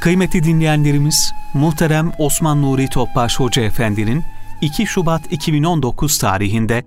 Kıymetli 0.00 0.44
dinleyenlerimiz, 0.44 1.32
muhterem 1.54 2.12
Osman 2.18 2.62
Nuri 2.62 2.88
Topbaş 2.88 3.40
Hoca 3.40 3.62
Efendi'nin 3.62 4.24
2 4.60 4.86
Şubat 4.86 5.32
2019 5.32 6.18
tarihinde 6.18 6.82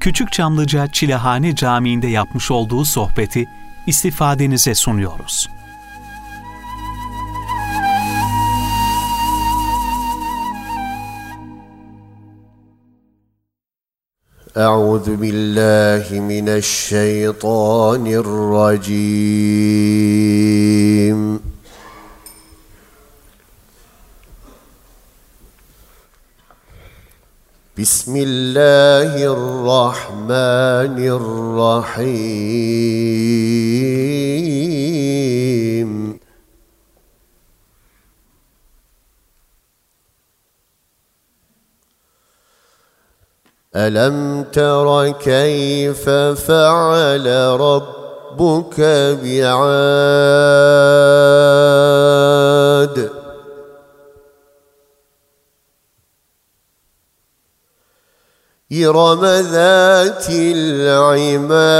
Küçük 0.00 0.32
Çamlıca 0.32 0.86
Çilehane 0.86 1.54
Camii'nde 1.54 2.06
yapmış 2.06 2.50
olduğu 2.50 2.84
sohbeti 2.84 3.46
istifadenize 3.86 4.74
sunuyoruz. 4.74 5.48
أعوذ 14.56 15.16
بالله 15.16 16.06
من 16.30 16.48
الشيطان 16.48 18.04
الرجيم 18.22 19.04
بسم 27.79 28.15
الله 28.17 29.15
الرحمن 29.23 30.97
الرحيم. 30.99 32.59
ألم 43.75 44.43
تر 44.51 45.11
كيف 45.11 46.09
فعل 46.09 47.27
ربك 47.59 48.79
بعاد؟ 49.23 49.99
إرم 58.71 59.25
ذات 59.25 60.25
العماد. 60.29 61.79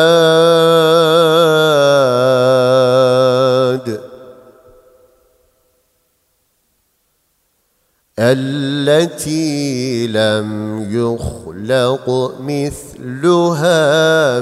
التي 8.19 10.07
لم 10.07 10.49
يخلق 10.91 12.35
مثلها 12.41 13.85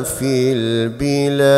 في 0.03 0.53
البلاد. 0.55 1.57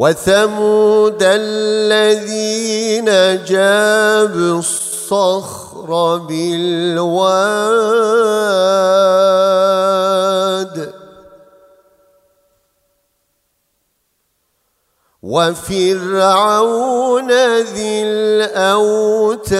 وثمود 0.00 1.20
الذين 1.20 3.04
جابوا 3.44 4.58
الصخر 4.58 6.16
بالواد 6.16 7.00
وفرعون 15.22 16.80
ذي 17.60 18.02
الأوتاد 18.02 19.50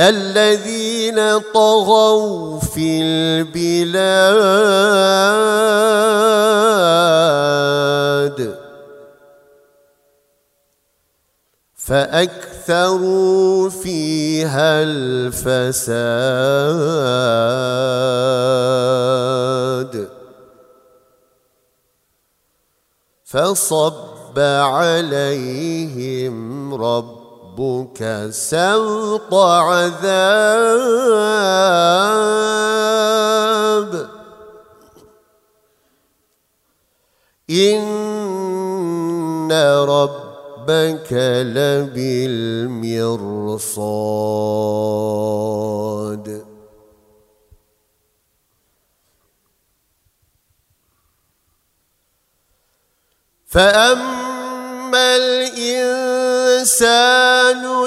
الذين 0.00 1.38
طغوا 1.38 2.60
في 2.60 3.02
البلاد. 3.02 4.26
فأكثروا 11.74 13.70
فيها 13.70 14.82
الفساد. 14.82 16.16
فصب 23.24 24.38
عليهم 24.38 26.36
ربك 27.58 28.28
سوط 28.30 29.34
عذاب. 29.34 29.96
إن 37.50 39.52
ربك 39.88 41.12
لبالمرصاد. 41.12 41.86
فأما 53.46 55.16
الإنسان 55.16 55.95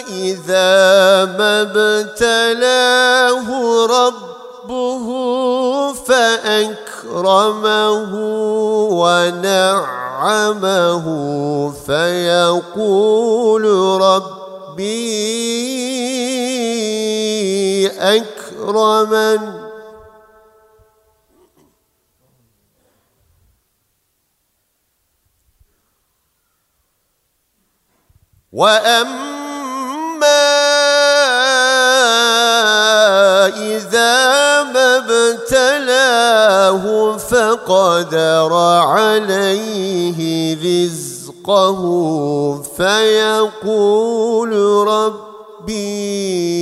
إذا 0.10 1.26
ما 1.26 1.62
ابتلاه 1.62 3.48
ربه 3.86 5.08
فأكرمه 5.94 7.60
ونعمه 8.92 11.06
فيقول 11.86 13.66
ربي 14.02 14.40
أكرمن. 17.88 19.69
وأما 28.54 29.30
إذا 33.48 34.64
ما 34.64 34.98
ابتلاه 34.98 36.84
فقدر 37.18 38.54
عليه 38.84 40.20
رزقه 40.56 41.82
فيقول 42.78 44.52
ربي 44.88 46.59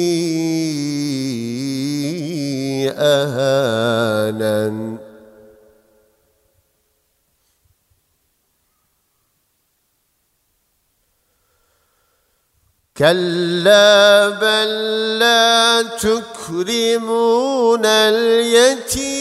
كلا 12.98 14.30
بل 14.30 15.20
لا 15.20 15.82
تكرمون 15.82 17.86
اليتيم. 17.86 19.18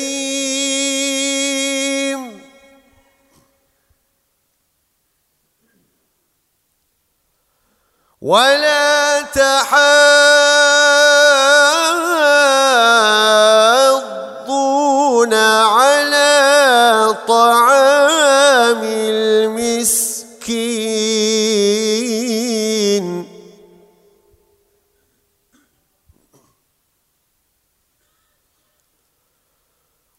ولا 8.21 9.23
تحاضون 9.23 10.25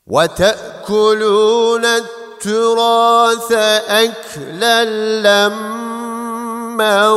وتأكلون 0.08 1.86
التراث 1.86 3.52
أكلا 3.88 4.86
لما 5.22 7.10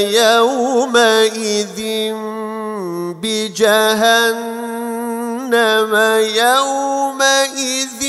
يومئذ 0.00 1.78
بجهنم 3.22 4.32
يومئذ 6.40 8.02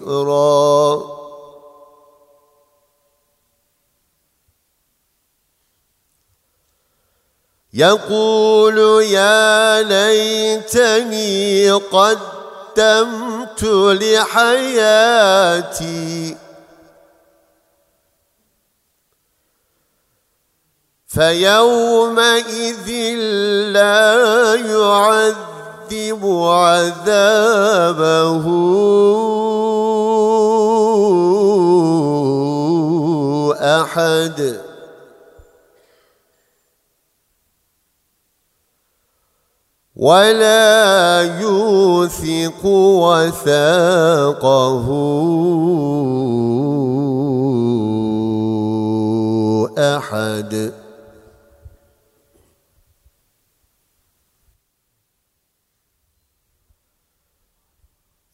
يقول 7.75 8.79
يا 9.03 9.83
ليتني 9.83 11.71
قدمت 11.71 13.63
لحياتي 14.03 15.41
فيومئذ 21.11 22.87
لا 23.75 24.55
يعذب 24.55 26.23
عذابه. 26.47 28.47
أحد. 33.83 34.39
ولا 39.97 41.23
يوثق 41.41 42.63
وثاقه. 42.65 44.87
أحد. 49.79 50.80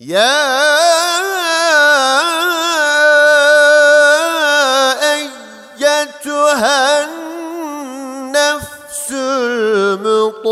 يا 0.07 0.47
أيتها 5.15 7.05
النفس 7.05 8.67
المطمئنة. 9.13 10.47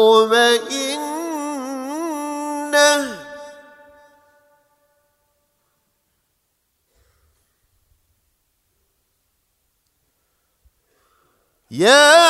يا 11.71 12.24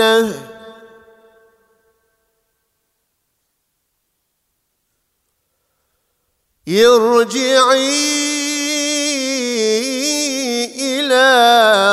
الجنه 0.00 0.50
ارجعي 6.68 7.90
إلى 10.80 11.26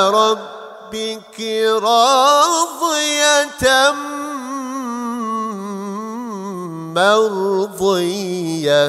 ربك 0.10 1.40
راضية 1.84 3.58
مرضية. 6.94 8.88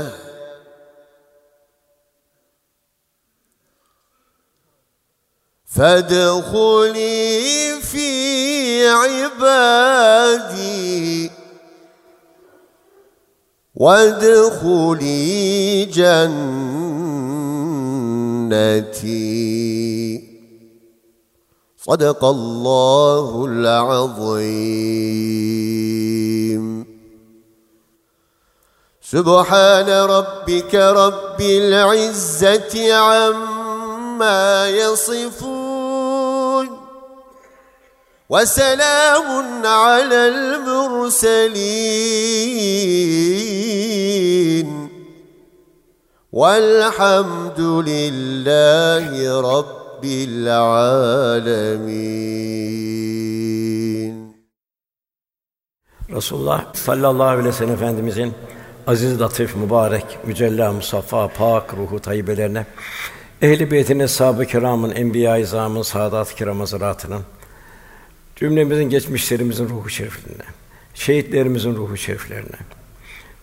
فادخلي 5.78 7.28
في 7.82 8.17
عبادي 8.88 10.58
وادخلي 13.74 15.14
جنتي. 15.84 16.48
صدق 21.86 22.24
الله 22.24 23.44
العظيم. 23.48 24.58
سبحان 29.02 29.88
ربك 29.88 30.74
رب 30.74 31.40
العزة 31.40 32.94
عما 32.94 34.68
يصفون. 34.68 35.57
وسلام 38.29 39.65
على 39.65 40.27
المرسلين 40.27 41.53
والحمد 46.31 47.59
لله 47.59 49.41
رب 49.41 50.03
العالمين 50.05 51.73
Resulullah 56.09 56.73
sallallahu 56.73 57.23
aleyhi 57.23 57.47
ve 57.47 57.51
sellem 57.51 57.73
Efendimizin 57.73 58.33
aziz, 58.87 59.21
latif, 59.21 59.55
mübarek, 59.55 60.05
mücella, 60.25 60.73
musaffa, 60.73 61.27
pak 61.27 61.73
ruhu 61.73 61.99
tayyibelerine, 61.99 62.65
ehl-i 63.41 63.71
beytinin, 63.71 64.05
sahabe-i 64.05 64.47
kiramın, 64.47 64.91
enbiya-i 64.91 65.41
izamın, 65.41 65.81
saadat-ı 65.81 66.35
kiram 66.35 66.59
hazretlerinin, 66.59 67.21
cümlemizin 68.40 68.84
geçmişlerimizin 68.84 69.68
ruhu 69.68 69.88
şeriflerine, 69.90 70.44
şehitlerimizin 70.94 71.74
ruhu 71.74 71.96
şeriflerine, 71.96 72.56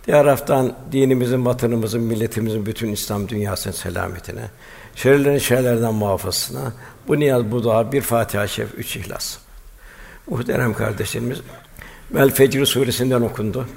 diğer 0.07 0.23
taraftan 0.23 0.73
dinimizin, 0.91 1.45
vatanımızın, 1.45 2.01
milletimizin, 2.01 2.65
bütün 2.65 2.91
İslam 2.91 3.29
dünyasının 3.29 3.73
selametine, 3.73 4.49
şerlerin 4.95 5.37
şerlerden 5.37 5.93
muhafazasına, 5.93 6.73
bu 7.07 7.19
niyaz, 7.19 7.51
bu 7.51 7.63
dua, 7.63 7.91
bir 7.91 8.01
Fatiha-i 8.01 8.49
Şerif, 8.49 8.69
üç 8.77 8.95
İhlas. 8.95 9.37
Muhterem 10.27 10.73
kardeşlerimiz, 10.73 11.41
Vel 12.11 12.31
Fecr 12.31 12.65
suresinden 12.65 13.21
okundu. 13.21 13.67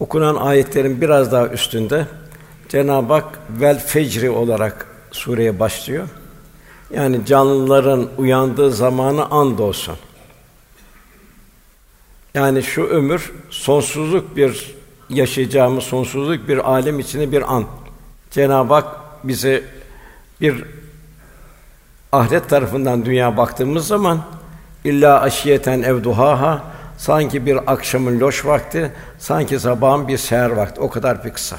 Okunan 0.00 0.36
ayetlerin 0.36 1.00
biraz 1.00 1.32
daha 1.32 1.48
üstünde 1.48 2.06
Cenab-ı 2.68 3.12
Hak 3.12 3.38
vel 3.50 3.86
fecri 3.86 4.30
olarak 4.30 4.86
sureye 5.10 5.60
başlıyor. 5.60 6.08
Yani 6.94 7.26
canlıların 7.26 8.08
uyandığı 8.18 8.72
zamanı 8.72 9.30
and 9.30 9.58
olsun. 9.58 9.94
Yani 12.34 12.62
şu 12.62 12.82
ömür 12.82 13.32
sonsuzluk 13.50 14.36
bir 14.36 14.74
yaşayacağımız 15.10 15.84
sonsuzluk 15.84 16.48
bir 16.48 16.70
alem 16.70 17.00
içinde 17.00 17.32
bir 17.32 17.54
an. 17.54 17.66
Cenab-ı 18.30 18.74
Hak 18.74 18.86
bize 19.24 19.62
bir 20.40 20.64
ahiret 22.12 22.48
tarafından 22.48 23.04
dünya 23.04 23.36
baktığımız 23.36 23.86
zaman 23.86 24.22
illa 24.84 25.20
aşiyeten 25.20 25.82
evduhaha 25.82 26.64
sanki 26.98 27.46
bir 27.46 27.72
akşamın 27.72 28.20
loş 28.20 28.46
vakti, 28.46 28.92
sanki 29.18 29.60
sabahın 29.60 30.08
bir 30.08 30.18
seher 30.18 30.50
vakti. 30.50 30.80
O 30.80 30.90
kadar 30.90 31.24
bir 31.24 31.32
kısa. 31.32 31.56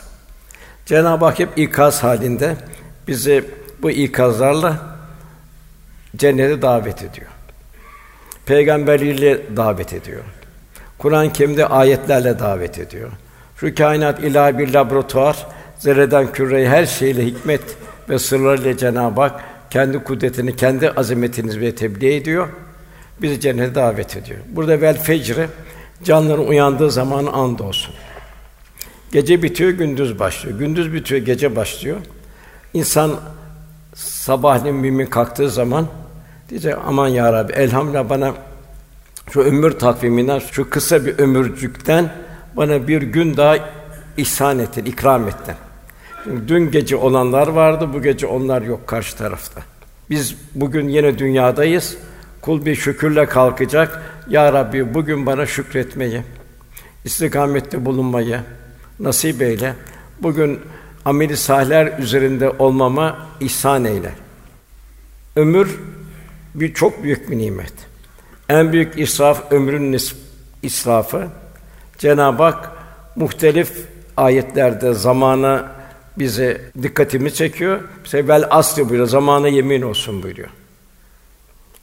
Cenab-ı 0.85 1.25
Hak 1.25 1.39
hep 1.39 1.57
ikaz 1.57 2.03
halinde 2.03 2.55
bizi 3.07 3.45
bu 3.81 3.91
ikazlarla 3.91 4.77
cennete 6.15 6.61
davet 6.61 7.03
ediyor. 7.03 7.27
Peygamberiyle 8.45 9.57
davet 9.57 9.93
ediyor. 9.93 10.23
Kur'an-ı 11.03 11.65
ayetlerle 11.65 12.39
davet 12.39 12.79
ediyor. 12.79 13.09
Şu 13.57 13.75
kainat 13.75 14.23
ilahi 14.23 14.57
bir 14.57 14.73
laboratuvar, 14.73 15.47
zerreden 15.79 16.31
küreye 16.31 16.69
her 16.69 16.85
şeyle 16.85 17.25
hikmet 17.25 17.61
ve 18.09 18.19
sırlarıyla 18.19 18.77
Cenab-ı 18.77 19.21
Hak 19.21 19.43
kendi 19.69 19.99
kudretini, 19.99 20.55
kendi 20.55 20.89
azametini 20.89 21.61
ve 21.61 21.75
tebliğ 21.75 22.15
ediyor. 22.15 22.47
Bizi 23.21 23.39
cennete 23.39 23.75
davet 23.75 24.17
ediyor. 24.17 24.39
Burada 24.49 24.81
vel 24.81 24.97
fecri 24.97 25.47
canların 26.03 26.47
uyandığı 26.47 26.91
zamanı 26.91 27.31
and 27.31 27.59
olsun. 27.59 27.93
Gece 29.11 29.43
bitiyor, 29.43 29.69
gündüz 29.69 30.19
başlıyor. 30.19 30.59
Gündüz 30.59 30.93
bitiyor, 30.93 31.21
gece 31.21 31.55
başlıyor. 31.55 31.97
İnsan 32.73 33.11
sabahleyin 33.95 34.77
mümin 34.77 35.05
kalktığı 35.05 35.49
zaman 35.49 35.87
diyecek 36.49 36.75
aman 36.87 37.07
ya 37.07 37.33
Rabbi 37.33 37.53
elhamdülillah 37.53 38.09
bana 38.09 38.33
şu 39.31 39.41
ömür 39.41 39.71
takviminden, 39.71 40.39
şu 40.39 40.69
kısa 40.69 41.05
bir 41.05 41.19
ömürcükten 41.19 42.13
bana 42.57 42.87
bir 42.87 43.01
gün 43.01 43.37
daha 43.37 43.57
ihsan 44.17 44.59
ettin, 44.59 44.85
ikram 44.85 45.27
ettin. 45.27 45.55
Çünkü 46.23 46.47
dün 46.47 46.71
gece 46.71 46.95
olanlar 46.95 47.47
vardı, 47.47 47.89
bu 47.93 48.01
gece 48.01 48.27
onlar 48.27 48.61
yok 48.61 48.87
karşı 48.87 49.17
tarafta. 49.17 49.61
Biz 50.09 50.35
bugün 50.55 50.87
yine 50.89 51.19
dünyadayız. 51.19 51.97
Kul 52.41 52.65
bir 52.65 52.75
şükürle 52.75 53.25
kalkacak. 53.25 54.01
Ya 54.29 54.53
Rabbi 54.53 54.93
bugün 54.93 55.25
bana 55.25 55.45
şükretmeyi, 55.45 56.21
istikamette 57.05 57.85
bulunmayı 57.85 58.39
nasip 58.99 59.41
eyle. 59.41 59.73
Bugün 60.19 60.59
ameli 61.05 61.37
salihler 61.37 61.99
üzerinde 61.99 62.49
olmama 62.49 63.27
ihsan 63.39 63.85
eyle. 63.85 64.11
Ömür 65.35 65.79
bir 66.55 66.73
çok 66.73 67.03
büyük 67.03 67.31
bir 67.31 67.37
nimet. 67.37 67.73
En 68.49 68.73
büyük 68.73 68.99
israf 68.99 69.51
ömrün 69.51 69.99
israfı. 70.63 71.27
Cenab-ı 71.97 72.43
Hak 72.43 72.71
muhtelif 73.15 73.71
ayetlerde 74.17 74.93
zamana 74.93 75.71
bize 76.17 76.61
dikkatimi 76.81 77.33
çekiyor. 77.33 77.79
Sevel 78.03 78.47
asli 78.49 78.81
buyuruyor. 78.89 79.07
Zamana 79.07 79.47
yemin 79.47 79.81
olsun 79.81 80.23
buyuruyor. 80.23 80.49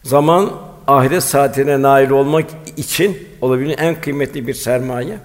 Zaman 0.02 0.50
ahiret 0.87 1.23
saatine 1.23 1.83
nail 1.83 2.11
olmak 2.11 2.45
için 2.76 3.29
olabilen 3.40 3.76
en 3.79 4.00
kıymetli 4.00 4.47
bir 4.47 4.55
sermaye. 4.55 5.19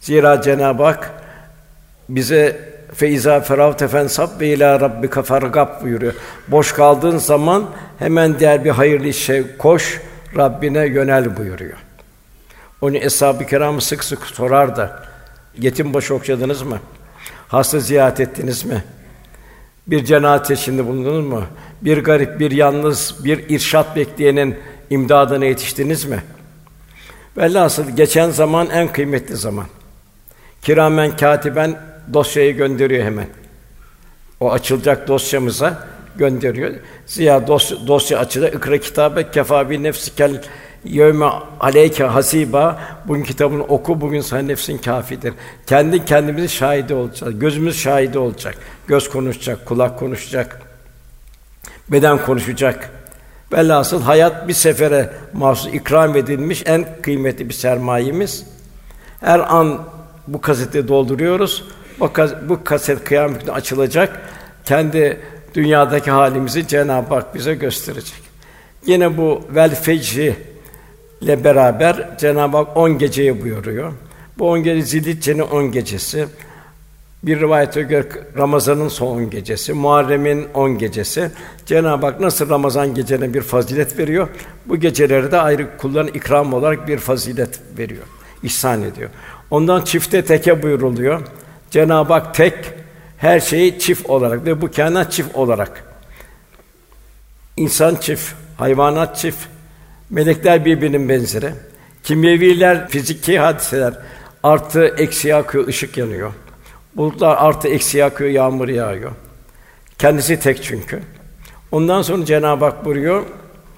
Zira 0.00 0.42
Cenab-ı 0.42 0.82
Hak 0.82 1.10
bize 2.08 2.74
feiza 2.94 3.40
feravte 3.40 3.88
fensab 3.88 4.40
ve 4.40 4.48
ila 4.48 4.80
rabbika 4.80 5.22
fargab 5.22 5.82
buyuruyor. 5.82 6.14
Boş 6.48 6.72
kaldığın 6.72 7.18
zaman 7.18 7.70
hemen 7.98 8.38
diğer 8.38 8.64
bir 8.64 8.70
hayırlı 8.70 9.08
işe 9.08 9.56
koş, 9.58 10.00
Rabbine 10.36 10.86
yönel 10.86 11.36
buyuruyor. 11.36 11.78
Onu 12.80 12.96
eshab-ı 12.96 13.46
kiram 13.46 13.80
sık 13.80 14.04
sık 14.04 14.26
sorar 14.26 14.76
da 14.76 15.02
yetim 15.58 15.94
başı 15.94 16.14
okşadınız 16.14 16.62
mı? 16.62 16.80
Hasta 17.48 17.80
ziyaret 17.80 18.20
ettiniz 18.20 18.64
mi? 18.64 18.84
Bir 19.86 20.04
cenazet 20.04 20.58
şimdi 20.58 20.86
bulundunuz 20.86 21.24
mu? 21.24 21.44
Bir 21.82 22.04
garip, 22.04 22.40
bir 22.40 22.50
yalnız, 22.50 23.24
bir 23.24 23.48
irşat 23.48 23.96
bekleyenin 23.96 24.58
imdadına 24.90 25.44
yetiştiniz 25.44 26.04
mi? 26.04 26.22
Velhasıl 27.36 27.90
geçen 27.90 28.30
zaman 28.30 28.70
en 28.70 28.92
kıymetli 28.92 29.36
zaman. 29.36 29.66
Kiramen 30.62 31.16
katiben 31.16 31.80
dosyayı 32.12 32.56
gönderiyor 32.56 33.04
hemen. 33.04 33.26
O 34.40 34.52
açılacak 34.52 35.08
dosyamıza 35.08 35.86
gönderiyor. 36.16 36.74
Ziya 37.06 37.46
dosya, 37.46 37.78
dosya 37.86 38.18
açılır. 38.18 38.52
İkra 38.52 38.78
kitabe 38.78 39.30
kefa 39.30 39.70
bi 39.70 39.82
nefsikel 39.82 40.42
yevme 40.84 41.26
aleyke 41.60 42.04
hasiba. 42.04 42.80
Bugün 43.08 43.22
kitabını 43.22 43.64
oku. 43.64 44.00
Bugün 44.00 44.20
sen 44.20 44.48
nefsin 44.48 44.78
kafidir. 44.78 45.34
Kendi 45.66 46.04
kendimizi 46.04 46.48
şahidi 46.48 46.94
olacağız. 46.94 47.38
Gözümüz 47.38 47.78
şahidi 47.78 48.18
olacak. 48.18 48.54
Göz 48.86 49.10
konuşacak, 49.10 49.66
kulak 49.66 49.98
konuşacak. 49.98 50.60
Beden 51.88 52.18
konuşacak. 52.18 52.90
Velhasıl 53.52 54.02
hayat 54.02 54.48
bir 54.48 54.52
sefere 54.52 55.10
mahsus 55.32 55.74
ikram 55.74 56.16
edilmiş 56.16 56.62
en 56.66 56.86
kıymetli 57.02 57.48
bir 57.48 57.54
sermayemiz. 57.54 58.46
Her 59.20 59.38
an 59.38 59.82
bu 60.28 60.40
kaseti 60.40 60.88
dolduruyoruz. 60.88 61.64
Bu, 62.00 62.10
bu 62.48 62.64
kaset 62.64 63.04
kıyamet 63.04 63.50
açılacak. 63.50 64.20
Kendi 64.64 65.20
dünyadaki 65.54 66.10
halimizi 66.10 66.68
Cenab-ı 66.68 67.14
Hak 67.14 67.34
bize 67.34 67.54
gösterecek. 67.54 68.20
Yine 68.86 69.16
bu 69.16 69.42
vel 69.54 69.74
fecri 69.74 70.36
ile 71.20 71.44
beraber 71.44 72.18
Cenab-ı 72.18 72.56
Hak 72.56 72.76
on 72.76 72.98
geceyi 72.98 73.42
buyuruyor. 73.42 73.92
Bu 74.38 74.50
on 74.50 74.62
gece 74.62 74.82
Zilhicce'nin 74.82 75.42
on 75.42 75.72
gecesi. 75.72 76.26
Bir 77.22 77.40
rivayete 77.40 77.82
göre 77.82 78.06
Ramazan'ın 78.38 78.88
son 78.88 79.30
gecesi, 79.30 79.72
Muharrem'in 79.72 80.46
on 80.54 80.78
gecesi. 80.78 81.30
Cenab-ı 81.66 82.06
Hak 82.06 82.20
nasıl 82.20 82.48
Ramazan 82.48 82.94
gecelerine 82.94 83.34
bir 83.34 83.42
fazilet 83.42 83.98
veriyor, 83.98 84.28
bu 84.66 84.76
geceleri 84.76 85.32
de 85.32 85.38
ayrı 85.38 85.76
kulların 85.78 86.14
ikram 86.14 86.54
olarak 86.54 86.88
bir 86.88 86.98
fazilet 86.98 87.60
veriyor, 87.78 88.02
ihsan 88.42 88.82
ediyor. 88.82 89.10
Ondan 89.50 89.84
çifte 89.84 90.24
teke 90.24 90.62
buyuruluyor. 90.62 91.20
Cenab-ı 91.70 92.12
Hak 92.12 92.34
tek, 92.34 92.54
her 93.24 93.40
şeyi 93.40 93.78
çift 93.78 94.10
olarak 94.10 94.46
ve 94.46 94.60
bu 94.60 94.70
kainat 94.70 95.12
çift 95.12 95.36
olarak. 95.36 95.84
İnsan 97.56 97.96
çift, 97.96 98.32
hayvanat 98.58 99.16
çift, 99.16 99.46
melekler 100.10 100.64
birbirinin 100.64 101.08
benzeri. 101.08 101.50
Kimyeviler, 102.02 102.88
fiziki 102.88 103.38
hadiseler 103.38 103.94
artı 104.42 104.94
eksi 104.98 105.34
akıyor, 105.34 105.66
ışık 105.66 105.96
yanıyor. 105.96 106.32
Bulutlar 106.96 107.36
artı 107.38 107.68
eksi 107.68 108.04
akıyor, 108.04 108.30
yağmur 108.30 108.68
yağıyor. 108.68 109.12
Kendisi 109.98 110.40
tek 110.40 110.62
çünkü. 110.62 111.00
Ondan 111.72 112.02
sonra 112.02 112.24
Cenab-ı 112.24 112.64
Hak 112.64 112.84
buyuruyor, 112.84 113.22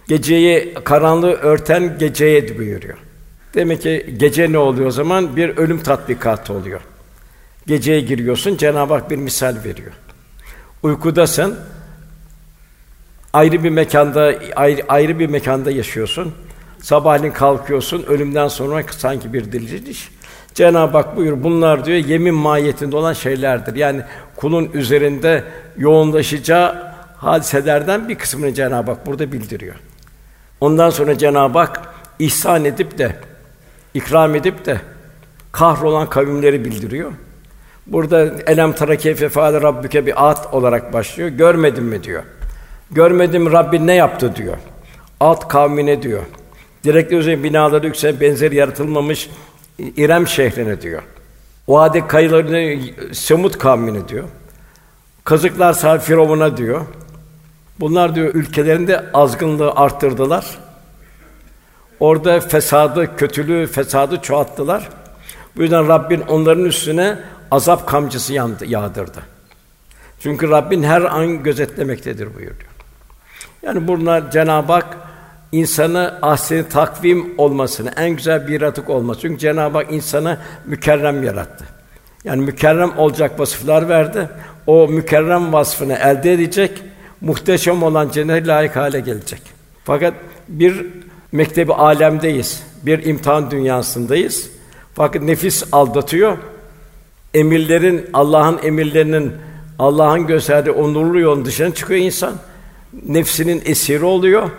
geceyi 0.08 0.74
karanlığı 0.74 1.32
örten 1.32 1.98
geceye 1.98 2.58
buyuruyor. 2.58 2.98
Demek 3.54 3.82
ki 3.82 4.14
gece 4.16 4.52
ne 4.52 4.58
oluyor 4.58 4.86
o 4.86 4.90
zaman? 4.90 5.36
Bir 5.36 5.56
ölüm 5.56 5.82
tatbikatı 5.82 6.52
oluyor. 6.52 6.80
Geceye 7.66 8.00
giriyorsun, 8.00 8.56
Cenab-ı 8.56 8.94
Hak 8.94 9.10
bir 9.10 9.16
misal 9.16 9.56
veriyor. 9.64 9.92
Uykudasın, 10.82 11.58
ayrı 13.32 13.64
bir 13.64 13.70
mekanda 13.70 14.34
ayrı, 14.56 14.82
ayrı 14.88 15.18
bir 15.18 15.26
mekanda 15.26 15.70
yaşıyorsun. 15.70 16.34
Sabahleyin 16.78 17.32
kalkıyorsun, 17.32 18.02
ölümden 18.02 18.48
sonra 18.48 18.82
sanki 18.90 19.32
bir 19.32 19.52
diriliş. 19.52 20.10
Cenab-ı 20.54 20.96
Hak 20.96 21.16
buyur 21.16 21.42
bunlar 21.44 21.84
diyor 21.84 21.98
yemin 21.98 22.34
mahiyetinde 22.34 22.96
olan 22.96 23.12
şeylerdir. 23.12 23.74
Yani 23.74 24.02
kulun 24.36 24.70
üzerinde 24.74 25.44
yoğunlaşacağı 25.78 26.92
hadiselerden 27.16 28.08
bir 28.08 28.14
kısmını 28.14 28.54
Cenab-ı 28.54 28.90
Hak 28.90 29.06
burada 29.06 29.32
bildiriyor. 29.32 29.74
Ondan 30.60 30.90
sonra 30.90 31.18
Cenab-ı 31.18 31.58
Hak 31.58 31.80
ihsan 32.18 32.64
edip 32.64 32.98
de 32.98 33.16
ikram 33.94 34.34
edip 34.34 34.66
de 34.66 34.80
kahrolan 35.52 36.10
kavimleri 36.10 36.64
bildiriyor. 36.64 37.12
Burada 37.86 38.32
elem 38.46 38.72
tara 38.72 38.96
keyfe 38.96 39.28
faale 39.28 39.62
rabbuke 39.62 40.06
bir 40.06 40.28
at 40.28 40.54
olarak 40.54 40.92
başlıyor. 40.92 41.28
Görmedin 41.28 41.84
mi 41.84 42.04
diyor. 42.04 42.22
Görmedim 42.90 43.52
Rabbin 43.52 43.86
ne 43.86 43.94
yaptı 43.94 44.36
diyor. 44.36 44.56
At 45.20 45.48
kavmine 45.48 46.02
diyor. 46.02 46.22
Direkli 46.84 47.16
üzerine 47.16 47.42
binaları 47.42 47.86
yükselen 47.86 48.20
benzeri 48.20 48.56
yaratılmamış 48.56 49.30
İrem 49.78 50.26
şehrine 50.26 50.80
diyor. 50.80 51.02
Vadi 51.68 52.06
kayılarını 52.06 52.80
Semut 53.12 53.58
kavmine 53.58 54.08
diyor. 54.08 54.24
Kazıklar 55.24 55.72
sar 55.72 56.00
Firavun'a 56.00 56.56
diyor. 56.56 56.80
Bunlar 57.80 58.14
diyor 58.14 58.34
ülkelerinde 58.34 59.04
azgınlığı 59.14 59.72
arttırdılar. 59.72 60.58
Orada 62.00 62.40
fesadı, 62.40 63.16
kötülüğü, 63.16 63.66
fesadı 63.66 64.22
çoğalttılar. 64.22 64.88
Bu 65.56 65.62
yüzden 65.62 65.88
Rabbin 65.88 66.20
onların 66.20 66.64
üstüne 66.64 67.18
azap 67.50 67.86
kamçısı 67.86 68.32
yağdırdı. 68.66 69.22
Çünkü 70.20 70.50
Rabbin 70.50 70.82
her 70.82 71.02
an 71.02 71.42
gözetlemektedir 71.42 72.34
buyuruyor. 72.34 72.66
Yani 73.62 73.88
bunlar 73.88 74.30
Cenab-ı 74.30 74.72
Hak 74.72 74.96
insanı 75.52 76.18
ahsen 76.22 76.64
takvim 76.64 77.34
olmasını, 77.38 77.90
en 77.96 78.10
güzel 78.10 78.48
bir 78.48 78.60
yaratık 78.60 78.90
olması. 78.90 79.20
Çünkü 79.20 79.38
Cenab-ı 79.38 79.78
Hak 79.78 79.92
insanı 79.92 80.38
mükerrem 80.64 81.24
yarattı. 81.24 81.64
Yani 82.24 82.42
mükerrem 82.42 82.98
olacak 82.98 83.40
vasıflar 83.40 83.88
verdi. 83.88 84.28
O 84.66 84.88
mükerrem 84.88 85.52
vasfını 85.52 85.94
elde 85.94 86.32
edecek, 86.32 86.82
muhteşem 87.20 87.82
olan 87.82 88.08
cennete 88.10 88.46
layık 88.46 88.76
hale 88.76 89.00
gelecek. 89.00 89.42
Fakat 89.84 90.14
bir 90.48 90.86
mektebi 91.32 91.72
alemdeyiz. 91.72 92.62
Bir 92.82 93.06
imtihan 93.06 93.50
dünyasındayız. 93.50 94.50
Fakat 94.94 95.22
nefis 95.22 95.64
aldatıyor. 95.72 96.38
Emirlerin 97.34 98.10
Allah'ın 98.12 98.58
emirlerinin 98.62 99.32
Allah'ın 99.78 100.26
gösterdiği 100.26 100.70
o 100.70 100.94
nurlu 100.94 101.20
yolun 101.20 101.44
dışına 101.44 101.74
çıkıyor 101.74 102.00
insan. 102.00 102.34
Nefsinin 103.06 103.62
esiri 103.64 104.04
oluyor. 104.04 104.50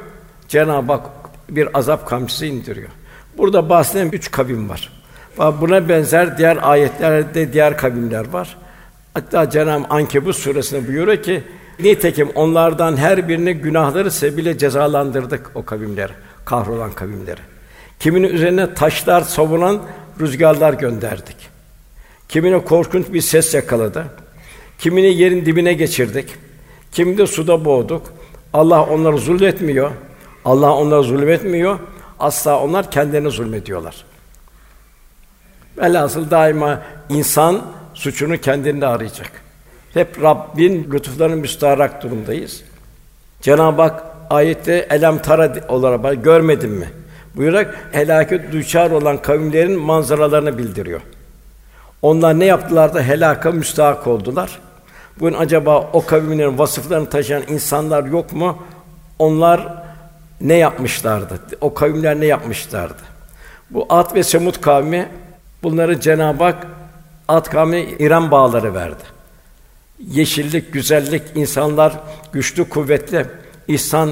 Cenab-ı 0.47 0.91
Hak 0.91 1.05
bir 1.49 1.77
azap 1.77 2.07
kamçısı 2.07 2.45
indiriyor. 2.45 2.89
Burada 3.37 3.69
bahsedilen 3.69 4.09
üç 4.11 4.31
kavim 4.31 4.69
var. 4.69 4.93
Buna 5.37 5.89
benzer 5.89 6.37
diğer 6.37 6.57
ayetlerde 6.61 7.53
diğer 7.53 7.77
kavimler 7.77 8.27
var. 8.29 8.57
Hatta 9.13 9.49
Cenab-ı 9.49 9.85
Ankebut 9.89 10.35
suresinde 10.35 10.87
buyuruyor 10.87 11.23
ki 11.23 11.43
nitekim 11.79 12.29
onlardan 12.35 12.97
her 12.97 13.29
birini 13.29 13.53
günahları 13.53 14.11
sebebiyle 14.11 14.57
cezalandırdık 14.57 15.51
o 15.55 15.65
kavimleri, 15.65 16.11
kahrolan 16.45 16.91
kavimleri. 16.91 17.41
Kiminin 17.99 18.29
üzerine 18.29 18.73
taşlar 18.73 19.21
savunan 19.21 19.81
rüzgarlar 20.19 20.73
gönderdik. 20.73 21.46
Kimine 22.29 22.63
korkunç 22.65 23.13
bir 23.13 23.21
ses 23.21 23.53
yakaladı. 23.53 24.05
Kimini 24.79 25.13
yerin 25.13 25.45
dibine 25.45 25.73
geçirdik. 25.73 26.35
Kimi 26.91 27.17
de 27.17 27.27
suda 27.27 27.65
boğduk. 27.65 28.13
Allah 28.53 28.83
onları 28.83 29.17
zulmetmiyor. 29.17 29.91
Allah 30.45 30.75
onlara 30.75 31.01
zulmetmiyor. 31.01 31.79
Asla 32.19 32.59
onlar 32.59 32.91
kendilerine 32.91 33.29
zulmediyorlar. 33.29 34.05
Velhasıl 35.77 36.31
daima 36.31 36.81
insan 37.09 37.61
suçunu 37.93 38.37
kendinde 38.37 38.87
arayacak. 38.87 39.31
Hep 39.93 40.21
Rabbin 40.21 40.91
lütuflarına 40.91 41.35
müstaharak 41.35 42.03
durumdayız. 42.03 42.63
Cenab-ı 43.41 43.81
Hak 43.81 44.03
ayette 44.29 44.87
elem 44.89 45.21
tara 45.21 45.53
olarak 45.67 46.23
görmedin 46.23 46.69
mi? 46.71 46.87
buyurarak 47.37 47.89
helâke 47.91 48.51
düçar 48.51 48.91
olan 48.91 49.21
kavimlerin 49.21 49.79
manzaralarını 49.79 50.57
bildiriyor. 50.57 51.01
Onlar 52.01 52.39
ne 52.39 52.45
yaptılar 52.45 52.93
da 52.93 53.01
helaka 53.01 53.51
müstahak 53.51 54.07
oldular. 54.07 54.59
Bugün 55.19 55.33
acaba 55.33 55.89
o 55.93 56.05
kavimlerin 56.05 56.57
vasıflarını 56.57 57.09
taşıyan 57.09 57.43
insanlar 57.47 58.03
yok 58.03 58.33
mu? 58.33 58.63
Onlar 59.19 59.83
ne 60.41 60.53
yapmışlardı? 60.53 61.39
O 61.61 61.73
kavimler 61.73 62.19
ne 62.19 62.25
yapmışlardı? 62.25 63.01
Bu 63.69 63.85
Ad 63.89 64.15
ve 64.15 64.23
Semud 64.23 64.61
kavmi 64.61 65.09
bunları 65.63 65.99
Cenab-ı 65.99 66.43
Hak 66.43 66.67
Ad 67.27 67.45
kavmi 67.45 67.79
İran 67.79 68.31
bağları 68.31 68.73
verdi. 68.73 69.03
Yeşillik, 69.99 70.73
güzellik, 70.73 71.23
insanlar 71.35 71.93
güçlü, 72.31 72.69
kuvvetli, 72.69 73.25
ihsan, 73.67 74.11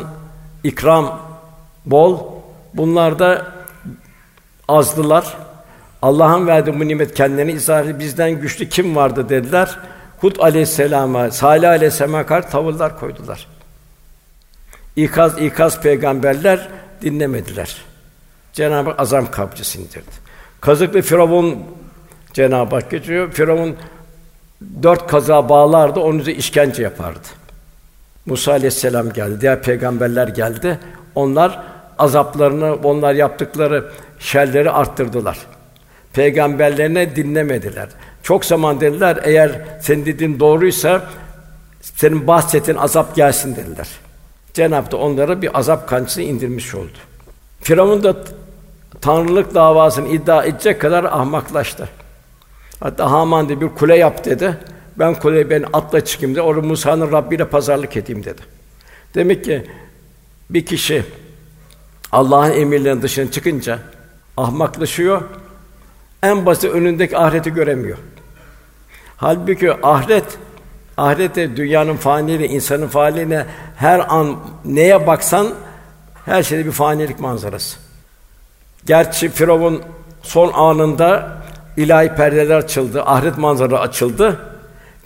ikram 0.63 1.19
bol. 1.85 2.19
Bunlar 2.73 3.19
da 3.19 3.45
azdılar. 4.67 5.37
Allah'ın 6.05 6.47
verdiği 6.47 6.79
bu 6.79 6.87
nimet 6.87 7.13
kendilerini 7.13 7.51
izah 7.51 7.99
bizden 7.99 8.41
güçlü 8.41 8.69
kim 8.69 8.95
vardı 8.95 9.29
dediler. 9.29 9.79
Hud 10.21 10.35
aleyhisselama, 10.39 11.31
Salih 11.31 11.69
aleyhisselama 11.69 12.25
karşı 12.25 12.49
tavırlar 12.49 12.99
koydular. 12.99 13.47
İkaz 14.95 15.41
ikaz 15.41 15.81
peygamberler 15.81 16.67
dinlemediler. 17.01 17.77
Cenab-ı 18.53 18.89
Hak 18.89 18.99
azam 18.99 19.31
kapçısı 19.31 19.81
indirdi. 19.81 20.11
Kazıklı 20.61 21.01
Firavun 21.01 21.63
Cenab-ı 22.33 22.75
Hak 22.75 22.91
geçiyor. 22.91 23.31
Firavun 23.31 23.75
dört 24.83 25.07
kaza 25.07 25.49
bağlardı, 25.49 25.99
onun 25.99 26.19
üzerine 26.19 26.39
işkence 26.39 26.83
yapardı. 26.83 27.27
Musa 28.25 28.51
aleyhisselam 28.51 29.13
geldi, 29.13 29.41
diğer 29.41 29.63
peygamberler 29.63 30.27
geldi. 30.27 30.79
Onlar 31.15 31.59
azaplarını, 31.97 32.75
onlar 32.75 33.13
yaptıkları 33.13 33.91
şerleri 34.19 34.71
arttırdılar. 34.71 35.37
Peygamberlerine 36.15 37.15
dinlemediler. 37.15 37.89
Çok 38.23 38.45
zaman 38.45 38.81
dediler, 38.81 39.19
eğer 39.23 39.51
senin 39.81 40.05
dediğin 40.05 40.39
doğruysa 40.39 41.09
senin 41.81 42.27
bahsettiğin 42.27 42.77
azap 42.77 43.15
gelsin 43.15 43.55
dediler. 43.55 43.87
Cenab-ı 44.53 44.91
da 44.91 44.97
onlara 44.97 45.41
bir 45.41 45.59
azap 45.59 45.89
kançısı 45.89 46.21
indirmiş 46.21 46.75
oldu. 46.75 46.97
Firavun 47.61 48.03
da 48.03 48.15
tanrılık 49.01 49.55
davasını 49.55 50.07
iddia 50.07 50.43
edecek 50.43 50.81
kadar 50.81 51.03
ahmaklaştı. 51.03 51.89
Hatta 52.79 53.11
Haman 53.11 53.49
bir 53.61 53.69
kule 53.69 53.97
yap 53.97 54.25
dedi. 54.25 54.57
Ben 54.99 55.15
kuleyi 55.15 55.49
ben 55.49 55.65
atla 55.73 56.05
çıkayım 56.05 56.35
dedi. 56.35 56.41
Orada 56.41 56.67
Musa'nın 56.67 57.11
Rabbi 57.11 57.35
ile 57.35 57.45
pazarlık 57.45 57.97
edeyim 57.97 58.23
dedi. 58.23 58.41
Demek 59.15 59.45
ki 59.45 59.67
bir 60.49 60.65
kişi 60.65 61.03
Allah'ın 62.11 62.51
emirlerinin 62.51 63.01
dışına 63.01 63.31
çıkınca 63.31 63.79
ahmaklaşıyor. 64.37 65.21
En 66.25 66.45
basit 66.45 66.71
önündeki 66.71 67.17
ahireti 67.17 67.53
göremiyor. 67.53 67.97
Halbuki 69.17 69.73
ahiret 69.73 70.37
ahirette 70.97 71.57
dünyanın 71.57 71.97
faniliği, 71.97 72.49
insanın 72.49 72.87
faniliğine 72.87 73.45
her 73.75 74.15
an 74.15 74.35
neye 74.65 75.07
baksan 75.07 75.47
her 76.25 76.43
şeyde 76.43 76.65
bir 76.65 76.71
fanilik 76.71 77.19
manzarası. 77.19 77.77
Gerçi 78.85 79.29
Firavun 79.29 79.81
son 80.21 80.51
anında 80.53 81.37
ilahi 81.77 82.09
perdeler 82.09 82.55
açıldı, 82.55 83.03
ahiret 83.03 83.37
manzara 83.37 83.79
açıldı. 83.79 84.39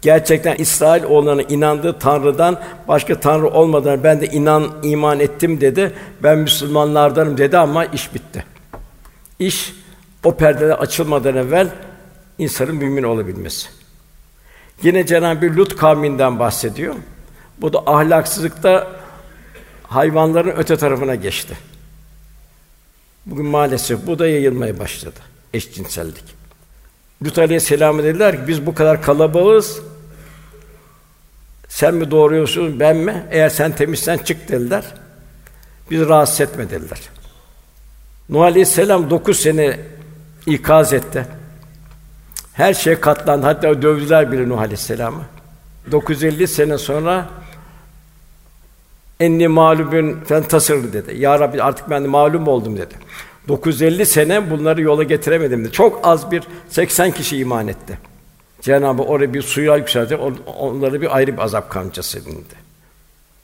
Gerçekten 0.01 0.55
İsrail 0.55 1.03
oğullarına 1.03 1.41
inandığı 1.41 1.99
Tanrı'dan 1.99 2.60
başka 2.88 3.19
Tanrı 3.19 3.47
olmadığına 3.47 4.03
ben 4.03 4.21
de 4.21 4.27
inan 4.27 4.67
iman 4.84 5.19
ettim 5.19 5.62
dedi. 5.62 5.93
Ben 6.23 6.38
Müslümanlardanım 6.38 7.38
dedi 7.38 7.58
ama 7.58 7.86
iş 7.86 8.13
bitti. 8.13 8.45
İş 9.39 9.78
o 10.23 10.38
perdeler 10.38 10.75
açılmadan 10.75 11.36
evvel 11.36 11.69
insanın 12.38 12.75
mümin 12.75 13.03
olabilmesi. 13.03 13.69
Yine 14.84 15.05
Cenab-ı 15.05 15.45
Lut 15.45 15.77
kavminden 15.77 16.39
bahsediyor. 16.39 16.95
Bu 17.58 17.73
da 17.73 17.79
ahlaksızlıkta 17.86 18.88
hayvanların 19.84 20.53
öte 20.58 20.77
tarafına 20.77 21.15
geçti. 21.15 21.58
Bugün 23.25 23.45
maalesef 23.45 24.08
bu 24.08 24.19
da 24.19 24.27
yayılmaya 24.27 24.79
başladı. 24.79 25.19
Eşcinsellik. 25.53 26.23
Lut 27.25 27.38
Aleyhisselam'a 27.38 28.03
dediler 28.03 28.36
ki 28.36 28.47
biz 28.47 28.65
bu 28.65 28.75
kadar 28.75 29.01
kalabalığız. 29.01 29.82
Sen 31.67 31.95
mi 31.95 32.12
doğuruyorsun 32.12 32.79
ben 32.79 32.97
mi? 32.97 33.27
Eğer 33.32 33.49
sen 33.49 33.75
temizsen 33.75 34.17
çık 34.17 34.49
dediler. 34.49 34.84
Biz 35.91 36.01
rahatsız 36.01 36.41
etme 36.41 36.69
dediler. 36.69 36.99
Nuh 38.29 38.41
Aleyhisselam 38.41 39.10
dokuz 39.10 39.39
sene 39.39 39.79
ikaz 40.49 40.93
etti. 40.93 41.25
Her 42.53 42.73
şey 42.73 42.95
katlandı. 42.95 43.45
Hatta 43.45 43.81
dövdüler 43.81 44.31
bile 44.31 44.49
Nuh 44.49 44.59
Aleyhisselam'ı. 44.59 45.21
950 45.91 46.47
sene 46.47 46.77
sonra 46.77 47.29
enni 49.19 49.47
mağlubun 49.47 50.19
fentasır 50.27 50.93
dedi. 50.93 51.17
Ya 51.17 51.39
Rabbi 51.39 51.63
artık 51.63 51.89
ben 51.89 52.03
de 52.03 52.07
malum 52.07 52.47
oldum 52.47 52.77
dedi. 52.77 52.93
950 53.47 54.05
sene 54.05 54.49
bunları 54.49 54.81
yola 54.81 55.03
getiremedim 55.03 55.63
dedi. 55.63 55.71
Çok 55.71 55.99
az 56.03 56.31
bir 56.31 56.43
80 56.69 57.12
kişi 57.12 57.38
iman 57.38 57.67
etti. 57.67 57.97
Cenab-ı 58.62 59.03
oraya 59.03 59.33
bir 59.33 59.41
suya 59.41 59.75
yükseltti. 59.75 60.15
Onları 60.59 61.01
bir 61.01 61.15
ayrı 61.15 61.33
bir 61.33 61.41
azap 61.41 61.69
kamçısı 61.69 62.19
edindi. 62.19 62.55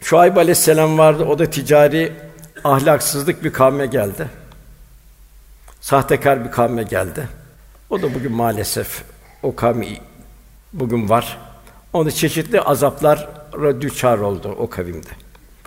Şuayb 0.01 0.35
Aleyhisselam 0.35 0.97
vardı. 0.97 1.25
O 1.25 1.39
da 1.39 1.49
ticari 1.49 2.13
ahlaksızlık 2.63 3.43
bir 3.43 3.53
kavme 3.53 3.85
geldi. 3.85 4.27
Sahtekar 5.85 6.45
bir 6.45 6.51
kavme 6.51 6.83
geldi. 6.83 7.27
O 7.89 8.01
da 8.01 8.13
bugün 8.13 8.31
maalesef 8.31 9.03
o 9.43 9.55
kavmi 9.55 9.87
bugün 10.73 11.09
var. 11.09 11.37
Onu 11.93 12.11
çeşitli 12.11 12.61
azaplara 12.61 13.81
düçar 13.81 14.17
oldu 14.17 14.55
o 14.59 14.69
kavimde. 14.69 15.07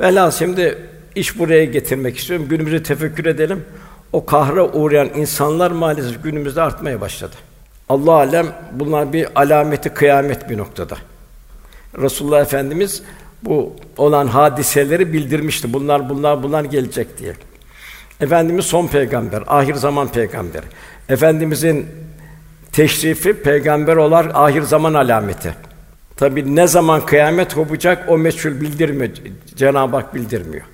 Velhâsıl 0.00 0.38
şimdi 0.38 0.78
iş 1.14 1.38
buraya 1.38 1.64
getirmek 1.64 2.16
istiyorum. 2.18 2.46
Günümüzü 2.48 2.82
tefekkür 2.82 3.26
edelim. 3.26 3.64
O 4.12 4.26
kahra 4.26 4.64
uğrayan 4.72 5.08
insanlar 5.16 5.70
maalesef 5.70 6.22
günümüzde 6.22 6.62
artmaya 6.62 7.00
başladı. 7.00 7.36
Allah 7.88 8.12
alem 8.12 8.46
bunlar 8.72 9.12
bir 9.12 9.28
alameti 9.34 9.88
kıyamet 9.88 10.50
bir 10.50 10.58
noktada. 10.58 10.96
Resulullah 11.98 12.40
Efendimiz 12.40 13.02
bu 13.42 13.76
olan 13.96 14.26
hadiseleri 14.26 15.12
bildirmişti. 15.12 15.72
Bunlar 15.72 16.08
bunlar 16.08 16.42
bunlar 16.42 16.64
gelecek 16.64 17.18
diye. 17.18 17.34
Efendimiz 18.20 18.64
son 18.64 18.86
peygamber, 18.86 19.42
ahir 19.46 19.74
zaman 19.74 20.08
peygamberi. 20.08 20.66
Efendimizin 21.08 21.86
teşrifi 22.72 23.32
peygamber 23.32 23.96
olarak 23.96 24.30
ahir 24.34 24.62
zaman 24.62 24.94
alameti. 24.94 25.54
Tabi 26.16 26.56
ne 26.56 26.66
zaman 26.66 27.06
kıyamet 27.06 27.54
kopacak 27.54 28.08
o 28.08 28.18
meçhul 28.18 28.60
bildirmiyor. 28.60 29.10
Cenab-ı 29.56 29.96
Hak 29.96 30.14
bildirmiyor. 30.14 30.64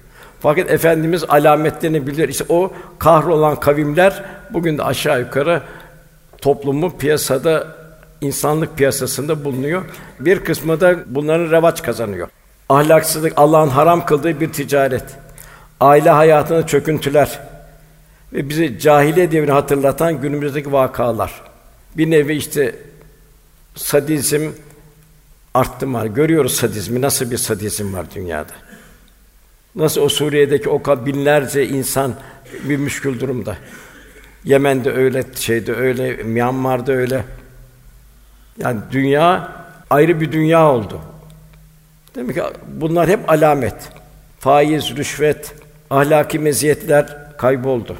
Fakat 0.40 0.70
Efendimiz 0.70 1.24
alametlerini 1.28 2.06
bilir. 2.06 2.28
İşte 2.28 2.44
o 2.48 2.72
kahrolan 2.98 3.60
kavimler 3.60 4.24
bugün 4.50 4.78
de 4.78 4.82
aşağı 4.82 5.20
yukarı 5.20 5.62
toplumu 6.38 6.96
piyasada 6.98 7.66
insanlık 8.20 8.76
piyasasında 8.76 9.44
bulunuyor. 9.44 9.82
Bir 10.20 10.44
kısmı 10.44 10.80
da 10.80 10.96
bunların 11.06 11.50
revaç 11.50 11.82
kazanıyor. 11.82 12.28
Ahlaksızlık 12.68 13.32
Allah'ın 13.36 13.68
haram 13.68 14.06
kıldığı 14.06 14.40
bir 14.40 14.52
ticaret. 14.52 15.04
Aile 15.80 16.10
hayatına 16.10 16.66
çöküntüler 16.66 17.40
ve 18.32 18.48
bizi 18.48 18.78
cahiliye 18.78 19.32
devrini 19.32 19.50
hatırlatan 19.50 20.20
günümüzdeki 20.20 20.72
vakalar. 20.72 21.42
Bir 21.96 22.10
nevi 22.10 22.36
işte 22.36 22.74
sadizm 23.74 24.50
arttı 25.54 25.86
mı? 25.86 26.06
Görüyoruz 26.06 26.54
sadizmi. 26.54 27.00
Nasıl 27.00 27.30
bir 27.30 27.36
sadizm 27.36 27.94
var 27.94 28.06
dünyada? 28.14 28.52
Nasıl 29.74 30.00
o 30.00 30.08
Suriye'deki 30.08 30.68
o 30.68 31.06
binlerce 31.06 31.68
insan 31.68 32.14
bir 32.64 32.76
müşkül 32.76 33.20
durumda. 33.20 33.56
Yemen'de 34.44 34.92
öyle, 34.92 35.24
şeyde 35.34 35.74
öyle, 35.74 36.22
Myanmar'da 36.22 36.92
öyle. 36.92 37.24
Yani 38.58 38.80
dünya 38.92 39.52
ayrı 39.90 40.20
bir 40.20 40.32
dünya 40.32 40.70
oldu. 40.70 41.00
Demek 42.14 42.36
ki 42.36 42.42
bunlar 42.66 43.08
hep 43.08 43.30
alamet. 43.30 43.74
Faiz, 44.38 44.96
rüşvet, 44.96 45.54
ahlaki 45.94 46.38
meziyetler 46.38 47.36
kayboldu. 47.38 47.96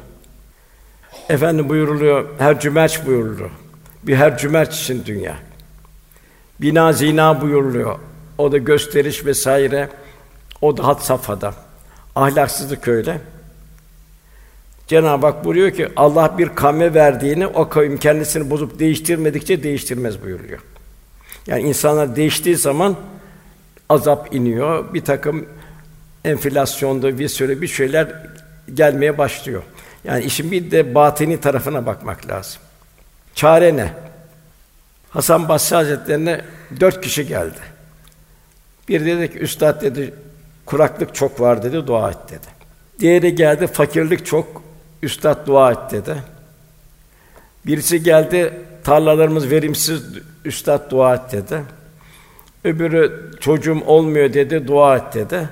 Efendim 1.29 1.69
buyuruluyor, 1.69 2.25
her 2.37 2.59
cümerç 2.59 3.05
buyuruluyor. 3.05 3.49
Bir 4.03 4.15
her 4.15 4.37
cümerç 4.37 4.81
için 4.81 5.03
dünya. 5.05 5.35
Bina 6.61 6.93
zina 6.93 7.41
buyuruluyor. 7.41 7.99
O 8.37 8.51
da 8.51 8.57
gösteriş 8.57 9.25
vesaire. 9.25 9.89
O 10.61 10.77
da 10.77 10.87
hat 10.87 11.05
safhada. 11.05 11.53
Ahlaksızlık 12.15 12.87
öyle. 12.87 13.21
Cenab-ı 14.87 15.25
Hak 15.25 15.45
buyuruyor 15.45 15.71
ki 15.71 15.89
Allah 15.95 16.37
bir 16.37 16.49
kavme 16.49 16.93
verdiğini 16.93 17.47
o 17.47 17.69
kavim 17.69 17.97
kendisini 17.97 18.49
bozup 18.49 18.79
değiştirmedikçe 18.79 19.63
değiştirmez 19.63 20.23
buyuruyor. 20.23 20.59
Yani 21.47 21.63
insanlar 21.63 22.15
değiştiği 22.15 22.55
zaman 22.55 22.95
azap 23.89 24.35
iniyor. 24.35 24.93
Bir 24.93 25.01
takım 25.05 25.45
enflasyonda 26.25 27.19
bir 27.19 27.27
sürü 27.27 27.61
bir 27.61 27.67
şeyler 27.67 28.07
gelmeye 28.73 29.17
başlıyor. 29.17 29.63
Yani 30.03 30.23
işin 30.23 30.51
bir 30.51 30.71
de 30.71 30.95
batini 30.95 31.41
tarafına 31.41 31.85
bakmak 31.85 32.27
lazım. 32.27 32.61
Çare 33.35 33.77
ne? 33.77 33.93
Hasan 35.09 35.49
Basri 35.49 35.75
Hazretlerine 35.75 36.41
dört 36.79 37.01
kişi 37.01 37.27
geldi. 37.27 37.59
Bir 38.89 39.05
dedi 39.05 39.33
ki 39.33 39.39
üstad 39.39 39.81
dedi 39.81 40.13
kuraklık 40.65 41.15
çok 41.15 41.41
var 41.41 41.63
dedi 41.63 41.87
dua 41.87 42.09
et 42.09 42.17
dedi. 42.29 42.47
Diğeri 42.99 43.35
geldi 43.35 43.67
fakirlik 43.67 44.25
çok 44.25 44.63
üstad 45.01 45.47
dua 45.47 45.71
et 45.71 45.91
dedi. 45.91 46.15
Birisi 47.65 48.03
geldi 48.03 48.53
tarlalarımız 48.83 49.51
verimsiz 49.51 50.03
üstad 50.45 50.91
dua 50.91 51.15
et 51.15 51.31
dedi. 51.31 51.61
Öbürü 52.63 53.31
çocuğum 53.39 53.81
olmuyor 53.85 54.33
dedi 54.33 54.67
dua 54.67 54.97
et 54.97 55.13
dedi. 55.13 55.49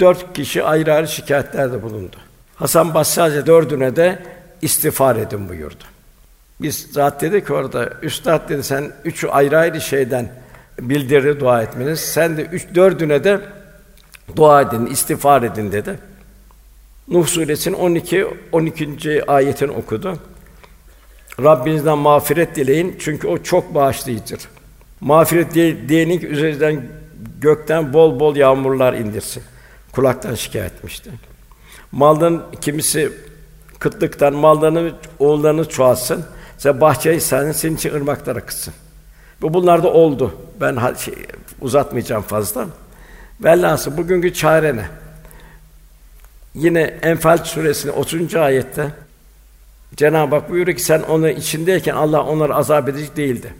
Dört 0.00 0.32
kişi 0.32 0.62
ayrı 0.62 0.94
ayrı 0.94 1.08
şikayetlerde 1.08 1.82
bulundu. 1.82 2.16
Hasan 2.56 2.94
Basri 2.94 3.20
Hazretleri 3.20 3.46
dördüne 3.46 3.96
de 3.96 4.22
istiğfar 4.62 5.16
edin 5.16 5.48
buyurdu. 5.48 5.84
Biz 6.60 6.88
zat 6.92 7.20
dedi 7.20 7.44
ki 7.44 7.52
orada, 7.52 7.90
üstad 8.02 8.48
dedi 8.48 8.62
sen 8.62 8.92
üç 9.04 9.24
ayrı 9.30 9.58
ayrı 9.58 9.80
şeyden 9.80 10.28
bildirdi 10.80 11.40
dua 11.40 11.62
etmeniz. 11.62 12.00
Sen 12.00 12.36
de 12.36 12.42
üç 12.42 12.74
dördüne 12.74 13.24
de 13.24 13.40
dua 14.36 14.62
edin, 14.62 14.86
istiğfar 14.86 15.42
edin 15.42 15.72
dedi. 15.72 15.98
Nuh 17.08 17.26
suresinin 17.26 17.76
12 17.76 18.26
12. 18.52 19.24
ayetini 19.26 19.70
okudu. 19.70 20.18
Rabbinizden 21.42 21.98
mağfiret 21.98 22.56
dileyin 22.56 22.96
çünkü 22.98 23.28
o 23.28 23.42
çok 23.42 23.74
bağışlayıcıdır. 23.74 24.48
Mağfiret 25.00 25.54
diyenin 25.88 26.18
ki 26.18 26.26
üzerinden 26.26 26.82
gökten 27.40 27.92
bol 27.92 28.20
bol 28.20 28.36
yağmurlar 28.36 28.94
indirsin. 28.94 29.42
Kulaktan 29.94 30.34
şikayet 30.34 30.72
etmişti. 30.72 31.10
Malın 31.92 32.42
kimisi 32.60 33.12
kıtlıktan 33.78 34.34
mallarını 34.34 34.92
oğullarını 35.18 35.68
çoğalsın. 35.68 36.24
Sen 36.58 36.80
bahçeyi 36.80 37.20
sen 37.20 37.52
senin 37.52 37.76
için 37.76 37.94
ırmaklar 37.94 38.36
akıtsın. 38.36 38.74
Bu 39.42 39.54
bunlar 39.54 39.82
da 39.82 39.92
oldu. 39.92 40.34
Ben 40.60 40.94
şey, 40.94 41.14
uzatmayacağım 41.60 42.22
fazla. 42.22 42.66
Velhasıl 43.40 43.96
bugünkü 43.96 44.34
çare 44.34 44.76
ne? 44.76 44.88
Yine 46.54 46.80
Enfal 46.82 47.38
suresinin 47.38 47.92
30. 47.92 48.34
ayette 48.34 48.88
Cenab-ı 49.96 50.34
Hak 50.34 50.50
buyuruyor 50.50 50.76
ki 50.76 50.82
sen 50.82 51.02
onun 51.02 51.28
içindeyken 51.28 51.94
Allah 51.94 52.22
onları 52.22 52.54
azap 52.54 52.88
edecek 52.88 53.16
değildi. 53.16 53.54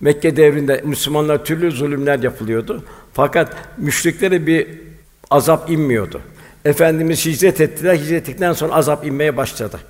Mekke 0.00 0.36
devrinde 0.36 0.80
Müslümanlar 0.84 1.44
türlü 1.44 1.72
zulümler 1.72 2.18
yapılıyordu. 2.18 2.84
Fakat 3.12 3.56
müşriklere 3.78 4.46
bir 4.46 4.91
azap 5.32 5.70
inmiyordu. 5.70 6.20
Efendimiz 6.64 7.26
hicret 7.26 7.60
ettiler. 7.60 7.94
Hicret 7.94 8.22
ettikten 8.22 8.52
sonra 8.52 8.74
azap 8.74 9.06
inmeye 9.06 9.36
başladı. 9.36 9.80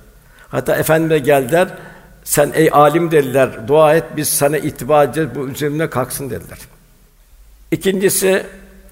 Hatta 0.49 0.75
Efendim'e 0.75 1.19
geldiler. 1.19 1.67
Sen 2.23 2.51
ey 2.53 2.69
alim 2.71 3.11
dediler. 3.11 3.67
Dua 3.67 3.95
et 3.95 4.03
biz 4.17 4.29
sana 4.29 4.57
ittiba 4.57 5.03
edeceğiz. 5.03 5.29
Bu 5.35 5.47
üzerine 5.47 5.89
kalksın 5.89 6.29
dediler. 6.29 6.59
İkincisi 7.71 8.43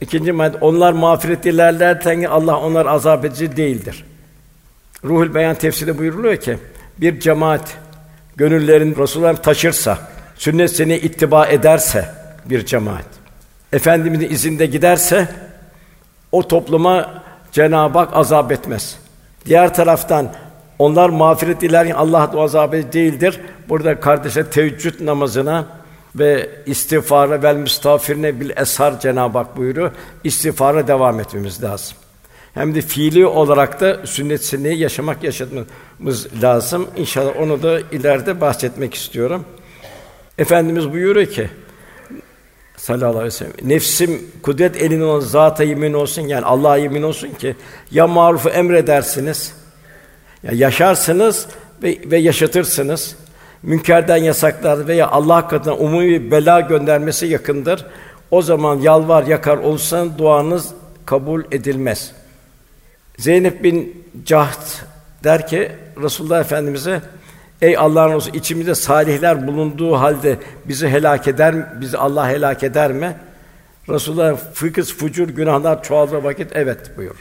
ikinci 0.01 0.31
madde 0.31 0.57
onlar 0.61 0.93
mağfiret 0.93 1.43
dilerlerken 1.43 2.23
Allah 2.23 2.59
onlar 2.59 2.85
azap 2.85 3.25
edici 3.25 3.57
değildir. 3.57 4.05
Ruhul 5.03 5.35
Beyan 5.35 5.55
tefsirde 5.55 5.97
buyuruluyor 5.97 6.37
ki 6.37 6.57
bir 6.97 7.19
cemaat 7.19 7.77
gönüllerin 8.35 8.95
Resulullah'ı 8.95 9.37
taşırsa, 9.37 9.99
sünnetine 10.35 10.99
ittiba 10.99 11.47
ederse 11.47 12.09
bir 12.45 12.65
cemaat 12.65 13.05
Efendimizin 13.73 14.29
izinde 14.29 14.65
giderse 14.65 15.27
o 16.31 16.47
topluma 16.47 17.23
Cenab-ı 17.51 17.97
Hak 17.97 18.15
azap 18.15 18.51
etmez. 18.51 18.99
Diğer 19.45 19.73
taraftan 19.73 20.33
onlar 20.79 21.09
mağfiret 21.09 21.61
dilerken 21.61 21.95
Allah 21.95 22.33
da 22.33 22.39
azap 22.39 22.73
değildir. 22.73 23.39
Burada 23.69 23.99
kardeşler 23.99 24.51
teheccüd 24.51 25.05
namazına 25.05 25.65
ve 26.15 26.49
istiğfara 26.65 27.43
vel 27.43 27.55
müstağfirine 27.55 28.39
bil 28.39 28.49
eshar 28.55 28.99
Cenab-ı 28.99 29.37
Hak 29.37 29.57
buyuruyor. 29.57 29.91
İstiğfara 30.23 30.87
devam 30.87 31.19
etmemiz 31.19 31.63
lazım. 31.63 31.97
Hem 32.53 32.75
de 32.75 32.81
fiili 32.81 33.25
olarak 33.25 33.81
da 33.81 34.05
sünnet 34.05 34.45
senneyi 34.45 34.77
yaşamak 34.79 35.23
yaşatmamız 35.23 36.27
lazım. 36.41 36.87
İnşallah 36.97 37.31
onu 37.39 37.63
da 37.63 37.79
ileride 37.79 38.41
bahsetmek 38.41 38.93
istiyorum. 38.93 39.45
Efendimiz 40.37 40.91
buyuruyor 40.91 41.27
ki 41.27 41.49
sallallahu 42.81 43.09
aleyhi 43.09 43.25
ve 43.25 43.31
sellem. 43.31 43.53
Nefsim 43.63 44.31
kudret 44.43 44.75
elinde 44.75 45.03
olan 45.03 45.19
zata 45.19 45.63
yemin 45.63 45.93
olsun 45.93 46.21
yani 46.21 46.45
Allah'a 46.45 46.77
yemin 46.77 47.03
olsun 47.03 47.29
ki 47.29 47.55
ya 47.91 48.07
marufu 48.07 48.49
emredersiniz 48.49 49.53
ya 50.43 50.51
yaşarsınız 50.53 51.47
ve, 51.83 51.97
ve 52.05 52.17
yaşatırsınız. 52.17 53.15
Münkerden 53.63 54.17
yasaklar 54.17 54.87
veya 54.87 55.07
Allah 55.07 55.47
katına 55.47 55.75
umumi 55.75 56.31
bela 56.31 56.61
göndermesi 56.61 57.25
yakındır. 57.25 57.85
O 58.31 58.41
zaman 58.41 58.79
yalvar 58.79 59.23
yakar 59.23 59.57
olsan 59.57 60.17
duanız 60.17 60.69
kabul 61.05 61.43
edilmez. 61.51 62.11
Zeynep 63.17 63.63
bin 63.63 64.05
Cahd 64.25 64.61
der 65.23 65.47
ki 65.47 65.71
Resulullah 66.03 66.39
Efendimize 66.39 67.01
Ey 67.61 67.77
Allah'ın 67.77 68.15
Resulü 68.15 68.37
içimizde 68.37 68.75
salihler 68.75 69.47
bulunduğu 69.47 69.95
halde 69.95 70.37
bizi 70.65 70.87
helak 70.89 71.27
eder 71.27 71.81
bizi 71.81 71.97
Allah 71.97 72.29
helak 72.29 72.63
eder 72.63 72.91
mi? 72.91 73.15
Resulullah 73.89 74.37
fıkıs 74.53 74.93
fucur 74.93 75.29
günahlar 75.29 75.83
çoğaldığı 75.83 76.23
vakit 76.23 76.51
evet 76.55 76.97
buyur. 76.97 77.15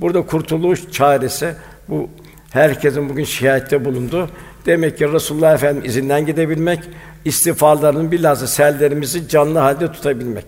Burada 0.00 0.22
kurtuluş 0.26 0.90
çaresi 0.92 1.54
bu 1.88 2.10
herkesin 2.50 3.08
bugün 3.08 3.24
şikayette 3.24 3.84
bulundu. 3.84 4.30
Demek 4.66 4.98
ki 4.98 5.12
Resulullah 5.12 5.54
Efendimiz 5.54 5.90
izinden 5.90 6.26
gidebilmek, 6.26 6.80
istiğfarlarının 7.24 8.12
bilhassa 8.12 8.46
sellerimizi 8.46 9.28
canlı 9.28 9.58
halde 9.58 9.92
tutabilmek. 9.92 10.44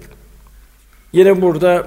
Yine 1.12 1.42
burada 1.42 1.86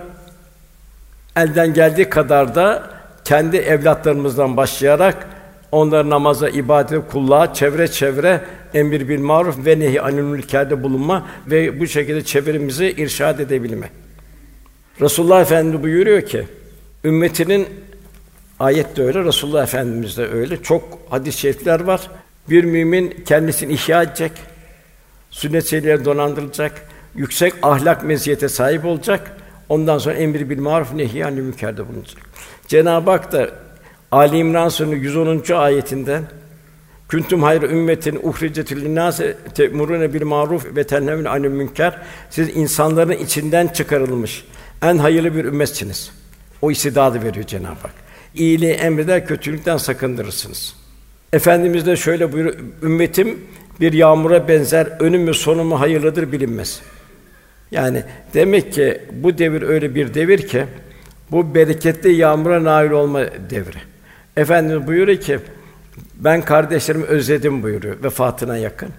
elden 1.36 1.74
geldiği 1.74 2.10
kadar 2.10 2.56
da 2.56 2.90
kendi 3.26 3.58
evlatlarımızdan 3.58 4.58
başlayarak 4.58 5.28
onları 5.72 6.10
namaza, 6.10 6.50
ibadete, 6.50 7.02
kulluğa 7.12 7.54
çevre 7.54 7.88
çevre 7.88 8.42
emir 8.74 9.10
bil 9.10 9.20
maruf 9.20 9.66
ve 9.66 9.80
nehi 9.80 10.02
anil 10.02 10.22
münker'de 10.22 10.84
bulunma 10.84 11.28
ve 11.48 11.80
bu 11.80 11.88
şekilde 11.88 12.24
çevremizi 12.24 12.92
irşad 12.92 13.40
edebilme. 13.40 13.90
Resulullah 15.02 15.42
Efendimiz 15.42 15.84
buyuruyor 15.84 16.22
ki 16.22 16.46
ümmetinin 17.04 17.68
ayet 18.60 18.98
de 18.98 19.04
öyle, 19.04 19.24
Resulullah 19.24 19.64
Efendimiz 19.64 20.18
de 20.18 20.28
öyle. 20.28 20.64
Çok 20.64 21.00
hadis-i 21.10 21.40
şerifler 21.40 21.80
var. 21.80 22.02
Bir 22.50 22.64
mümin 22.64 23.24
kendisini 23.28 23.74
ihya 23.74 24.04
edecek, 24.04 24.32
sünnet 25.30 25.66
şeyleri 25.66 26.06
donandırılacak, 26.06 26.90
yüksek 27.16 27.54
ahlak 27.62 28.04
meziyete 28.04 28.50
sahip 28.50 28.86
olacak. 28.86 29.32
Ondan 29.70 29.98
sonra 29.98 30.16
emri 30.16 30.50
bil 30.50 30.60
maruf 30.60 30.94
nehy 30.94 31.26
anil 31.26 31.42
münkerde 31.42 31.88
bulunacak. 31.88 32.18
Cenab-ı 32.68 33.12
Hak 33.12 33.32
da 33.32 33.50
Ali 34.12 34.38
İmran 34.38 34.70
Suresi 34.70 34.96
110. 34.96 35.54
ayetinde 35.54 36.22
Kuntum 37.12 37.44
hayr 37.44 37.62
ümmetin 37.62 38.20
uhricetül 38.24 38.82
linnâse 38.82 39.38
te'murûne 39.56 40.14
bil 40.14 40.24
maruf 40.24 40.76
ve 40.76 40.84
tenhevne 40.84 41.30
anil 41.30 41.50
münker. 41.50 41.98
Siz 42.30 42.58
insanların 42.58 43.12
içinden 43.12 43.68
çıkarılmış 43.68 44.46
en 44.82 44.98
hayırlı 44.98 45.36
bir 45.36 45.46
ümmetsiniz. 45.46 46.12
O 46.62 46.72
istidadı 46.72 47.24
veriyor 47.24 47.46
Cenab-ı 47.46 47.82
Hak. 47.82 47.94
İyiliği 48.36 48.72
emreder, 48.72 49.28
kötülükten 49.28 49.78
sakındırırsınız. 49.78 50.76
Efendimiz 51.34 51.86
de 51.86 51.96
şöyle 51.96 52.34
buyuruyor, 52.34 52.56
ümmetim 52.84 53.40
bir 53.80 53.94
yağmura 53.94 54.48
benzer, 54.48 54.88
önü 55.00 55.18
mü 55.18 55.34
sonu 55.34 55.64
mu 55.64 55.80
hayırlıdır 55.80 56.32
bilinmez. 56.32 56.82
Yani 57.72 58.04
demek 58.34 58.74
ki 58.74 59.02
bu 59.12 59.38
devir 59.38 59.62
öyle 59.62 59.96
bir 59.96 60.14
devir 60.14 60.48
ki 60.48 60.66
bu 61.32 61.56
bereketli 61.56 62.14
yağmura 62.14 62.64
nail 62.64 62.92
olma 62.92 63.22
devri. 63.50 63.89
Efendimiz 64.40 64.88
buyuruyor 64.88 65.20
ki 65.20 65.40
ben 66.16 66.42
kardeşlerimi 66.42 67.06
özledim 67.06 67.64
buyuruyor 67.64 68.04
vefatına 68.04 68.58
yakın. 68.58 68.90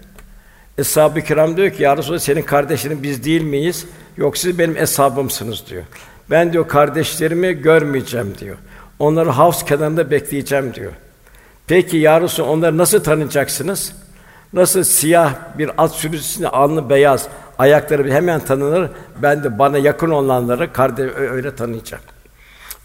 Eshab-ı 0.79 1.20
Kiram 1.20 1.57
diyor 1.57 1.70
ki 1.70 1.83
ya 1.83 1.96
Resulallah 1.96 2.20
senin 2.20 2.42
kardeşlerin 2.42 3.03
biz 3.03 3.24
değil 3.24 3.42
miyiz? 3.42 3.87
Yok 4.16 4.38
siz 4.38 4.59
benim 4.59 4.76
eshabımsınız 4.76 5.64
diyor. 5.70 5.83
Ben 6.31 6.53
diyor 6.53 6.68
kardeşlerimi 6.68 7.53
görmeyeceğim 7.53 8.35
diyor. 8.38 8.57
Onları 8.98 9.31
havz 9.31 9.64
kenarında 9.64 10.11
bekleyeceğim 10.11 10.74
diyor. 10.74 10.92
Peki 11.66 11.96
ya 11.96 12.20
Resulallah 12.20 12.50
onları 12.50 12.79
nasıl 12.79 13.05
tanıyacaksınız? 13.05 13.92
Nasıl 14.53 14.85
siyah 14.85 15.35
bir 15.59 15.70
at 15.79 15.92
sürüsünde 15.92 16.48
alnı 16.48 16.90
beyaz, 16.90 17.29
ayakları 17.59 18.12
hemen 18.12 18.40
tanınır. 18.40 18.90
Ben 19.22 19.44
de 19.44 19.59
bana 19.59 19.79
yakın 19.79 20.11
olanları 20.11 20.72
kardeş 20.72 21.11
öyle 21.16 21.55
tanıyacağım. 21.55 22.03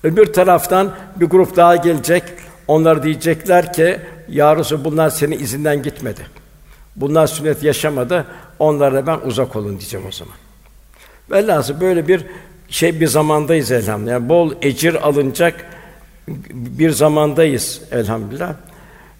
Öbür 0.03 0.25
taraftan 0.25 0.91
bir 1.15 1.25
grup 1.25 1.55
daha 1.55 1.75
gelecek. 1.75 2.23
Onlar 2.67 3.03
diyecekler 3.03 3.73
ki 3.73 3.97
ya 4.29 4.55
Resulallah 4.55 4.85
bunlar 4.85 5.09
senin 5.09 5.39
izinden 5.39 5.83
gitmedi. 5.83 6.21
Bunlar 6.95 7.27
sünnet 7.27 7.63
yaşamadı. 7.63 8.25
Onlara 8.59 9.07
ben 9.07 9.19
uzak 9.25 9.55
olun 9.55 9.79
diyeceğim 9.79 10.05
o 10.07 10.11
zaman. 10.11 10.33
Velhâsıl 11.31 11.81
böyle 11.81 12.07
bir 12.07 12.25
şey 12.69 12.99
bir 12.99 13.07
zamandayız 13.07 13.71
elhamdülillah. 13.71 14.13
Yani 14.13 14.29
bol 14.29 14.53
ecir 14.61 15.07
alınacak 15.07 15.65
bir 16.53 16.89
zamandayız 16.89 17.81
elhamdülillah. 17.91 18.53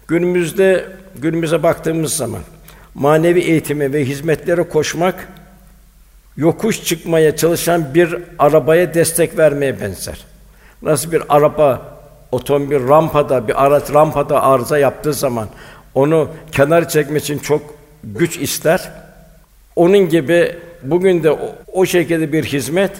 Günümüzde 0.08 0.86
günümüze 1.16 1.62
baktığımız 1.62 2.16
zaman 2.16 2.40
manevi 2.94 3.40
eğitime 3.40 3.92
ve 3.92 4.04
hizmetlere 4.04 4.62
koşmak 4.62 5.28
yokuş 6.36 6.84
çıkmaya 6.84 7.36
çalışan 7.36 7.94
bir 7.94 8.18
arabaya 8.38 8.94
destek 8.94 9.38
vermeye 9.38 9.80
benzer. 9.80 10.24
Nasıl 10.82 11.12
bir 11.12 11.22
araba 11.28 11.95
otomobil 12.32 12.88
rampada 12.88 13.48
bir 13.48 13.64
araç 13.64 13.94
rampada 13.94 14.42
arıza 14.42 14.78
yaptığı 14.78 15.12
zaman 15.12 15.48
onu 15.94 16.28
kenar 16.52 16.88
çekmek 16.88 17.22
için 17.22 17.38
çok 17.38 17.62
güç 18.04 18.36
ister. 18.36 18.92
Onun 19.76 20.08
gibi 20.08 20.56
bugün 20.82 21.22
de 21.22 21.30
o, 21.30 21.54
o 21.72 21.86
şekilde 21.86 22.32
bir 22.32 22.44
hizmet 22.44 22.92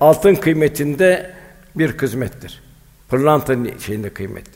altın 0.00 0.34
kıymetinde 0.34 1.30
bir 1.76 1.98
hizmettir. 1.98 2.62
Pırlanta 3.08 3.54
şeyinde 3.86 4.10
kıymetli. 4.10 4.52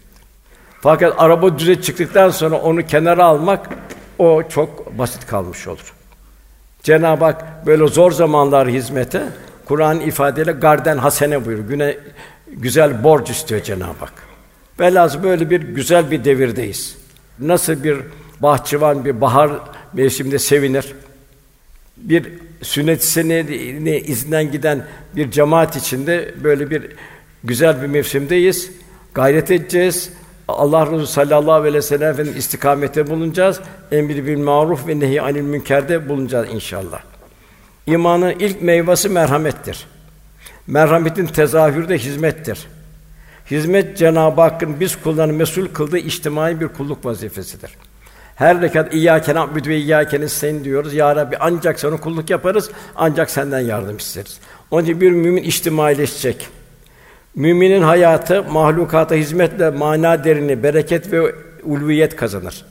Fakat 0.80 1.14
araba 1.18 1.58
düze 1.58 1.82
çıktıktan 1.82 2.30
sonra 2.30 2.56
onu 2.56 2.86
kenara 2.86 3.24
almak 3.24 3.68
o 4.18 4.42
çok 4.48 4.98
basit 4.98 5.26
kalmış 5.26 5.68
olur. 5.68 5.94
Cenab-ı 6.82 7.24
Hak 7.24 7.66
böyle 7.66 7.86
zor 7.86 8.12
zamanlar 8.12 8.68
hizmete 8.68 9.22
Kur'an 9.64 10.00
ifadeyle 10.00 10.52
garden 10.52 10.98
hasene 10.98 11.46
buyuruyor. 11.46 11.68
Güne 11.68 11.96
güzel 12.52 13.04
borç 13.04 13.30
istiyor 13.30 13.62
Cenab-ı 13.62 13.98
Hak. 13.98 14.12
Velhâsıl 14.80 15.22
böyle 15.22 15.50
bir 15.50 15.60
güzel 15.60 16.10
bir 16.10 16.24
devirdeyiz. 16.24 16.96
Nasıl 17.38 17.84
bir 17.84 17.98
bahçıvan 18.40 19.04
bir 19.04 19.20
bahar 19.20 19.50
mevsiminde 19.92 20.38
sevinir. 20.38 20.94
Bir 21.96 22.32
sünnet 22.62 23.04
senedine 23.04 24.00
izinden 24.00 24.52
giden 24.52 24.86
bir 25.16 25.30
cemaat 25.30 25.76
içinde 25.76 26.34
böyle 26.44 26.70
bir 26.70 26.86
güzel 27.44 27.82
bir 27.82 27.86
mevsimdeyiz. 27.86 28.70
Gayret 29.14 29.50
edeceğiz. 29.50 30.10
Allah 30.48 30.86
Resulü 30.86 31.06
sallallahu 31.06 31.52
aleyhi 31.52 31.74
ve 31.74 31.82
sellem 31.82 32.10
Efendimiz 32.10 32.38
istikamete 32.38 33.06
bulunacağız. 33.06 33.60
Emri 33.92 34.26
bil 34.26 34.38
maruf 34.38 34.88
ve 34.88 35.00
nehi 35.00 35.22
anil 35.22 35.42
münkerde 35.42 36.08
bulunacağız 36.08 36.48
inşallah. 36.54 37.00
İmanın 37.86 38.30
ilk 38.30 38.62
meyvesi 38.62 39.08
merhamettir. 39.08 39.86
Merhametin 40.66 41.26
tezahürü 41.26 41.88
de 41.88 41.98
hizmettir. 41.98 42.66
Hizmet 43.50 43.96
Cenab-ı 43.96 44.40
Hakk'ın 44.40 44.80
biz 44.80 44.96
kullarını 44.96 45.32
mesul 45.32 45.66
kıldığı 45.66 45.98
içtimai 45.98 46.60
bir 46.60 46.68
kulluk 46.68 47.04
vazifesidir. 47.04 47.70
Her 48.36 48.60
rekat 48.60 48.94
İyyâke 48.94 49.34
na'budu 49.34 49.68
ve 49.68 49.76
İyyâke 49.76 50.20
nestaîn 50.20 50.64
diyoruz. 50.64 50.94
Ya 50.94 51.16
Rabbi 51.16 51.36
ancak 51.40 51.80
sana 51.80 51.96
kulluk 51.96 52.30
yaparız, 52.30 52.70
ancak 52.96 53.30
senden 53.30 53.60
yardım 53.60 53.96
isteriz. 53.96 54.38
Onun 54.70 54.84
için 54.84 55.00
bir 55.00 55.10
mümin 55.10 55.42
içtimaileşecek. 55.42 56.48
Müminin 57.34 57.82
hayatı 57.82 58.42
mahlukata 58.42 59.14
hizmetle 59.14 59.70
mana 59.70 60.24
derini, 60.24 60.62
bereket 60.62 61.12
ve 61.12 61.34
ulviyet 61.62 62.16
kazanır. 62.16 62.64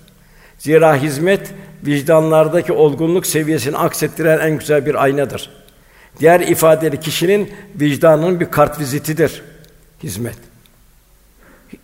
Zira 0.58 0.95
hizmet 0.95 1.53
vicdanlardaki 1.86 2.73
olgunluk 2.73 3.25
seviyesini 3.25 3.77
aksettiren 3.77 4.39
en 4.39 4.58
güzel 4.58 4.86
bir 4.86 5.03
aynadır. 5.03 5.64
Diğer 6.19 6.39
ifadeli 6.39 6.99
kişinin 6.99 7.54
vicdanının 7.75 8.39
bir 8.39 8.45
kart 8.45 8.80
vizitidir 8.80 9.43
hizmet. 10.04 10.38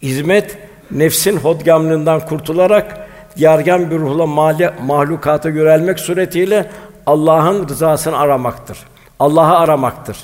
Hizmet 0.01 0.57
nefsin 0.91 1.37
hodgamlığından 1.37 2.25
kurtularak 2.25 3.07
yargan 3.37 3.91
bir 3.91 3.99
ruhla 3.99 4.25
mali, 4.25 4.69
mahlukata 4.85 5.49
yönelmek 5.49 5.99
suretiyle 5.99 6.71
Allah'ın 7.05 7.69
rızasını 7.69 8.17
aramaktır. 8.17 8.77
Allah'ı 9.19 9.57
aramaktır. 9.57 10.17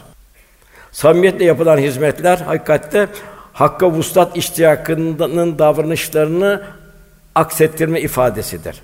Samimiyetle 0.92 1.46
yapılan 1.46 1.78
hizmetler 1.78 2.38
hakikatte 2.38 3.08
hakka 3.54 3.92
vuslat 3.92 4.38
iştiyakının 4.38 5.60
davranışlarını 5.60 6.62
aksettirme 7.36 8.02
ifadesidir. 8.02 8.82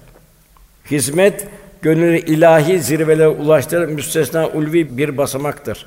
Hizmet 0.91 1.47
gönlü 1.83 2.17
ilahi 2.17 2.79
zirvelere 2.79 3.27
ulaştıran 3.27 3.89
müstesna 3.89 4.47
ulvi 4.47 4.97
bir 4.97 5.17
basamaktır. 5.17 5.85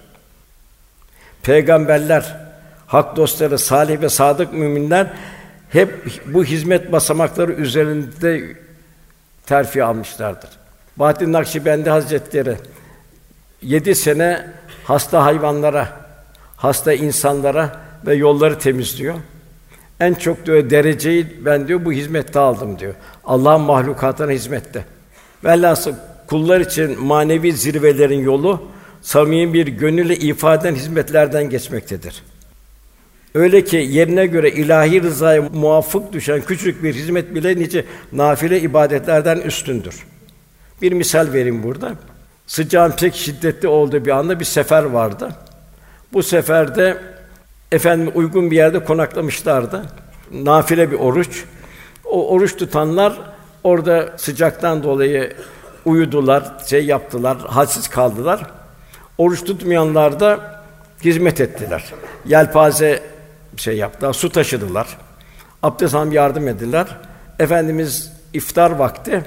Peygamberler, 1.42 2.36
hak 2.86 3.16
dostları, 3.16 3.58
salih 3.58 4.00
ve 4.00 4.08
sadık 4.08 4.52
müminler 4.52 5.12
hep 5.68 5.90
bu 6.26 6.44
hizmet 6.44 6.92
basamakları 6.92 7.52
üzerinde 7.52 8.56
terfi 9.46 9.84
almışlardır. 9.84 10.50
Bahattin 10.96 11.32
Nakşibendi 11.32 11.90
Hazretleri 11.90 12.56
yedi 13.62 13.94
sene 13.94 14.46
hasta 14.84 15.24
hayvanlara, 15.24 15.88
hasta 16.56 16.92
insanlara 16.92 17.80
ve 18.06 18.14
yolları 18.14 18.58
temizliyor. 18.58 19.14
En 20.00 20.14
çok 20.14 20.46
diyor 20.46 20.70
dereceyi 20.70 21.44
ben 21.44 21.68
diyor 21.68 21.84
bu 21.84 21.92
hizmette 21.92 22.38
aldım 22.38 22.78
diyor. 22.78 22.94
Allah'ın 23.24 23.60
mahlukatına 23.60 24.30
hizmette. 24.30 24.84
Velhasıl 25.44 25.94
kullar 26.26 26.60
için 26.60 27.00
manevi 27.04 27.52
zirvelerin 27.52 28.20
yolu 28.20 28.62
samimi 29.02 29.54
bir 29.54 29.66
gönülle 29.66 30.16
ifaden 30.16 30.74
hizmetlerden 30.74 31.50
geçmektedir. 31.50 32.22
Öyle 33.34 33.64
ki 33.64 33.76
yerine 33.76 34.26
göre 34.26 34.50
ilahi 34.50 35.02
rızaya 35.02 35.42
muvafık 35.42 36.12
düşen 36.12 36.42
küçük 36.42 36.82
bir 36.82 36.94
hizmet 36.94 37.34
bile 37.34 37.56
nice 37.56 37.84
nafile 38.12 38.60
ibadetlerden 38.60 39.38
üstündür. 39.38 40.06
Bir 40.82 40.92
misal 40.92 41.32
vereyim 41.32 41.62
burada. 41.62 41.92
Sıcağın 42.46 42.90
pek 42.90 43.14
şiddetli 43.14 43.68
olduğu 43.68 44.04
bir 44.04 44.10
anda 44.10 44.40
bir 44.40 44.44
sefer 44.44 44.82
vardı. 44.82 45.32
Bu 46.12 46.22
seferde 46.22 46.96
efendim 47.72 48.12
uygun 48.14 48.50
bir 48.50 48.56
yerde 48.56 48.84
konaklamışlardı. 48.84 49.82
Nafile 50.32 50.90
bir 50.90 50.96
oruç. 50.96 51.44
O 52.04 52.28
oruç 52.28 52.56
tutanlar 52.56 53.20
orada 53.66 54.12
sıcaktan 54.16 54.82
dolayı 54.82 55.32
uyudular, 55.84 56.52
şey 56.66 56.86
yaptılar, 56.86 57.38
halsiz 57.38 57.88
kaldılar. 57.88 58.46
Oruç 59.18 59.44
tutmayanlar 59.44 60.20
da 60.20 60.60
hizmet 61.04 61.40
ettiler. 61.40 61.84
Yelpaze 62.26 63.02
şey 63.56 63.76
yaptılar, 63.76 64.12
su 64.12 64.30
taşıdılar. 64.30 64.86
Abdest 65.62 65.94
alım 65.94 66.12
yardım 66.12 66.48
ettiler. 66.48 66.86
Efendimiz 67.38 68.12
iftar 68.32 68.70
vakti 68.70 69.22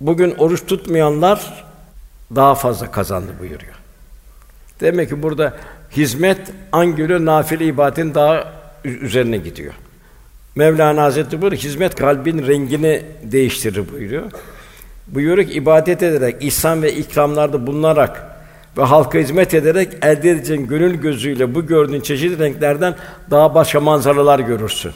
bugün 0.00 0.34
oruç 0.38 0.66
tutmayanlar 0.66 1.64
daha 2.34 2.54
fazla 2.54 2.90
kazandı 2.90 3.32
buyuruyor. 3.40 3.74
Demek 4.80 5.08
ki 5.08 5.22
burada 5.22 5.54
hizmet 5.90 6.40
angülü 6.72 7.26
nafile 7.26 7.64
ibadetin 7.64 8.14
daha 8.14 8.52
üzerine 8.84 9.36
gidiyor. 9.36 9.74
Mevlana 10.54 11.02
Hazretleri 11.02 11.42
buyuruyor, 11.42 11.62
hizmet 11.62 11.94
kalbin 11.94 12.46
rengini 12.46 13.02
değiştirir 13.22 13.92
buyuruyor. 13.92 14.32
Buyuruyor 15.06 15.48
ki 15.48 15.54
ibadet 15.54 16.02
ederek, 16.02 16.36
ihsan 16.40 16.82
ve 16.82 16.92
ikramlarda 16.94 17.66
bulunarak 17.66 18.26
ve 18.78 18.82
halka 18.82 19.18
hizmet 19.18 19.54
ederek 19.54 19.88
elde 20.02 20.30
edeceğin 20.30 20.66
gönül 20.66 20.94
gözüyle 20.94 21.54
bu 21.54 21.66
gördüğün 21.66 22.00
çeşitli 22.00 22.38
renklerden 22.38 22.94
daha 23.30 23.54
başka 23.54 23.80
manzaralar 23.80 24.38
görürsün. 24.38 24.92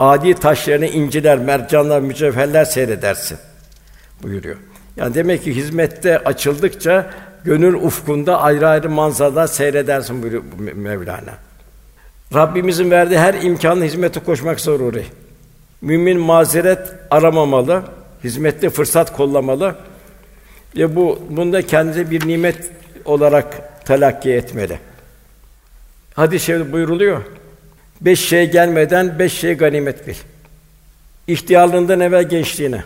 Adi 0.00 0.34
taşlarını 0.34 0.86
inciler, 0.86 1.38
mercanlar, 1.38 2.00
mücevherler 2.00 2.64
seyredersin 2.64 3.38
buyuruyor. 4.22 4.56
Yani 4.96 5.14
demek 5.14 5.44
ki 5.44 5.56
hizmette 5.56 6.18
açıldıkça 6.18 7.10
gönül 7.44 7.74
ufkunda 7.74 8.40
ayrı 8.40 8.68
ayrı 8.68 8.90
manzaralar 8.90 9.46
seyredersin 9.46 10.22
buyuruyor 10.22 10.42
Mevlana. 10.74 11.34
Rabbimizin 12.34 12.90
verdiği 12.90 13.18
her 13.18 13.34
imkanı 13.34 13.84
hizmete 13.84 14.20
koşmak 14.20 14.60
zaruri. 14.60 15.04
Mümin 15.80 16.20
mazeret 16.20 16.92
aramamalı, 17.10 17.82
hizmette 18.24 18.70
fırsat 18.70 19.16
kollamalı 19.16 19.76
ve 20.76 20.96
bu 20.96 21.22
bunda 21.30 21.62
kendine 21.62 22.10
bir 22.10 22.28
nimet 22.28 22.70
olarak 23.04 23.78
telakki 23.86 24.32
etmeli. 24.32 24.78
Hadis-i 26.14 26.44
şerif 26.44 26.72
buyuruluyor. 26.72 27.22
Beş 28.00 28.20
şey 28.20 28.50
gelmeden 28.50 29.18
beş 29.18 29.32
şey 29.32 29.54
ganimet 29.54 30.06
bil. 30.06 30.14
İhtiyarlığından 31.26 32.00
evvel 32.00 32.28
gençliğine. 32.28 32.84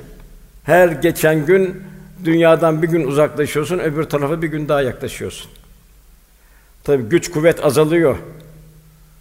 Her 0.65 0.89
geçen 0.89 1.47
gün 1.47 1.83
dünyadan 2.25 2.83
bir 2.83 2.89
gün 2.89 3.07
uzaklaşıyorsun, 3.07 3.79
öbür 3.79 4.05
tarafa 4.05 4.43
bir 4.43 4.47
gün 4.47 4.69
daha 4.69 4.83
yaklaşıyorsun. 4.83 5.51
Tabi 6.85 7.03
güç 7.03 7.31
kuvvet 7.31 7.65
azalıyor. 7.65 8.17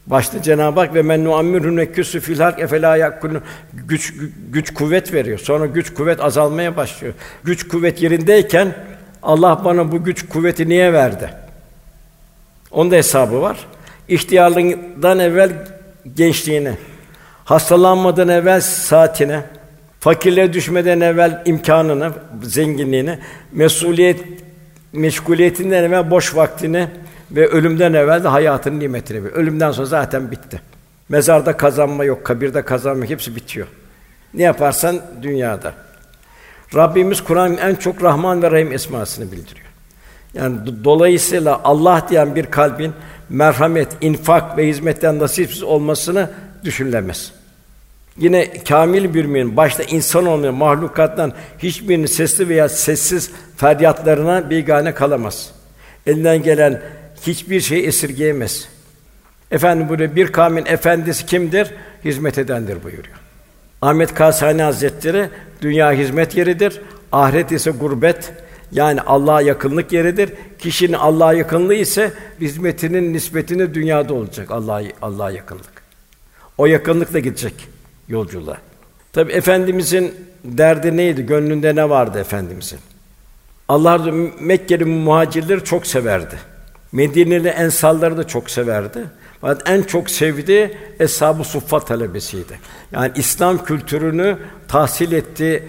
Başta 0.08 0.42
Cenab-ı 0.42 0.80
Hak 0.80 0.96
ve 0.96 1.02
men 1.02 1.24
nuammirhu 1.24 1.76
neküsü 1.76 2.20
fil 2.20 2.40
halk 2.40 2.60
efela 2.60 2.98
yakulun 2.98 3.42
güç 3.74 4.14
güç 4.52 4.74
kuvvet 4.74 5.14
veriyor. 5.14 5.40
Sonra 5.40 5.66
güç 5.66 5.94
kuvvet 5.94 6.22
azalmaya 6.22 6.78
başlıyor. 6.78 7.14
Güç 7.44 7.68
kuvvet 7.68 8.02
yerindeyken 8.02 8.76
Allah 9.24 9.62
bana 9.66 9.92
bu 9.92 10.04
güç 10.04 10.30
kuvveti 10.30 10.70
niye 10.70 10.94
verdi? 10.94 11.30
Onun 12.72 12.92
da 12.92 12.96
hesabı 12.96 13.42
var. 13.42 13.58
İhtiyarlığından 14.08 15.20
evvel 15.20 15.52
gençliğine, 16.16 16.78
hastalanmadan 17.46 18.28
evvel 18.28 18.62
saatine, 18.62 19.42
fakirliğe 20.00 20.54
düşmeden 20.54 21.00
evvel 21.00 21.42
imkanını, 21.46 22.12
zenginliğini, 22.44 23.20
mesuliyet 23.52 24.20
meşguliyetinden 24.94 25.84
evvel 25.84 26.12
boş 26.12 26.36
vaktini 26.36 26.88
ve 27.32 27.48
ölümden 27.48 27.94
evvel 27.94 28.24
de 28.24 28.28
hayatın 28.28 28.80
nimetini 28.80 29.24
bil. 29.26 29.30
Ölümden 29.30 29.72
sonra 29.72 29.88
zaten 29.88 30.32
bitti. 30.32 30.62
Mezarda 31.10 31.58
kazanma 31.58 32.04
yok, 32.04 32.26
kabirde 32.26 32.62
kazanma 32.62 33.06
hepsi 33.06 33.36
bitiyor. 33.36 33.68
Ne 34.34 34.44
yaparsan 34.44 35.02
dünyada. 35.22 35.74
Rabbimiz 36.76 37.24
Kur'an'ın 37.24 37.58
en 37.58 37.76
çok 37.76 38.04
Rahman 38.04 38.42
ve 38.42 38.52
Rahim 38.52 38.74
esmasını 38.74 39.32
bildiriyor. 39.32 39.68
Yani 40.34 40.58
dolayısıyla 40.84 41.62
Allah 41.64 42.06
diyen 42.10 42.36
bir 42.36 42.46
kalbin 42.46 42.94
merhamet, 43.30 43.88
infak 44.02 44.58
ve 44.58 44.68
hizmetten 44.68 45.20
nasipsiz 45.20 45.64
olmasını 45.64 46.30
düşünülemez. 46.64 47.32
Yine 48.18 48.64
kamil 48.64 49.14
bir 49.14 49.26
mümin 49.26 49.58
başta 49.58 49.84
insan 49.84 50.26
olmayan 50.26 50.56
mahlukattan 50.56 51.34
hiçbirinin 51.60 52.06
sesli 52.06 52.50
veya 52.50 52.70
sessiz 52.70 53.32
feryatlarına 53.58 54.50
bigane 54.50 54.94
kalamaz. 54.94 55.52
Elinden 56.08 56.44
gelen 56.44 56.82
hiçbir 57.22 57.62
şey 57.62 57.86
esirgeyemez. 57.88 58.68
Efendim 59.52 59.90
burada 59.90 60.16
bir 60.16 60.28
kavmin 60.28 60.66
efendisi 60.66 61.26
kimdir? 61.26 61.74
Hizmet 62.06 62.38
edendir 62.38 62.84
buyuruyor. 62.84 63.16
Ahmet 63.82 64.14
Kasani 64.14 64.62
Hazretleri 64.62 65.30
dünya 65.62 65.92
hizmet 65.92 66.38
yeridir, 66.38 66.82
ahiret 67.12 67.52
ise 67.52 67.72
gurbet 67.72 68.34
yani 68.72 69.02
Allah'a 69.02 69.42
yakınlık 69.42 69.94
yeridir. 69.94 70.30
Kişinin 70.60 70.94
Allah'a 70.94 71.34
yakınlığı 71.34 71.74
ise 71.74 72.14
hizmetinin 72.42 73.14
nispetini 73.14 73.74
dünyada 73.74 74.14
olacak 74.14 74.52
Allah'a 74.52 74.82
Allah'a 75.02 75.32
yakınlık. 75.32 75.84
O 76.58 76.66
yakınlıkla 76.66 77.20
gidecek 77.20 77.54
yolculuğa. 78.08 78.58
Tabi 79.14 79.32
efendimizin 79.34 80.16
derdi 80.44 80.98
neydi? 80.98 81.26
Gönlünde 81.26 81.76
ne 81.76 81.90
vardı 81.90 82.20
efendimizin? 82.20 82.80
Allah 83.68 83.98
Mekkeli 84.40 84.86
muhacirleri 84.86 85.64
çok 85.64 85.88
severdi. 85.88 86.36
Medineli 86.92 87.48
ensarları 87.48 88.18
da 88.18 88.28
çok 88.28 88.50
severdi. 88.50 89.00
Fakat 89.42 89.70
en 89.70 89.84
çok 89.84 90.10
sevdiği 90.10 90.78
Eshab-ı 91.00 91.44
Suffa 91.44 91.80
talebesiydi. 91.80 92.60
Yani 92.92 93.12
İslam 93.16 93.66
kültürünü 93.66 94.38
tahsil 94.68 95.12
ettiği 95.12 95.64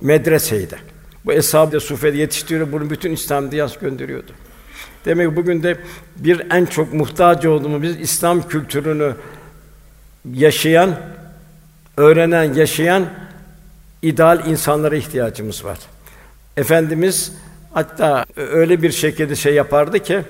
medreseydi. 0.00 0.76
Bu 1.24 1.32
Eshab-ı 1.32 1.80
Suffa'yı 1.80 2.14
yetiştiriyor, 2.14 2.72
bunu 2.72 2.90
bütün 2.90 3.12
İslam 3.12 3.50
diyas 3.50 3.78
gönderiyordu. 3.78 4.32
Demek 5.04 5.30
ki 5.30 5.36
bugün 5.36 5.62
de 5.62 5.76
bir 6.16 6.46
en 6.50 6.66
çok 6.66 6.92
muhtaç 6.92 7.44
olduğumuz 7.44 7.82
biz 7.82 7.96
İslam 7.96 8.48
kültürünü 8.48 9.14
yaşayan, 10.34 10.98
öğrenen, 11.96 12.54
yaşayan 12.54 13.06
ideal 14.02 14.46
insanlara 14.46 14.96
ihtiyacımız 14.96 15.64
var. 15.64 15.78
Efendimiz 16.56 17.32
hatta 17.74 18.24
öyle 18.36 18.82
bir 18.82 18.90
şekilde 18.90 19.36
şey 19.36 19.54
yapardı 19.54 19.98
ki 19.98 20.22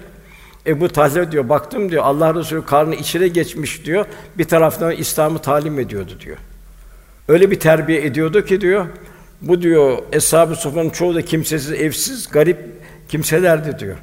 Ebu 0.67 0.89
Talha 0.89 1.33
diyor, 1.33 1.49
baktım 1.49 1.91
diyor, 1.91 2.05
Allah 2.05 2.35
Resulü 2.35 2.65
karnı 2.65 2.95
içine 2.95 3.29
geçmiş 3.29 3.85
diyor, 3.85 4.07
bir 4.39 4.45
taraftan 4.45 4.93
İslam'ı 4.93 5.39
talim 5.39 5.79
ediyordu 5.79 6.13
diyor. 6.25 6.37
Öyle 7.29 7.51
bir 7.51 7.61
terbiye 7.61 8.07
ediyordu 8.07 8.45
ki 8.45 8.61
diyor, 8.61 8.87
bu 9.41 9.63
diyor, 9.63 9.99
Eshab-ı 10.13 10.57
Sufa'nın 10.57 10.91
çoğu 10.91 11.15
da 11.15 11.23
kimsesiz, 11.23 11.73
evsiz, 11.73 12.29
garip 12.31 12.59
kimselerdi 13.09 13.79
diyor. 13.79 13.97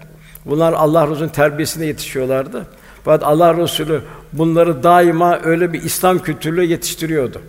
Bunlar 0.46 0.74
Allah 0.74 1.08
Resulü'nün 1.08 1.30
terbiyesine 1.30 1.86
yetişiyorlardı. 1.86 2.68
Fakat 3.04 3.24
Allah 3.24 3.58
Resulü 3.58 4.02
bunları 4.34 4.84
daima 4.84 5.40
öyle 5.44 5.74
bir 5.74 5.84
İslam 5.84 6.20
kültürüyle 6.20 6.66
yetiştiriyordu. 6.66 7.42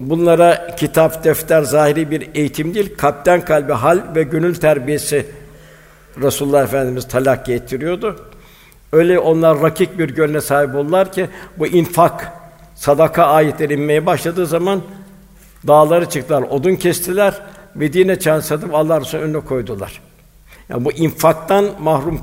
Bunlara 0.00 0.76
kitap, 0.76 1.24
defter, 1.24 1.62
zahiri 1.62 2.10
bir 2.10 2.28
eğitim 2.34 2.74
değil, 2.74 2.94
kalpten 2.96 3.44
kalbe 3.44 3.72
hal 3.72 4.00
ve 4.14 4.22
gönül 4.22 4.54
terbiyesi 4.54 5.26
Resulullah 6.22 6.62
Efendimiz 6.62 7.08
talakki 7.08 7.52
ettiriyordu. 7.52 8.16
Öyle 8.92 9.18
onlar 9.18 9.62
rakik 9.62 9.98
bir 9.98 10.08
gönle 10.08 10.40
sahip 10.40 10.74
oldular 10.74 11.12
ki 11.12 11.28
bu 11.58 11.66
infak, 11.66 12.32
sadaka 12.74 13.24
ayetleri 13.26 13.74
inmeye 13.74 14.06
başladığı 14.06 14.46
zaman 14.46 14.82
dağları 15.66 16.08
çıktılar, 16.08 16.42
odun 16.42 16.74
kestiler, 16.74 17.34
Medine 17.74 18.18
çan 18.18 18.40
satıp 18.40 18.74
Allah 18.74 19.00
Resulü 19.00 19.22
önüne 19.22 19.40
koydular. 19.40 20.00
Yani 20.68 20.84
bu 20.84 20.92
infaktan 20.92 21.70
mahrum 21.80 22.20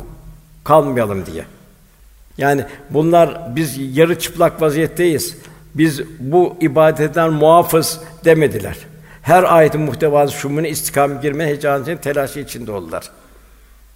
kalmayalım 0.64 1.26
diye. 1.26 1.44
Yani 2.38 2.66
bunlar 2.90 3.56
biz 3.56 3.98
yarı 3.98 4.20
çıplak 4.20 4.62
vaziyetteyiz. 4.62 5.38
Biz 5.76 6.02
bu 6.20 6.56
ibadetten 6.62 7.34
muafız 7.34 8.00
demediler. 8.26 8.78
Her 9.22 9.44
ayetin 9.44 9.82
muhtevası 9.82 10.34
şumunu 10.34 10.68
istikam 10.68 11.22
girme 11.22 11.46
heyecanı 11.46 11.98
telaşı 11.98 12.40
içinde 12.40 12.72
oldular. 12.72 13.04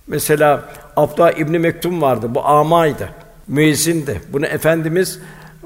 Mesela 0.07 0.69
Abdullah 0.95 1.31
İbni 1.31 1.59
Mektum 1.59 2.01
vardı. 2.01 2.35
Bu 2.35 2.45
amaydı. 2.45 3.09
Müezzindi. 3.47 4.21
Bunu 4.33 4.45
efendimiz 4.45 5.19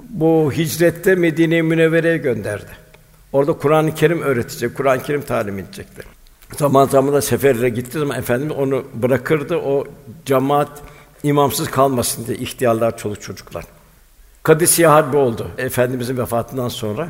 bu 0.09 0.51
hicrette 0.51 1.15
Medine-i 1.15 1.63
Münevvere'ye 1.63 2.17
gönderdi. 2.17 2.71
Orada 3.33 3.53
Kur'an-ı 3.53 3.95
Kerim 3.95 4.21
öğretecek, 4.21 4.77
Kur'an-ı 4.77 5.03
Kerim 5.03 5.21
talim 5.21 5.59
edecekti. 5.59 6.01
Zaman 6.57 6.87
zaman 6.87 7.13
da 7.13 7.21
seferlere 7.21 7.69
gitti 7.69 7.99
zaman 7.99 8.19
efendimiz 8.19 8.55
onu 8.57 8.83
bırakırdı. 8.93 9.57
O 9.57 9.83
cemaat 10.25 10.81
imamsız 11.23 11.71
kalmasın 11.71 12.27
diye 12.27 12.37
ihtiyarlar, 12.37 12.97
çoluk 12.97 13.21
çocuklar. 13.21 13.65
Kadisiye 14.43 14.87
Harbi 14.87 15.17
oldu 15.17 15.47
efendimizin 15.57 16.17
vefatından 16.17 16.67
sonra. 16.67 17.09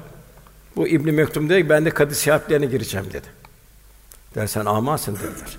Bu 0.75 0.87
İbn 0.87 1.13
Mektum 1.13 1.49
dedi 1.49 1.61
ki 1.61 1.69
ben 1.69 1.85
de 1.85 1.89
Kadisiye 1.89 2.35
Harplerine 2.35 2.65
gireceğim 2.65 3.05
dedi. 3.13 3.27
Dersen 4.35 4.65
amasın 4.65 5.15
dediler. 5.15 5.57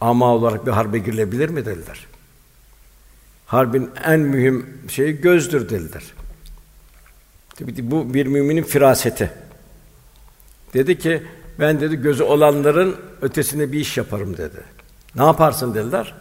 Ama 0.00 0.34
olarak 0.34 0.66
bir 0.66 0.70
harbe 0.70 0.98
girilebilir 0.98 1.48
mi 1.48 1.66
dediler. 1.66 2.06
Harbin 3.46 3.90
en 4.04 4.20
mühim 4.20 4.66
şeyi 4.88 5.20
gözdür 5.20 5.68
dediler. 5.68 6.02
Tabii 7.56 7.90
bu 7.90 8.14
bir 8.14 8.26
müminin 8.26 8.62
firaseti. 8.62 9.30
Dedi 10.74 10.98
ki 10.98 11.22
ben 11.58 11.80
dedi 11.80 11.96
gözü 11.96 12.22
olanların 12.22 12.96
ötesinde 13.22 13.72
bir 13.72 13.80
iş 13.80 13.96
yaparım 13.96 14.36
dedi. 14.36 14.60
Ne 15.14 15.24
yaparsın 15.24 15.74
dediler. 15.74 16.14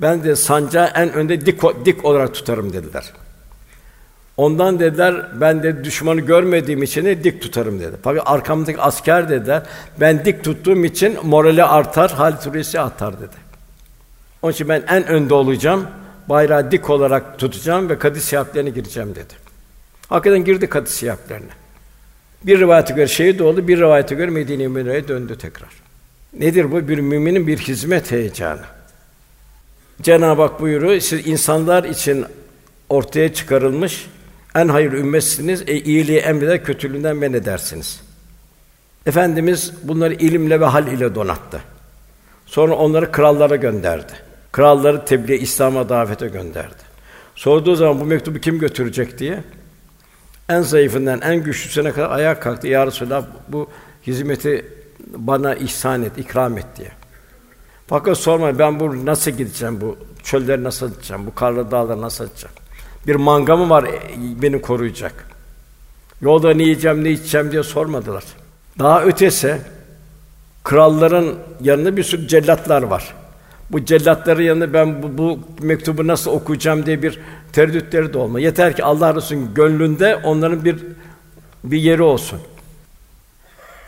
Ben 0.00 0.24
de 0.24 0.36
sancağı 0.36 0.86
en 0.86 1.12
önde 1.12 1.46
dik 1.46 1.62
dik 1.84 2.04
olarak 2.04 2.34
tutarım 2.34 2.72
dediler. 2.72 3.12
Ondan 4.36 4.80
dediler 4.80 5.26
ben 5.40 5.62
de 5.62 5.84
düşmanı 5.84 6.20
görmediğim 6.20 6.82
için 6.82 7.04
de 7.04 7.24
dik 7.24 7.42
tutarım 7.42 7.80
dedi. 7.80 7.96
Fakat 8.02 8.22
arkamdaki 8.26 8.80
asker 8.80 9.28
dediler 9.28 9.62
ben 10.00 10.24
dik 10.24 10.44
tuttuğum 10.44 10.84
için 10.84 11.18
morali 11.22 11.64
artar, 11.64 12.12
hal 12.12 12.40
turisi 12.40 12.80
atar 12.80 13.20
dedi. 13.20 13.36
Onun 14.42 14.52
için 14.52 14.68
ben 14.68 14.82
en 14.88 15.06
önde 15.06 15.34
olacağım. 15.34 15.86
Bayrağı 16.28 16.70
dik 16.70 16.90
olarak 16.90 17.38
tutacağım 17.38 17.88
ve 17.88 17.98
kadis 17.98 18.24
seyahatlerine 18.24 18.70
gireceğim 18.70 19.14
dedi. 19.14 19.34
Hakikaten 20.08 20.44
girdi 20.44 20.68
katı 20.68 20.92
siyaklarına. 20.92 21.52
Bir 22.42 22.60
rivayete 22.60 22.94
göre 22.94 23.06
şehit 23.06 23.40
oldu, 23.40 23.68
bir 23.68 23.78
rivayete 23.78 24.14
göre 24.14 24.30
Medine-i 24.30 24.68
Münevvere'ye 24.68 25.08
döndü 25.08 25.38
tekrar. 25.38 25.68
Nedir 26.38 26.72
bu? 26.72 26.88
Bir 26.88 26.98
müminin 26.98 27.46
bir 27.46 27.58
hizmet 27.58 28.10
heyecanı. 28.10 28.60
Cenab-ı 30.02 30.42
Hak 30.42 30.60
buyuruyor, 30.60 31.00
siz 31.00 31.26
insanlar 31.26 31.84
için 31.84 32.24
ortaya 32.88 33.34
çıkarılmış 33.34 34.06
en 34.54 34.68
hayır 34.68 34.92
ümmetsiniz, 34.92 35.62
e, 35.66 35.74
iyiliği 35.74 36.18
emreder, 36.18 36.64
kötülüğünden 36.64 37.16
men 37.16 37.32
edersiniz. 37.32 38.00
Efendimiz 39.06 39.72
bunları 39.82 40.14
ilimle 40.14 40.60
ve 40.60 40.64
hal 40.64 40.86
ile 40.86 41.14
donattı. 41.14 41.60
Sonra 42.46 42.74
onları 42.74 43.12
krallara 43.12 43.56
gönderdi. 43.56 44.12
Kralları 44.52 45.04
tebliğ 45.04 45.36
İslam'a 45.36 45.88
davete 45.88 46.28
gönderdi. 46.28 46.82
Sorduğu 47.34 47.74
zaman 47.74 48.00
bu 48.00 48.04
mektubu 48.04 48.38
kim 48.38 48.58
götürecek 48.58 49.18
diye 49.18 49.44
en 50.48 50.60
zayıfından 50.60 51.20
en 51.20 51.36
güçlüsüne 51.36 51.92
kadar 51.92 52.10
ayağa 52.10 52.40
kalktı. 52.40 52.68
Ya 52.68 52.86
Resulallah 52.86 53.24
bu 53.48 53.70
hizmeti 54.06 54.66
bana 55.06 55.54
ihsan 55.54 56.02
et, 56.02 56.18
ikram 56.18 56.58
et 56.58 56.66
diye. 56.76 56.90
Fakat 57.86 58.18
sorma 58.18 58.58
ben 58.58 58.80
bu 58.80 59.06
nasıl 59.06 59.30
gideceğim 59.30 59.80
bu 59.80 59.98
çölleri 60.22 60.64
nasıl 60.64 60.90
gideceğim, 60.90 61.26
bu 61.26 61.34
karlı 61.34 61.70
dağları 61.70 62.00
nasıl 62.00 62.26
gideceğim? 62.26 62.56
Bir 63.06 63.14
manga 63.14 63.56
mı 63.56 63.70
var 63.70 63.84
e, 63.84 64.42
beni 64.42 64.60
koruyacak? 64.60 65.26
Yolda 66.20 66.54
ne 66.54 66.62
yiyeceğim, 66.62 67.04
ne 67.04 67.10
içeceğim 67.10 67.52
diye 67.52 67.62
sormadılar. 67.62 68.24
Daha 68.78 69.04
ötesi 69.04 69.58
kralların 70.64 71.34
yanında 71.60 71.96
bir 71.96 72.02
sürü 72.02 72.28
cellatlar 72.28 72.82
var. 72.82 73.14
Bu 73.70 73.84
cellatların 73.84 74.42
yanında 74.42 74.72
ben 74.72 75.02
bu, 75.02 75.18
bu 75.18 75.40
mektubu 75.60 76.06
nasıl 76.06 76.30
okuyacağım 76.30 76.86
diye 76.86 77.02
bir 77.02 77.20
tereddütleri 77.52 78.12
de 78.12 78.18
olma. 78.18 78.40
Yeter 78.40 78.76
ki 78.76 78.84
Allah 78.84 79.14
Resulü'nün 79.14 79.54
gönlünde 79.54 80.16
onların 80.16 80.64
bir 80.64 80.76
bir 81.64 81.78
yeri 81.78 82.02
olsun. 82.02 82.40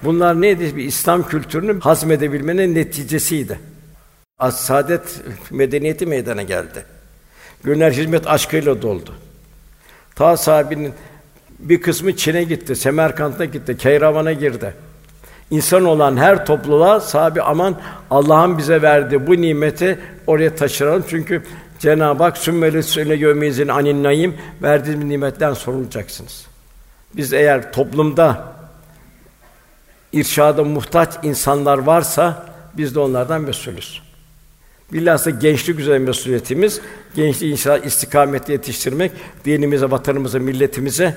Bunlar 0.04 0.40
neydi? 0.40 0.76
Bir 0.76 0.84
İslam 0.84 1.28
kültürünü 1.28 1.80
hazmedebilmenin 1.80 2.74
neticesiydi. 2.74 3.58
As 4.38 4.60
saadet 4.60 5.20
medeniyeti 5.50 6.06
meydana 6.06 6.42
geldi. 6.42 6.84
Gönüller 7.66 7.92
hizmet 7.92 8.26
aşkıyla 8.26 8.82
doldu. 8.82 9.14
Ta 10.14 10.36
sahabinin 10.36 10.92
bir 11.58 11.80
kısmı 11.80 12.16
Çin'e 12.16 12.44
gitti, 12.44 12.76
Semerkant'a 12.76 13.44
gitti, 13.44 13.76
Keyravan'a 13.76 14.32
girdi. 14.32 14.74
İnsan 15.50 15.84
olan 15.84 16.16
her 16.16 16.46
topluluğa 16.46 17.00
sahibi 17.00 17.42
aman 17.42 17.76
Allah'ın 18.10 18.58
bize 18.58 18.82
verdiği 18.82 19.26
bu 19.26 19.32
nimeti 19.32 19.98
oraya 20.26 20.54
taşıralım. 20.54 21.04
Çünkü 21.08 21.42
Cenab-ı 21.78 22.22
Hak 22.22 22.38
sümmeli 22.38 22.82
söyle 22.82 23.16
yömeyizin 23.16 23.68
anin 23.68 24.04
naim 24.04 24.34
nimetten 25.08 25.54
sorulacaksınız. 25.54 26.46
Biz 27.16 27.32
eğer 27.32 27.72
toplumda 27.72 28.52
irşada 30.12 30.64
muhtaç 30.64 31.14
insanlar 31.22 31.78
varsa 31.78 32.46
biz 32.76 32.94
de 32.94 33.00
onlardan 33.00 33.40
mesulüz. 33.40 34.05
Bilhassa 34.92 35.30
gençlik 35.30 35.78
üzerine 35.78 36.04
mesuliyetimiz, 36.04 36.80
gençliği 37.14 37.52
inşallah 37.52 37.84
istikamette 37.84 38.52
yetiştirmek, 38.52 39.12
dinimize, 39.44 39.90
vatanımıza, 39.90 40.38
milletimize 40.38 41.14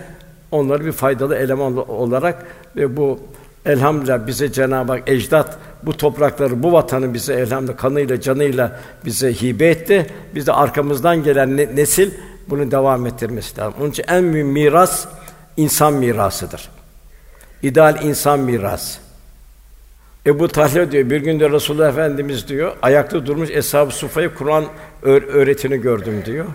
onları 0.52 0.86
bir 0.86 0.92
faydalı 0.92 1.36
eleman 1.36 1.90
olarak 1.90 2.46
ve 2.76 2.98
bu 2.98 3.20
elhamdülillah 3.66 4.28
bize 4.28 4.52
Cenab-ı 4.52 4.92
Hak 4.92 5.10
ecdat 5.10 5.58
bu 5.84 5.98
toprakları, 5.98 6.64
bu 6.64 6.72
vatanı 6.72 7.14
bize 7.14 7.34
elhamdülillah 7.34 7.78
kanıyla, 7.78 8.22
canıyla 8.22 8.80
bize 9.06 9.34
hibe 9.34 9.68
etti. 9.68 10.08
Biz 10.36 10.48
de 10.48 10.54
arkamızdan 10.54 11.24
gelen 11.24 11.58
nesil 11.58 12.12
bunu 12.48 12.72
devam 12.72 13.06
ettirmesi 13.06 13.58
lazım. 13.58 13.74
Onun 13.80 13.90
için 13.90 14.06
en 14.08 14.24
mühim 14.24 14.48
miras 14.48 15.06
insan 15.58 15.94
mirasıdır. 15.94 16.70
İdeal 17.64 18.04
insan 18.04 18.40
mirası. 18.40 19.00
Ebu 20.26 20.48
Talha 20.48 20.92
diyor, 20.92 21.10
bir 21.10 21.22
gün 21.22 21.40
de 21.40 21.50
Resulullah 21.50 21.90
Efendimiz 21.90 22.48
diyor, 22.48 22.76
ayakta 22.82 23.26
durmuş 23.26 23.50
Eshab-ı 23.50 23.92
Sufa'yı 23.92 24.34
Kur'an 24.36 24.66
öğretini 25.02 25.82
gördüm 25.82 26.24
diyor. 26.26 26.46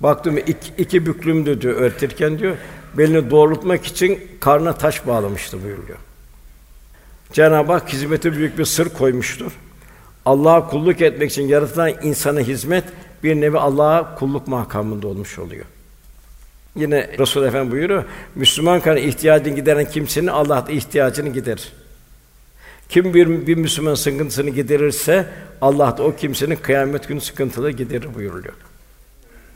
Baktım 0.00 0.38
iki, 0.38 0.72
iki 0.78 1.06
büklümdü 1.06 1.60
diyor 1.60 1.74
öğretirken 1.74 2.38
diyor, 2.38 2.56
belini 2.98 3.30
doğrultmak 3.30 3.84
için 3.84 4.20
karnına 4.40 4.72
taş 4.72 5.06
bağlamıştı 5.06 5.64
buyuruyor. 5.64 5.98
Cenab-ı 7.32 7.72
Hak 7.72 7.92
hizmete 7.92 8.32
büyük 8.32 8.58
bir 8.58 8.64
sır 8.64 8.88
koymuştur. 8.88 9.52
Allah'a 10.24 10.68
kulluk 10.68 11.00
etmek 11.00 11.30
için 11.30 11.48
yaratılan 11.48 11.92
insana 12.02 12.40
hizmet 12.40 12.84
bir 13.22 13.34
nevi 13.34 13.58
Allah'a 13.58 14.14
kulluk 14.14 14.48
makamında 14.48 15.08
olmuş 15.08 15.38
oluyor. 15.38 15.64
Yine 16.76 17.10
Resul 17.18 17.44
Efendimiz 17.44 17.72
buyuruyor, 17.72 18.04
Müslüman 18.34 18.80
kan 18.80 18.96
ihtiyacını 18.96 19.54
gideren 19.54 19.90
kimsenin 19.90 20.26
Allah 20.26 20.66
da 20.66 20.72
ihtiyacını 20.72 21.28
giderir. 21.28 21.72
Kim 22.88 23.14
bir, 23.14 23.46
bir 23.46 23.56
Müslüman 23.56 23.94
sıkıntısını 23.94 24.50
giderirse 24.50 25.26
Allah 25.60 25.96
da 25.98 26.02
o 26.02 26.16
kimsenin 26.16 26.56
kıyamet 26.56 27.08
günü 27.08 27.20
sıkıntıları 27.20 27.70
giderir 27.70 28.14
buyuruluyor. 28.14 28.54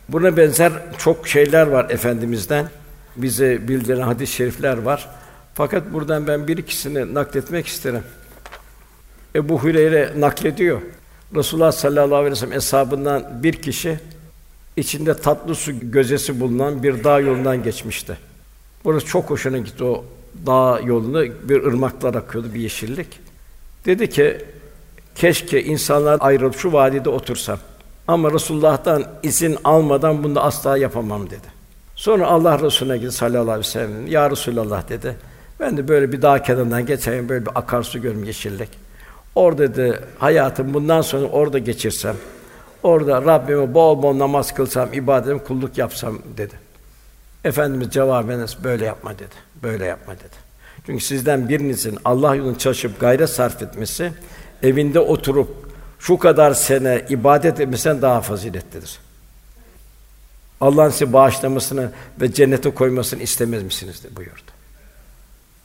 Buna 0.08 0.36
benzer 0.36 0.72
çok 0.98 1.28
şeyler 1.28 1.66
var 1.66 1.90
efendimizden. 1.90 2.68
Bize 3.16 3.68
bildiren 3.68 4.00
hadis-i 4.00 4.32
şerifler 4.32 4.78
var. 4.78 5.08
Fakat 5.54 5.92
buradan 5.92 6.26
ben 6.26 6.48
bir 6.48 6.56
ikisini 6.58 7.14
nakletmek 7.14 7.66
isterim. 7.66 8.02
Ebu 9.34 9.62
Hüreyre 9.62 10.12
naklediyor. 10.16 10.80
Resulullah 11.34 11.72
sallallahu 11.72 12.16
aleyhi 12.16 12.32
ve 12.32 12.36
sellem 12.36 12.58
eshabından 12.58 13.42
bir 13.42 13.52
kişi 13.52 13.98
içinde 14.76 15.16
tatlı 15.16 15.54
su 15.54 15.90
gözesi 15.90 16.40
bulunan 16.40 16.82
bir 16.82 17.04
dağ 17.04 17.20
yolundan 17.20 17.62
geçmişti. 17.62 18.18
Burası 18.84 19.06
çok 19.06 19.30
hoşuna 19.30 19.58
gitti 19.58 19.84
o 19.84 20.04
dağ 20.46 20.80
yolunda 20.84 21.48
bir 21.48 21.64
ırmaklar 21.64 22.14
akıyordu, 22.14 22.54
bir 22.54 22.60
yeşillik. 22.60 23.20
Dedi 23.86 24.10
ki, 24.10 24.38
keşke 25.14 25.64
insanlar 25.64 26.18
ayrılıp 26.20 26.56
şu 26.58 26.72
vadide 26.72 27.10
otursam. 27.10 27.58
Ama 28.08 28.32
Resulullah'tan 28.32 29.04
izin 29.22 29.56
almadan 29.64 30.24
bunu 30.24 30.40
asla 30.40 30.78
yapamam 30.78 31.26
dedi. 31.26 31.58
Sonra 31.96 32.26
Allah 32.26 32.60
Resulüne 32.60 32.98
gitti 32.98 33.12
sallallahu 33.12 33.42
aleyhi 33.42 33.58
ve 33.58 33.62
sellem. 33.62 34.06
Ya 34.06 34.30
Resulallah 34.30 34.88
dedi. 34.88 35.16
Ben 35.60 35.76
de 35.76 35.88
böyle 35.88 36.12
bir 36.12 36.22
dağ 36.22 36.42
kenarından 36.42 36.86
geçeyim, 36.86 37.28
böyle 37.28 37.46
bir 37.46 37.50
akarsu 37.54 38.02
görüm 38.02 38.24
yeşillik. 38.24 38.68
Orada 39.34 39.74
dedi, 39.74 40.00
hayatım 40.18 40.74
bundan 40.74 41.00
sonra 41.00 41.26
orada 41.26 41.58
geçirsem, 41.58 42.16
orada 42.82 43.22
Rabbime 43.22 43.74
bol 43.74 44.02
bol 44.02 44.18
namaz 44.18 44.54
kılsam, 44.54 44.92
ibadetim, 44.92 45.38
kulluk 45.38 45.78
yapsam 45.78 46.18
dedi. 46.36 46.54
Efendimiz 47.44 47.90
cevaben 47.90 48.46
böyle 48.64 48.84
yapma 48.84 49.14
dedi. 49.14 49.34
Böyle 49.62 49.84
yapma 49.84 50.14
dedi. 50.14 50.48
Çünkü 50.86 51.04
sizden 51.04 51.48
birinizin 51.48 51.98
Allah 52.04 52.34
yolunda 52.34 52.58
çalışıp 52.58 53.00
gayret 53.00 53.30
sarf 53.30 53.62
etmesi, 53.62 54.12
evinde 54.62 55.00
oturup 55.00 55.48
şu 55.98 56.18
kadar 56.18 56.54
sene 56.54 57.04
ibadet 57.08 57.60
etmesinden 57.60 58.02
daha 58.02 58.20
faziletlidir. 58.20 58.98
Allah'ın 60.60 60.90
sizi 60.90 61.12
bağışlamasını 61.12 61.92
ve 62.20 62.32
cennete 62.32 62.70
koymasını 62.70 63.22
istemez 63.22 63.62
misiniz 63.62 64.02
buyurdu. 64.16 64.50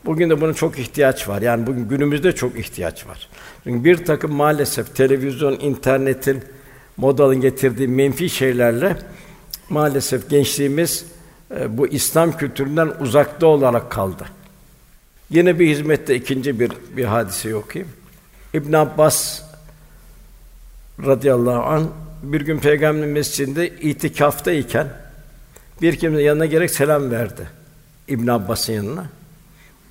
Bugün 0.06 0.30
de 0.30 0.42
bunun 0.42 0.54
çok 0.54 0.80
ihtiyaç 0.80 1.28
var. 1.28 1.42
Yani 1.42 1.68
bugün 1.68 1.88
günümüzde 1.88 2.32
çok 2.32 2.60
ihtiyaç 2.60 3.08
var. 3.08 3.30
Çünkü 3.64 3.84
bir 3.84 4.06
takım 4.06 4.34
maalesef 4.34 4.96
televizyon, 4.96 5.60
internetin, 5.60 6.44
modanın 6.98 7.42
getirdiği 7.42 7.88
menfi 7.88 8.30
şeylerle 8.30 8.98
maalesef 9.70 10.30
gençliğimiz 10.30 11.06
bu 11.70 11.88
İslam 11.88 12.38
kültüründen 12.38 12.92
uzakta 13.00 13.48
olarak 13.48 13.92
kaldı. 13.92 14.26
Yine 15.30 15.60
bir 15.60 15.68
hizmette 15.68 16.16
ikinci 16.16 16.60
bir 16.60 16.72
bir 16.98 17.06
hadise 17.06 17.56
okuyayım. 17.56 17.94
İbn 18.54 18.74
Abbas 18.74 19.42
radıyallahu 21.06 21.64
an 21.64 21.90
bir 22.24 22.42
gün 22.42 22.60
Peygamber 22.60 23.08
mescidinde 23.08 23.70
itikaftayken 23.70 24.88
bir 25.82 25.96
kimse 25.96 26.22
yanına 26.22 26.46
gerek 26.46 26.72
selam 26.72 27.12
verdi. 27.12 27.48
İbn 28.08 28.28
Abbas'ın 28.28 28.74
yanına. 28.74 29.06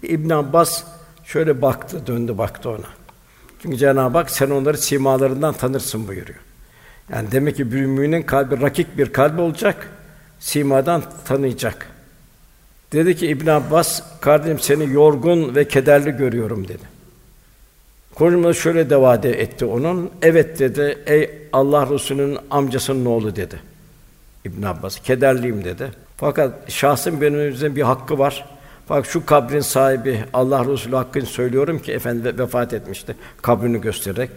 İbn 0.03 0.31
Abbas 0.31 0.85
şöyle 1.25 1.63
baktı, 1.63 2.07
döndü 2.07 2.39
baktı 2.39 2.71
ona. 2.71 2.87
Çünkü 3.63 3.77
Cenab-ı 3.77 4.19
Hak 4.19 4.31
sen 4.31 4.51
onları 4.51 4.79
simalarından 4.79 5.55
tanırsın 5.55 6.09
buyuruyor. 6.09 6.39
Yani 7.11 7.33
demek 7.33 7.57
ki 7.57 7.73
bir 7.73 7.81
müminin 7.81 8.23
kalbi 8.23 8.61
rakik 8.61 8.99
bir 8.99 9.13
kalp 9.13 9.41
olacak, 9.41 9.89
simadan 10.43 11.03
tanıyacak. 11.25 11.89
Dedi 12.93 13.17
ki 13.17 13.27
İbn 13.27 13.47
Abbas, 13.47 14.03
kardeşim 14.21 14.59
seni 14.59 14.93
yorgun 14.93 15.55
ve 15.55 15.69
kederli 15.69 16.11
görüyorum 16.11 16.69
dedi. 16.69 16.93
Konuşmada 18.15 18.55
şöyle 18.55 18.91
devam 18.91 19.21
etti 19.25 19.65
onun. 19.65 20.11
Evet 20.23 20.59
dedi. 20.59 20.99
Ey 21.07 21.31
Allah 21.53 21.91
Resulü'nün 21.91 22.39
amcasının 22.51 23.05
oğlu 23.05 23.37
dedi. 23.37 23.61
İbn 24.45 24.63
Abbas 24.63 25.03
kederliyim 25.03 25.65
dedi. 25.65 25.91
Fakat 26.17 26.71
şahsın 26.71 27.21
benim 27.21 27.49
üzerinde 27.49 27.77
bir 27.77 27.83
hakkı 27.83 28.19
var. 28.19 28.49
Bak 28.91 29.07
şu 29.07 29.27
kabrin 29.27 29.61
sahibi 29.61 30.25
Allah 30.33 30.65
Resulü 30.65 30.97
hakkını 30.97 31.27
söylüyorum 31.27 31.79
ki 31.79 31.93
efendi 31.93 32.39
vefat 32.39 32.73
etmişti 32.73 33.17
kabrini 33.43 33.81
göstererek. 33.81 34.31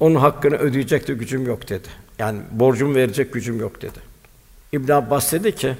Onun 0.00 0.14
hakkını 0.14 0.56
ödeyecek 0.56 1.08
de 1.08 1.14
gücüm 1.14 1.46
yok 1.46 1.68
dedi. 1.68 1.88
Yani 2.18 2.38
borcumu 2.50 2.94
verecek 2.94 3.32
gücüm 3.32 3.60
yok 3.60 3.82
dedi. 3.82 4.09
İbn 4.72 4.92
Abbas 4.92 5.32
dedi 5.32 5.54
ki 5.54 5.76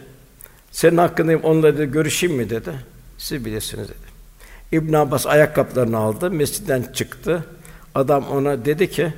Senin 0.72 0.96
hakkında 0.96 1.36
onunla 1.36 1.78
dedi, 1.78 1.92
görüşeyim 1.92 2.36
mi 2.36 2.50
dedi. 2.50 2.70
Siz 3.18 3.44
bilirsiniz 3.44 3.88
dedi. 3.88 4.10
İbn 4.72 4.92
Abbas 4.92 5.26
ayakkabılarını 5.26 5.96
aldı, 5.98 6.30
mescitten 6.30 6.84
çıktı. 6.94 7.44
Adam 7.94 8.28
ona 8.28 8.64
dedi 8.64 8.90
ki, 8.90 9.12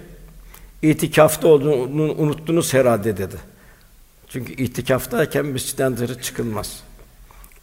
itikafta 0.83 1.49
olduğunu 1.49 2.13
unuttunuz 2.13 2.75
herhalde 2.75 3.17
dedi. 3.17 3.37
Çünkü 4.29 4.53
itikaftayken 4.53 5.47
mescitten 5.47 5.97
dışarı 5.97 6.23
çıkılmaz. 6.23 6.83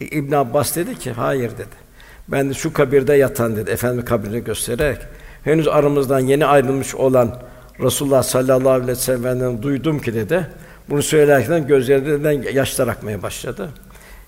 E, 0.00 0.06
İbn 0.06 0.32
Abbas 0.32 0.76
dedi 0.76 0.98
ki, 0.98 1.12
hayır 1.12 1.50
dedi. 1.50 1.90
Ben 2.28 2.50
de 2.50 2.54
şu 2.54 2.72
kabirde 2.72 3.14
yatan 3.14 3.56
dedi, 3.56 3.70
Efendi 3.70 4.04
kabrini 4.04 4.44
göstererek, 4.44 4.98
henüz 5.44 5.68
aramızdan 5.68 6.20
yeni 6.20 6.46
ayrılmış 6.46 6.94
olan 6.94 7.42
Resulullah 7.80 8.22
sallallahu 8.22 8.70
aleyhi 8.70 8.88
ve 8.88 8.94
sellem'den 8.94 9.62
duydum 9.62 10.00
ki 10.00 10.14
dedi, 10.14 10.46
bunu 10.90 11.02
söylerken 11.02 11.66
gözlerinden 11.66 12.52
yaşlar 12.52 12.88
akmaya 12.88 13.22
başladı. 13.22 13.70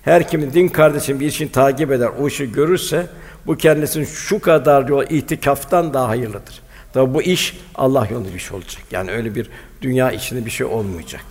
Her 0.01 0.27
kimin 0.27 0.53
din 0.53 0.67
kardeşim 0.67 1.19
bir 1.19 1.25
işini 1.25 1.51
takip 1.51 1.91
eder, 1.91 2.09
o 2.19 2.27
işi 2.27 2.51
görürse 2.51 3.07
bu 3.45 3.57
kendisinin 3.57 4.05
şu 4.05 4.39
kadar 4.39 4.87
yol 4.87 5.03
itikaftan 5.09 5.93
daha 5.93 6.07
hayırlıdır. 6.07 6.61
Tabi 6.93 7.13
bu 7.13 7.21
iş 7.21 7.57
Allah 7.75 8.07
yolunda 8.11 8.33
bir 8.33 8.39
şey 8.39 8.57
olacak. 8.57 8.83
Yani 8.91 9.11
öyle 9.11 9.35
bir 9.35 9.49
dünya 9.81 10.11
içinde 10.11 10.45
bir 10.45 10.51
şey 10.51 10.65
olmayacak. 10.65 11.23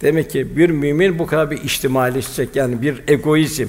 Demek 0.00 0.30
ki 0.30 0.56
bir 0.56 0.70
mümin 0.70 1.18
bu 1.18 1.26
kadar 1.26 1.50
bir 1.50 1.62
içtimaileşecek. 1.62 2.56
Yani 2.56 2.82
bir 2.82 3.02
egoizm, 3.08 3.68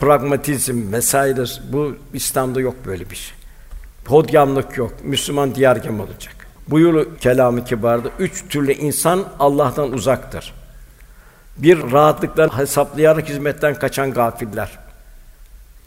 pragmatizm 0.00 0.92
vesaire 0.92 1.44
bu 1.72 1.96
İslam'da 2.14 2.60
yok 2.60 2.74
böyle 2.86 3.10
bir 3.10 3.16
şey. 3.16 3.34
Hodgamlık 4.06 4.76
yok. 4.76 4.92
Müslüman 5.04 5.54
diyargem 5.54 6.00
olacak. 6.00 6.41
Buyur 6.68 7.18
kelamı 7.18 7.64
kibarda 7.64 8.08
üç 8.18 8.48
türlü 8.48 8.72
insan 8.72 9.24
Allah'tan 9.38 9.92
uzaktır. 9.92 10.54
Bir 11.56 11.92
rahatlıkla 11.92 12.58
hesaplayarak 12.58 13.28
hizmetten 13.28 13.74
kaçan 13.74 14.12
gafiller. 14.12 14.78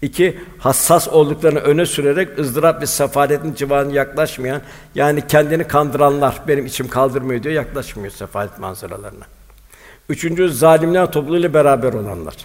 İki, 0.01 0.39
hassas 0.59 1.07
olduklarını 1.07 1.59
öne 1.59 1.85
sürerek 1.85 2.39
ızdırap 2.39 2.81
ve 2.81 2.85
sefaletin 2.85 3.53
civarına 3.53 3.93
yaklaşmayan, 3.93 4.61
yani 4.95 5.27
kendini 5.27 5.63
kandıranlar, 5.67 6.41
benim 6.47 6.65
içim 6.65 6.87
kaldırmıyor 6.87 7.43
diyor, 7.43 7.55
yaklaşmıyor 7.55 8.11
sefalet 8.11 8.59
manzaralarına. 8.59 9.25
Üçüncü, 10.09 10.49
zalimler 10.49 11.11
topluluğuyla 11.11 11.53
beraber 11.53 11.93
olanlar. 11.93 12.35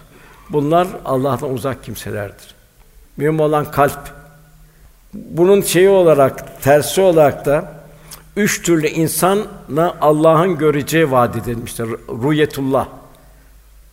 Bunlar 0.50 0.88
Allah'tan 1.04 1.52
uzak 1.52 1.84
kimselerdir. 1.84 2.54
Mühim 3.16 3.40
olan 3.40 3.70
kalp. 3.70 4.10
Bunun 5.14 5.60
şeyi 5.62 5.88
olarak, 5.88 6.62
tersi 6.62 7.00
olarak 7.00 7.46
da 7.46 7.79
üç 8.40 8.62
türlü 8.62 8.86
insana 8.86 9.96
Allah'ın 10.00 10.58
göreceği 10.58 11.10
vaat 11.10 11.36
edilmiştir. 11.36 11.88
Ruyetullah. 12.08 12.88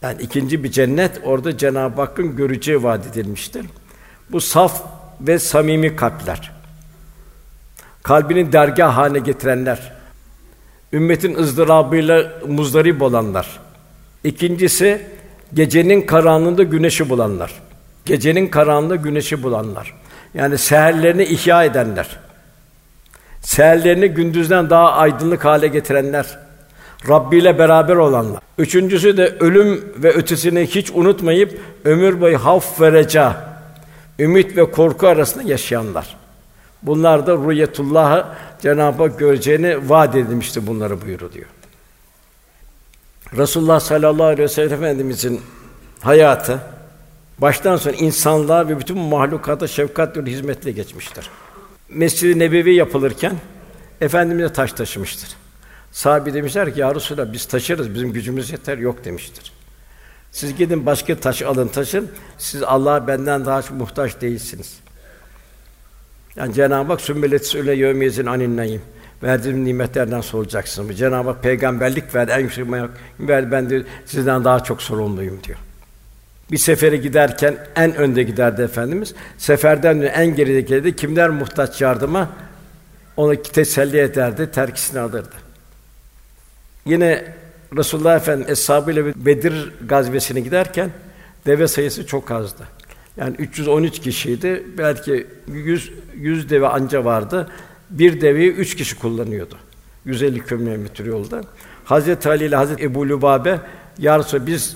Yani 0.02 0.22
ikinci 0.22 0.64
bir 0.64 0.72
cennet 0.72 1.22
orada 1.24 1.58
Cenab-ı 1.58 2.02
Hakk'ın 2.02 2.36
göreceği 2.36 2.84
vaat 2.84 3.08
edilmiştir. 3.08 3.66
Bu 4.30 4.41
saf 4.41 4.82
ve 5.22 5.39
samimi 5.39 5.95
kalpler. 5.95 6.52
Kalbini 8.04 8.52
dergah 8.52 8.98
haline 8.98 9.20
getirenler. 9.20 9.93
Ümmetin 10.93 11.36
ızdırabıyla 11.36 12.32
muzdarip 12.48 13.02
olanlar. 13.02 13.60
İkincisi 14.24 15.02
gecenin 15.54 16.02
karanlığında 16.02 16.64
güneşi 16.64 17.10
bulanlar. 17.10 17.54
Gecenin 18.06 18.48
karanlığında 18.48 18.95
güneşi 18.95 19.43
bulanlar. 19.43 19.93
Yani 20.34 20.58
seherlerini 20.58 21.24
ihya 21.24 21.64
edenler. 21.64 22.26
Seherlerini 23.41 24.07
gündüzden 24.07 24.69
daha 24.69 24.91
aydınlık 24.91 25.45
hale 25.45 25.67
getirenler. 25.67 26.39
Rabbi 27.09 27.38
ile 27.38 27.59
beraber 27.59 27.95
olanlar. 27.95 28.41
Üçüncüsü 28.57 29.17
de 29.17 29.35
ölüm 29.39 29.93
ve 29.97 30.13
ötesini 30.13 30.67
hiç 30.67 30.91
unutmayıp 30.91 31.61
ömür 31.85 32.21
boyu 32.21 32.45
haf 32.45 32.81
ve 32.81 33.07
ümit 34.19 34.57
ve 34.57 34.71
korku 34.71 35.07
arasında 35.07 35.43
yaşayanlar. 35.43 36.17
Bunlar 36.83 37.27
da 37.27 37.38
rüyetullah'ı 37.38 38.25
Cenab-ı 38.61 39.03
Hak 39.03 39.19
göreceğini 39.19 39.89
vaat 39.89 40.15
edilmişti 40.15 40.67
bunları 40.67 41.01
buyuruluyor. 41.01 41.45
Resulullah 43.38 43.79
sallallahu 43.79 44.23
aleyhi 44.23 44.43
ve 44.43 44.47
sellem 44.47 44.73
Efendimizin 44.73 45.41
hayatı 46.01 46.59
baştan 47.38 47.77
sona 47.77 47.93
insanlığa 47.93 48.67
ve 48.67 48.79
bütün 48.79 48.97
mahlukata 48.97 49.67
şefkat 49.67 50.15
hizmetle 50.15 50.71
geçmiştir. 50.71 51.29
Mescid-i 51.89 52.39
Nebevi 52.39 52.73
yapılırken 52.73 53.33
Efendimiz 54.01 54.43
de 54.43 54.53
taş 54.53 54.73
taşımıştır. 54.73 55.29
Sahabi 55.91 56.33
demişler 56.33 56.73
ki 56.73 56.79
ya 56.79 56.95
Resulallah 56.95 57.33
biz 57.33 57.45
taşırız, 57.45 57.93
bizim 57.93 58.13
gücümüz 58.13 58.51
yeter. 58.51 58.77
Yok 58.77 59.05
demiştir. 59.05 59.51
Siz 60.31 60.55
gidin 60.55 60.85
başka 60.85 61.19
taş 61.19 61.41
alın 61.41 61.67
taşın. 61.67 62.11
Siz 62.38 62.63
Allah'a 62.63 63.07
benden 63.07 63.45
daha 63.45 63.61
çok 63.61 63.77
muhtaç 63.77 64.21
değilsiniz. 64.21 64.79
Yani 66.35 66.53
Cenab-ı 66.53 66.91
Hak 66.91 67.01
sümbeletis 67.01 67.55
öyle 67.55 67.75
yevmiyezin 67.75 68.25
anin 68.25 68.57
Verdiğim 69.23 69.65
nimetlerden 69.65 70.21
soracaksınız. 70.21 70.97
Cenab-ı 70.97 71.29
Hak 71.29 71.43
peygamberlik 71.43 72.15
ver, 72.15 72.27
en 72.27 72.39
yüksek 72.39 72.67
ben 73.51 73.69
de 73.69 73.83
sizden 74.05 74.43
daha 74.43 74.63
çok 74.63 74.81
sorumluyum 74.81 75.39
diyor. 75.43 75.57
Bir 76.52 76.58
sefere 76.58 76.98
giderken 76.98 77.58
en 77.76 77.95
önde 77.95 78.24
giderdi 78.24 78.62
Efendimiz. 78.62 79.14
Seferden 79.38 80.02
en 80.02 80.36
gerideki 80.36 80.95
kimler 80.95 81.30
muhtaç 81.30 81.82
yardıma 81.82 82.30
onu 83.18 83.41
teselli 83.41 83.98
ederdi, 83.98 84.52
terkisini 84.52 85.00
alırdı. 85.00 85.36
Yine 86.86 87.26
Resulullah 87.78 88.16
Efendimiz 88.16 88.60
eshabıyla 88.60 89.06
Bedir 89.06 89.74
gazvesine 89.88 90.39
giderken 90.39 90.89
deve 91.45 91.68
sayısı 91.68 92.06
çok 92.06 92.32
azdı. 92.32 92.64
Yani 93.18 93.36
313 93.36 94.00
kişiydi. 94.00 94.64
Belki 94.78 95.28
100 95.48 95.91
100 96.16 96.50
deve 96.50 96.68
anca 96.68 97.06
vardı. 97.06 97.50
Bir 97.89 98.22
deveyi 98.22 98.52
üç 98.52 98.76
kişi 98.76 99.00
kullanıyordu. 99.00 99.56
150 100.06 100.45
kilometre 100.45 101.06
yolda. 101.06 101.41
Hazreti 101.86 102.30
Ali 102.30 102.45
ile 102.45 102.56
Hazreti 102.56 102.84
Ebu 102.84 103.10
Lübabe 103.10 103.60
"Ya 103.98 104.22
biz 104.34 104.76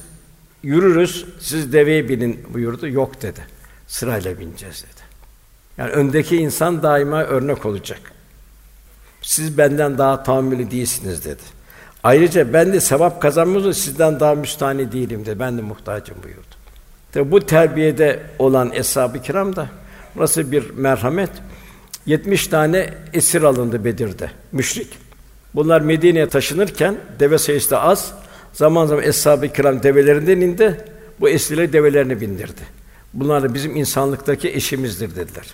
yürürüz, 0.64 1.26
siz 1.39 1.74
deveye 1.74 2.09
binin." 2.09 2.39
buyurdu. 2.53 2.88
"Yok." 2.88 3.22
dedi. 3.22 3.39
"Sırayla 3.88 4.39
bineceğiz." 4.39 4.84
dedi. 4.84 5.01
Yani 5.78 5.91
öndeki 5.91 6.38
insan 6.38 6.84
daima 6.84 7.24
örnek 7.24 7.66
olacak. 7.66 7.99
Siz 9.22 9.57
benden 9.57 9.97
daha 9.97 10.24
tahammülü 10.24 10.72
değilsiniz 10.72 11.26
dedi. 11.26 11.41
Ayrıca 12.03 12.53
ben 12.53 12.74
de 12.74 12.80
sevap 12.80 13.22
kazanmıyorsa 13.22 13.74
sizden 13.74 14.20
daha 14.20 14.36
müstahni 14.36 14.91
değilim 14.91 15.26
de 15.26 15.39
ben 15.39 15.57
de 15.57 15.62
muhtacım 15.62 16.16
buyurdu. 16.24 16.41
Tabi 17.12 17.32
bu 17.32 17.39
terbiyede 17.39 18.20
olan 18.39 18.72
eshab-ı 18.74 19.22
kiram 19.22 19.55
da 19.55 19.70
nasıl 20.16 20.51
bir 20.51 20.70
merhamet 20.70 21.30
70 22.05 22.47
tane 22.47 22.93
esir 23.14 23.41
alındı 23.41 23.86
Bedir'de 23.86 24.32
müşrik. 24.51 24.97
Bunlar 25.55 25.82
Medine'ye 25.82 26.30
taşınırken 26.30 26.95
deve 27.20 27.38
sayısı 27.38 27.72
da 27.72 27.82
az. 27.82 28.14
Zaman 28.54 28.86
zaman 28.86 29.04
eshab-ı 29.04 29.54
kiram 29.54 29.84
develerinden 29.84 30.41
indi. 30.41 30.86
Bu 31.20 31.30
esirleri 31.30 31.74
develerine 31.74 32.22
bindirdi. 32.22 32.62
Bunlar 33.14 33.43
da 33.43 33.54
bizim 33.54 33.76
insanlıktaki 33.76 34.49
eşimizdir 34.49 35.16
dediler. 35.16 35.47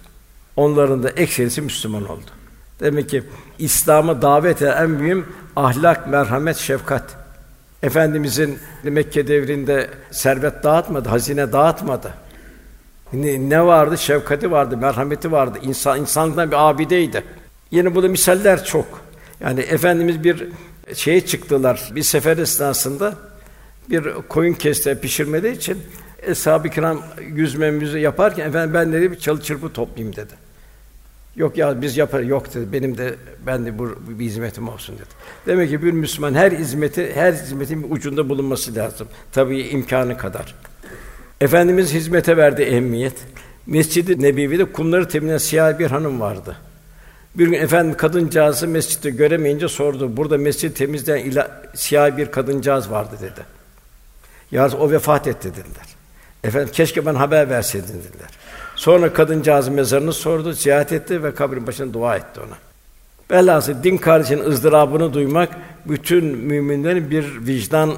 Onların 0.55 1.03
da 1.03 1.09
ekserisi 1.09 1.61
Müslüman 1.61 2.09
oldu. 2.09 2.31
Demek 2.79 3.09
ki 3.09 3.23
İslam'a 3.59 4.21
davet 4.21 4.61
eden 4.61 4.83
en 4.83 4.89
mühim 4.89 5.25
ahlak, 5.55 6.07
merhamet, 6.07 6.57
şefkat. 6.57 7.17
Efendimizin 7.83 8.59
Mekke 8.83 9.27
devrinde 9.27 9.89
servet 10.11 10.63
dağıtmadı, 10.63 11.09
hazine 11.09 11.51
dağıtmadı. 11.51 12.13
Ne, 13.13 13.49
ne 13.49 13.65
vardı? 13.65 13.97
Şefkati 13.97 14.51
vardı, 14.51 14.77
merhameti 14.77 15.31
vardı. 15.31 15.59
İnsan 15.61 15.99
insanlıktan 15.99 16.51
bir 16.51 16.69
abideydi. 16.69 17.23
Yine 17.71 17.95
burada 17.95 18.07
misaller 18.07 18.65
çok. 18.65 18.85
Yani 19.39 19.59
efendimiz 19.59 20.23
bir 20.23 20.47
şeye 20.95 21.25
çıktılar. 21.25 21.91
Bir 21.95 22.03
sefer 22.03 22.37
esnasında 22.37 23.15
bir 23.89 24.13
koyun 24.29 24.53
kesti 24.53 24.99
pişirmediği 25.01 25.53
için 25.53 25.77
eshab-ı 26.21 26.69
kiram 26.69 27.03
yüzmemizi 27.35 27.99
yaparken 27.99 28.49
efendim 28.49 28.73
ben 28.73 28.93
dedi 28.93 29.11
bir 29.11 29.19
çalı 29.19 29.41
çırpı 29.41 29.73
toplayayım 29.73 30.15
dedi. 30.15 30.33
Yok 31.35 31.57
ya 31.57 31.81
biz 31.81 31.97
yapar 31.97 32.19
yok 32.19 32.53
dedi. 32.53 32.73
Benim 32.73 32.97
de 32.97 33.15
ben 33.45 33.65
de 33.65 33.79
bu 33.79 33.95
bir 34.07 34.25
hizmetim 34.25 34.69
olsun 34.69 34.95
dedi. 34.95 35.09
Demek 35.45 35.69
ki 35.69 35.83
bir 35.83 35.91
Müslüman 35.91 36.33
her 36.33 36.51
hizmeti 36.51 37.11
her 37.15 37.33
hizmetin 37.33 37.83
bir 37.83 37.95
ucunda 37.95 38.29
bulunması 38.29 38.75
lazım. 38.75 39.07
Tabii 39.31 39.61
imkanı 39.61 40.17
kadar. 40.17 40.55
Efendimiz 41.41 41.93
hizmete 41.93 42.37
verdi 42.37 42.61
ehemmiyet. 42.61 43.13
Mescid-i 43.67 44.21
Nebevi'de 44.21 44.65
kumları 44.65 45.07
temizleyen 45.07 45.37
siyah 45.37 45.79
bir 45.79 45.85
hanım 45.85 46.19
vardı. 46.19 46.55
Bir 47.37 47.45
gün 47.45 47.53
efendim 47.53 47.97
kadıncağızı 47.97 48.67
mescitte 48.67 49.09
göremeyince 49.09 49.67
sordu. 49.67 50.17
Burada 50.17 50.37
mescid 50.37 50.75
temizleyen 50.75 51.25
ila, 51.25 51.61
siyah 51.75 52.17
bir 52.17 52.31
kadıncağız 52.31 52.91
vardı 52.91 53.15
dedi. 53.21 53.45
Ya 54.51 54.69
o 54.79 54.91
vefat 54.91 55.27
etti 55.27 55.51
dediler. 55.51 55.85
Efendim 56.43 56.69
keşke 56.73 57.05
ben 57.05 57.15
haber 57.15 57.49
verseydin 57.49 57.87
dediler. 57.87 58.29
Sonra 58.75 59.13
kadıncağızın 59.13 59.73
mezarını 59.73 60.13
sordu, 60.13 60.53
ziyaret 60.53 60.91
etti 60.91 61.23
ve 61.23 61.33
kabrin 61.33 61.67
başına 61.67 61.93
dua 61.93 62.15
etti 62.15 62.39
ona. 62.39 62.57
Velhâsıl 63.31 63.83
din 63.83 63.97
kardeşinin 63.97 64.43
ızdırabını 64.43 65.13
duymak 65.13 65.49
bütün 65.85 66.25
müminlerin 66.25 67.11
bir 67.11 67.47
vicdan 67.47 67.93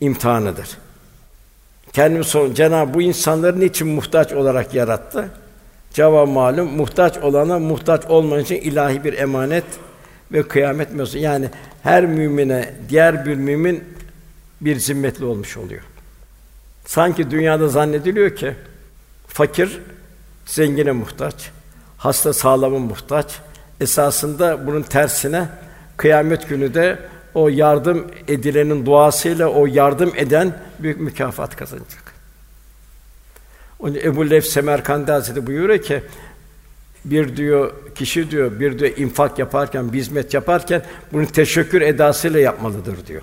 imtihanıdır. 0.00 0.68
Kendimi 1.92 2.24
sor, 2.24 2.54
Cenab-ı 2.54 2.94
bu 2.94 3.02
insanları 3.02 3.60
niçin 3.60 3.88
muhtaç 3.88 4.32
olarak 4.32 4.74
yarattı? 4.74 5.30
Cevap 5.92 6.28
malum, 6.28 6.76
muhtaç 6.76 7.18
olana 7.18 7.58
muhtaç 7.58 8.06
olmayan 8.06 8.44
için 8.44 8.56
ilahi 8.56 9.04
bir 9.04 9.18
emanet 9.18 9.64
ve 10.32 10.42
kıyamet 10.42 10.92
mevzusu. 10.92 11.18
Yani 11.18 11.48
her 11.82 12.06
mümine 12.06 12.74
diğer 12.88 13.26
bir 13.26 13.34
mümin 13.34 13.84
bir 14.60 14.76
zimmetli 14.76 15.24
olmuş 15.24 15.56
oluyor. 15.56 15.82
Sanki 16.86 17.30
dünyada 17.30 17.68
zannediliyor 17.68 18.36
ki 18.36 18.54
fakir 19.26 19.80
zengine 20.46 20.92
muhtaç, 20.92 21.50
hasta 21.98 22.32
sağlama 22.32 22.78
muhtaç. 22.78 23.26
Esasında 23.80 24.66
bunun 24.66 24.82
tersine 24.82 25.48
kıyamet 25.96 26.48
günü 26.48 26.74
de 26.74 26.98
o 27.34 27.48
yardım 27.48 28.06
edilenin 28.28 28.86
duasıyla 28.86 29.48
o 29.48 29.66
yardım 29.66 30.12
eden 30.16 30.58
büyük 30.78 31.00
mükafat 31.00 31.56
kazanacak. 31.56 32.07
Onun 33.80 33.94
Ebu 33.94 34.30
Lef 34.30 34.46
Semerkandi 34.46 35.12
Hazretleri 35.12 35.46
buyuruyor 35.46 35.82
ki 35.82 36.02
bir 37.04 37.36
diyor 37.36 37.72
kişi 37.94 38.30
diyor 38.30 38.60
bir 38.60 38.78
diyor 38.78 38.96
infak 38.96 39.38
yaparken, 39.38 39.92
bir 39.92 39.98
hizmet 39.98 40.34
yaparken 40.34 40.82
bunu 41.12 41.26
teşekkür 41.26 41.80
edasıyla 41.80 42.40
yapmalıdır 42.40 43.06
diyor. 43.06 43.22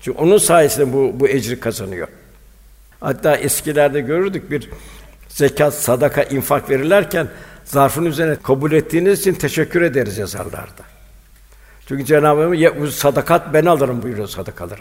Çünkü 0.00 0.18
onun 0.18 0.38
sayesinde 0.38 0.92
bu 0.92 1.20
bu 1.20 1.28
ecri 1.28 1.60
kazanıyor. 1.60 2.08
Hatta 3.00 3.36
eskilerde 3.36 4.00
görürdük 4.00 4.50
bir 4.50 4.70
zekat, 5.28 5.74
sadaka, 5.74 6.22
infak 6.22 6.70
verirlerken 6.70 7.28
zarfın 7.64 8.04
üzerine 8.04 8.36
kabul 8.42 8.72
ettiğiniz 8.72 9.20
için 9.20 9.34
teşekkür 9.34 9.82
ederiz 9.82 10.18
yazarlardı. 10.18 10.82
Çünkü 11.86 12.04
Cenab-ı 12.04 12.42
Hak 12.48 12.58
ya, 12.58 12.80
bu 12.80 12.86
sadakat 12.86 13.54
ben 13.54 13.66
alırım 13.66 14.02
buyuruyor 14.02 14.28
sadakaları. 14.28 14.80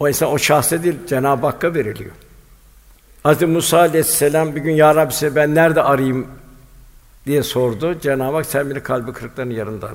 O 0.00 0.08
insan 0.08 0.30
o 0.30 0.38
şahse 0.38 0.82
değil 0.82 0.94
Cenab-ı 1.08 1.46
Hakk'a 1.46 1.74
veriliyor. 1.74 2.10
Hazreti 3.28 3.46
Musa 3.46 3.78
aleyhisselam 3.78 4.56
bir 4.56 4.60
gün 4.60 4.72
ya 4.72 4.94
Rabbi 4.94 5.14
size 5.14 5.34
ben 5.34 5.54
nerede 5.54 5.82
arayayım 5.82 6.26
diye 7.26 7.42
sordu. 7.42 8.00
Cenab-ı 8.00 8.36
Hak 8.36 8.46
sen 8.46 8.70
beni 8.70 8.82
kalbi 8.82 9.12
kırıklarının 9.12 9.54
yanında 9.54 9.86
ara. 9.86 9.94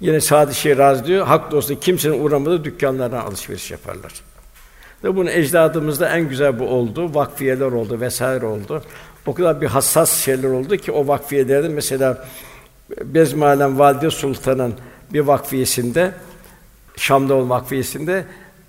Yine 0.00 0.20
Sadi 0.20 0.54
Şiraz 0.54 1.06
diyor, 1.06 1.26
hak 1.26 1.50
dostu 1.50 1.80
kimsenin 1.80 2.24
uğramadığı 2.24 2.64
dükkanlardan 2.64 3.20
alışveriş 3.20 3.70
yaparlar. 3.70 4.12
Ve 5.04 5.16
bunun 5.16 5.30
ecdadımızda 5.30 6.08
en 6.08 6.28
güzel 6.28 6.58
bu 6.58 6.64
oldu. 6.64 7.14
Vakfiyeler 7.14 7.66
oldu 7.66 8.00
vesaire 8.00 8.46
oldu. 8.46 8.82
O 9.26 9.34
kadar 9.34 9.60
bir 9.60 9.66
hassas 9.66 10.24
şeyler 10.24 10.48
oldu 10.48 10.76
ki 10.76 10.92
o 10.92 11.08
vakfiyelerde 11.08 11.68
mesela 11.68 12.28
Bezmalem 13.04 13.78
Valide 13.78 14.10
Sultan'ın 14.10 14.74
bir 15.12 15.20
vakfiyesinde 15.20 16.12
Şam'da 16.96 17.34
olan 17.34 17.50
vakfiyesinde 17.50 18.24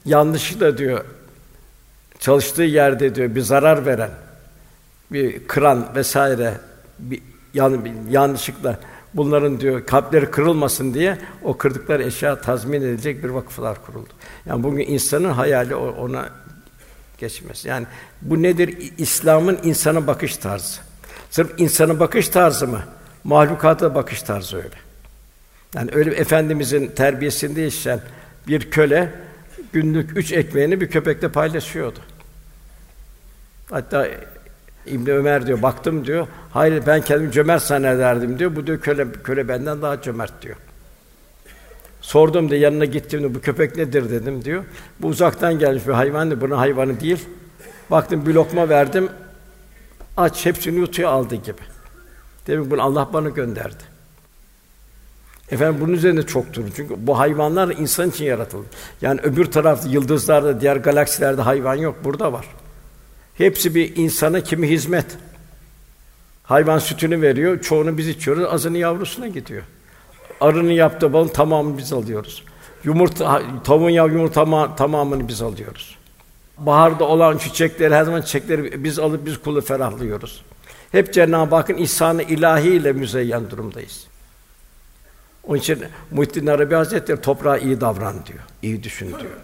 yanlışlıkla 0.05 0.77
diyor 0.77 1.05
çalıştığı 2.21 2.63
yerde 2.63 3.15
diyor 3.15 3.35
bir 3.35 3.41
zarar 3.41 3.85
veren 3.85 4.11
bir 5.11 5.47
kıran 5.47 5.95
vesaire 5.95 6.53
bir 6.99 7.21
yan, 7.53 7.87
yanlışlıkla 8.09 8.79
bunların 9.13 9.59
diyor 9.59 9.85
kalpleri 9.85 10.31
kırılmasın 10.31 10.93
diye 10.93 11.17
o 11.43 11.57
kırdıkları 11.57 12.03
eşya 12.03 12.41
tazmin 12.41 12.81
edilecek 12.81 13.23
bir 13.23 13.29
vakıflar 13.29 13.85
kuruldu. 13.85 14.09
Yani 14.45 14.63
bugün 14.63 14.85
insanın 14.87 15.31
hayali 15.31 15.75
ona 15.75 16.29
geçmez. 17.17 17.65
Yani 17.65 17.87
bu 18.21 18.41
nedir? 18.41 18.91
İslam'ın 18.97 19.59
insana 19.63 20.07
bakış 20.07 20.37
tarzı. 20.37 20.81
Sırf 21.29 21.59
insana 21.59 21.99
bakış 21.99 22.29
tarzı 22.29 22.67
mı? 22.67 22.81
Mahlukata 23.23 23.95
bakış 23.95 24.21
tarzı 24.21 24.57
öyle. 24.57 24.75
Yani 25.75 25.91
öyle 25.93 26.15
efendimizin 26.15 26.87
terbiyesinde 26.87 27.61
yetişen 27.61 28.01
bir 28.47 28.71
köle 28.71 29.09
günlük 29.73 30.17
üç 30.17 30.31
ekmeğini 30.31 30.81
bir 30.81 30.89
köpekle 30.89 31.29
paylaşıyordu. 31.29 31.99
Hatta 33.71 34.07
İbn 34.85 35.09
Ömer 35.09 35.47
diyor, 35.47 35.61
baktım 35.61 36.05
diyor. 36.05 36.27
Hayır 36.51 36.83
ben 36.87 37.01
kendimi 37.01 37.31
cömert 37.31 37.61
zannederdim 37.61 38.39
diyor. 38.39 38.55
Bu 38.55 38.67
diyor 38.67 38.79
köle 38.79 39.11
köle 39.11 39.47
benden 39.47 39.81
daha 39.81 40.01
cömert 40.01 40.41
diyor. 40.41 40.55
Sordum 42.01 42.49
da 42.49 42.55
yanına 42.55 42.85
gittim 42.85 43.35
bu 43.35 43.41
köpek 43.41 43.75
nedir 43.75 44.09
dedim 44.09 44.45
diyor. 44.45 44.63
Bu 44.99 45.07
uzaktan 45.07 45.59
gelmiş 45.59 45.87
bir 45.87 45.93
hayvan 45.93 46.41
bunun 46.41 46.55
hayvanı 46.55 46.99
değil. 46.99 47.25
Baktım 47.91 48.25
bir 48.25 48.33
lokma 48.33 48.69
verdim. 48.69 49.09
Aç 50.17 50.45
hepsini 50.45 50.79
yutuyor 50.79 51.09
aldı 51.09 51.35
gibi. 51.35 51.61
Demek 52.47 52.71
bunu 52.71 52.81
Allah 52.81 53.09
bana 53.13 53.29
gönderdi. 53.29 53.83
Efendim 55.51 55.81
bunun 55.81 55.93
üzerinde 55.93 56.25
çok 56.25 56.53
durun. 56.53 56.71
Çünkü 56.75 56.95
bu 56.97 57.19
hayvanlar 57.19 57.69
insan 57.69 58.09
için 58.09 58.25
yaratıldı. 58.25 58.67
Yani 59.01 59.21
öbür 59.21 59.45
tarafta 59.45 59.89
yıldızlarda, 59.89 60.61
diğer 60.61 60.75
galaksilerde 60.75 61.41
hayvan 61.41 61.75
yok, 61.75 61.95
burada 62.03 62.33
var. 62.33 62.45
Hepsi 63.37 63.75
bir 63.75 63.95
insana 63.95 64.41
kimi 64.41 64.69
hizmet. 64.69 65.05
Hayvan 66.43 66.79
sütünü 66.79 67.21
veriyor, 67.21 67.61
çoğunu 67.61 67.97
biz 67.97 68.07
içiyoruz, 68.07 68.43
azını 68.49 68.77
yavrusuna 68.77 69.27
gidiyor. 69.27 69.63
Arının 70.41 70.71
yaptığı 70.71 71.13
balın 71.13 71.27
tamamını 71.27 71.77
biz 71.77 71.93
alıyoruz. 71.93 72.43
Yumurta, 72.83 73.41
tavuğun 73.63 73.89
yav 73.89 74.11
yumurta 74.11 74.75
tamamını 74.75 75.27
biz 75.27 75.41
alıyoruz. 75.41 75.97
Baharda 76.57 77.03
olan 77.03 77.37
çiçekleri, 77.37 77.95
her 77.95 78.03
zaman 78.03 78.21
çiçekleri 78.21 78.83
biz 78.83 78.99
alıp 78.99 79.25
biz 79.25 79.37
kulu 79.37 79.61
ferahlıyoruz. 79.61 80.43
Hep 80.91 81.13
Cenab-ı 81.13 81.55
Hakk'ın 81.55 81.77
ihsanı 81.77 82.23
ilahi 82.23 82.69
ile 82.69 82.93
müzeyyen 82.93 83.49
durumdayız. 83.49 84.07
Onun 85.43 85.57
için 85.57 85.83
Muhittin 86.11 86.47
Arabi 86.47 86.75
Hazretleri 86.75 87.21
toprağa 87.21 87.57
iyi 87.57 87.81
davran 87.81 88.15
diyor. 88.25 88.39
iyi 88.61 88.83
düşün 88.83 89.07
diyor. 89.07 89.37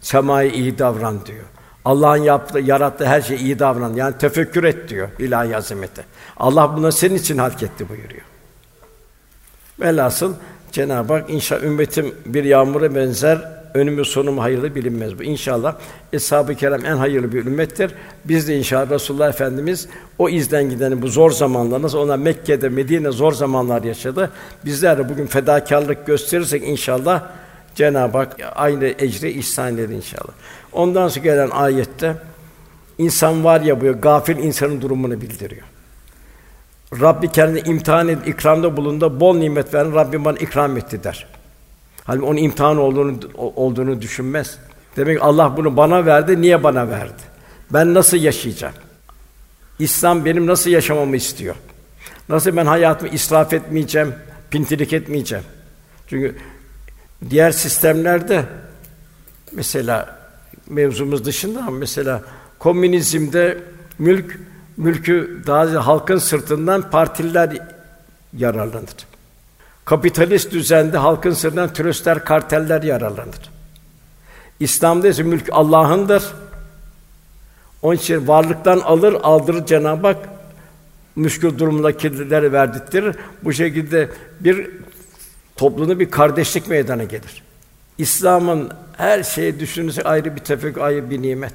Semaya 0.00 0.50
iyi 0.50 0.78
davran 0.78 1.26
diyor. 1.26 1.44
Allah'ın 1.84 2.22
yaptığı, 2.22 2.58
yarattığı 2.58 3.06
her 3.06 3.20
şey 3.20 3.36
iyi 3.36 3.58
davran. 3.58 3.94
Yani 3.94 4.18
tefekkür 4.18 4.64
et 4.64 4.88
diyor 4.88 5.08
ilahi 5.18 5.56
azamete. 5.56 6.04
Allah 6.36 6.76
bunu 6.76 6.92
senin 6.92 7.14
için 7.14 7.38
hak 7.38 7.62
etti 7.62 7.88
buyuruyor. 7.88 8.22
Velhasıl 9.80 10.34
Cenab-ı 10.72 11.12
Hak 11.12 11.30
inşa 11.30 11.60
ümmetim 11.60 12.14
bir 12.26 12.44
yağmura 12.44 12.94
benzer 12.94 13.38
önümü 13.74 14.04
sonumu 14.04 14.42
hayırlı 14.42 14.74
bilinmez 14.74 15.18
bu. 15.18 15.22
İnşallah 15.22 15.76
eshab-ı 16.12 16.54
kiram 16.54 16.84
en 16.84 16.96
hayırlı 16.96 17.32
bir 17.32 17.46
ümmettir. 17.46 17.90
Biz 18.24 18.48
de 18.48 18.56
inşallah 18.56 18.90
Resulullah 18.90 19.28
Efendimiz 19.28 19.88
o 20.18 20.28
izden 20.28 20.70
gideni 20.70 21.02
bu 21.02 21.08
zor 21.08 21.30
zamanlar 21.30 21.82
nasıl 21.82 21.98
ona 21.98 22.16
Mekke'de, 22.16 22.68
Medine 22.68 23.10
zor 23.10 23.32
zamanlar 23.32 23.82
yaşadı. 23.82 24.30
Bizler 24.64 24.98
de 24.98 25.08
bugün 25.08 25.26
fedakarlık 25.26 26.06
gösterirsek 26.06 26.62
inşallah 26.68 27.22
Cenab-ı 27.74 28.18
Hak 28.18 28.36
aynı 28.54 28.84
ecri 28.84 29.30
ihsan 29.30 29.74
eder 29.74 29.88
inşallah. 29.88 30.32
Ondan 30.74 31.08
sonra 31.08 31.24
gelen 31.24 31.50
ayette 31.50 32.16
insan 32.98 33.44
var 33.44 33.60
ya 33.60 33.80
bu 33.80 34.00
gafil 34.00 34.36
insanın 34.36 34.80
durumunu 34.80 35.20
bildiriyor. 35.20 35.66
Rabbi 37.00 37.28
kendini 37.28 37.60
imtihan 37.68 38.08
edip 38.08 38.28
ikramda 38.28 38.76
bulundu, 38.76 39.20
bol 39.20 39.36
nimet 39.36 39.74
veren 39.74 39.94
Rabbim 39.94 40.24
bana 40.24 40.38
ikram 40.38 40.76
etti 40.76 41.04
der. 41.04 41.26
Halbuki 42.04 42.26
onun 42.26 42.36
imtihan 42.36 42.78
olduğunu 42.78 43.18
olduğunu 43.36 44.02
düşünmez. 44.02 44.58
Demek 44.96 45.22
Allah 45.22 45.56
bunu 45.56 45.76
bana 45.76 46.06
verdi, 46.06 46.40
niye 46.40 46.62
bana 46.62 46.90
verdi? 46.90 47.22
Ben 47.70 47.94
nasıl 47.94 48.16
yaşayacağım? 48.16 48.74
İslam 49.78 50.24
benim 50.24 50.46
nasıl 50.46 50.70
yaşamamı 50.70 51.16
istiyor? 51.16 51.54
Nasıl 52.28 52.56
ben 52.56 52.66
hayatımı 52.66 53.12
israf 53.12 53.52
etmeyeceğim, 53.52 54.14
pintilik 54.50 54.92
etmeyeceğim? 54.92 55.44
Çünkü 56.08 56.36
diğer 57.30 57.50
sistemlerde 57.50 58.44
mesela 59.52 60.23
mevzumuz 60.68 61.24
dışında 61.24 61.58
ama 61.58 61.70
mesela 61.70 62.22
komünizmde 62.58 63.58
mülk 63.98 64.38
mülkü 64.76 65.42
daha 65.46 65.86
halkın 65.86 66.18
sırtından 66.18 66.90
partililer 66.90 67.58
yararlanır. 68.36 68.94
Kapitalist 69.84 70.52
düzende 70.52 70.98
halkın 70.98 71.32
sırtından 71.32 71.72
tröstler, 71.72 72.24
karteller 72.24 72.82
yararlanır. 72.82 73.50
İslam'da 74.60 75.08
ise 75.08 75.22
mülk 75.22 75.48
Allah'ındır. 75.52 76.24
Onun 77.82 77.96
için 77.96 78.28
varlıktan 78.28 78.80
alır, 78.80 79.16
aldırır 79.22 79.66
Cenab-ı 79.66 80.06
Hak 80.06 80.28
müşkül 81.16 81.58
durumdakileri 81.58 82.52
verdiktirir. 82.52 83.16
Bu 83.42 83.52
şekilde 83.52 84.10
bir 84.40 84.70
toplumda 85.56 86.00
bir 86.00 86.10
kardeşlik 86.10 86.68
meydana 86.68 87.04
gelir. 87.04 87.42
İslam'ın 87.98 88.70
her 88.96 89.22
şeyi 89.22 89.60
düşünürse 89.60 90.02
ayrı 90.02 90.36
bir 90.36 90.40
tefekkür, 90.40 90.80
ayrı 90.80 91.10
bir 91.10 91.22
nimet. 91.22 91.54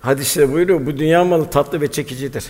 Hadiste 0.00 0.52
buyuruyor, 0.52 0.86
bu 0.86 0.98
dünya 0.98 1.24
malı 1.24 1.50
tatlı 1.50 1.80
ve 1.80 1.92
çekicidir. 1.92 2.44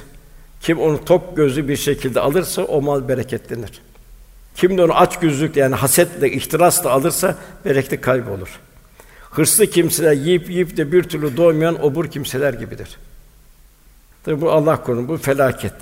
Kim 0.61 0.80
onu 0.80 1.04
tok 1.04 1.36
gözlü 1.36 1.68
bir 1.68 1.76
şekilde 1.76 2.20
alırsa 2.20 2.62
o 2.62 2.82
mal 2.82 3.09
bereketlenir. 3.09 3.80
Kim 4.54 4.78
de 4.78 4.82
onu 4.82 4.94
aç 4.94 5.20
gözlükle 5.20 5.61
yani 5.61 5.74
hasetle, 5.74 6.32
ihtirasla 6.32 6.90
alırsa 6.90 7.36
bereketli 7.64 8.00
kalp 8.00 8.30
olur. 8.30 8.61
Hırslı 9.30 9.66
kimseler 9.66 10.12
yiyip 10.12 10.50
yiyip 10.50 10.76
de 10.76 10.92
bir 10.92 11.02
türlü 11.02 11.36
doymayan 11.36 11.84
obur 11.84 12.07
kimseler 12.11 12.54
gibidir. 12.54 12.98
Tabi 14.24 14.40
bu 14.40 14.50
Allah 14.50 14.82
korusun, 14.82 15.09
bu 15.09 15.16
felaket. 15.16 15.74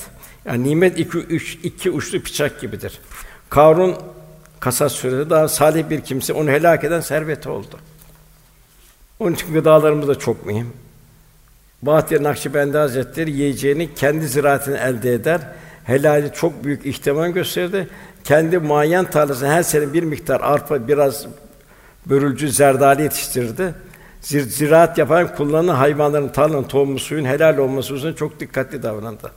Yani 0.45 0.68
nimet 0.68 0.99
iki, 0.99 1.18
üç, 1.18 1.59
iki 1.62 1.91
uçlu 1.91 2.25
bıçak 2.25 2.61
gibidir. 2.61 2.99
Karun 3.51 3.97
Kasas 4.61 4.93
suresi 4.93 5.31
daha 5.31 5.49
salih 5.49 5.91
bir 5.91 6.01
kimse 6.01 6.33
onu 6.33 6.51
helak 6.51 6.85
eden 6.85 7.01
serveti 7.01 7.49
oldu. 7.49 7.79
Onun 9.19 9.33
için 9.33 9.55
gıdalarımız 9.55 10.09
da 10.09 10.19
çok 10.19 10.47
mühim. 10.47 10.73
Bahattin 11.83 12.25
Nakşibendi 12.25 12.79
Hazretleri 12.79 13.31
yiyeceğini 13.31 13.95
kendi 13.95 14.29
ziraatini 14.29 14.77
elde 14.77 15.15
eder. 15.15 15.41
Helali 15.85 16.33
çok 16.35 16.65
büyük 16.65 16.87
ihtimam 16.87 17.33
gösterdi. 17.33 17.89
Kendi 18.25 18.59
muayyen 18.59 19.05
tarlasına 19.05 19.53
her 19.53 19.62
sene 19.62 19.93
bir 19.93 20.03
miktar 20.03 20.41
arpa, 20.41 20.89
biraz 20.89 21.27
börülcü 22.07 22.51
zerdali 22.51 23.03
yetiştirdi. 23.03 23.75
Zir, 24.21 24.43
ziraat 24.43 24.99
yapan 24.99 25.37
kullanılan 25.37 25.75
hayvanların 25.75 26.29
tarlanın 26.29 26.62
tohumu 26.62 26.99
suyun 26.99 27.25
helal 27.25 27.59
olması 27.59 27.95
üzerine 27.95 28.17
çok 28.17 28.41
dikkatli 28.41 28.83
davrandı. 28.83 29.31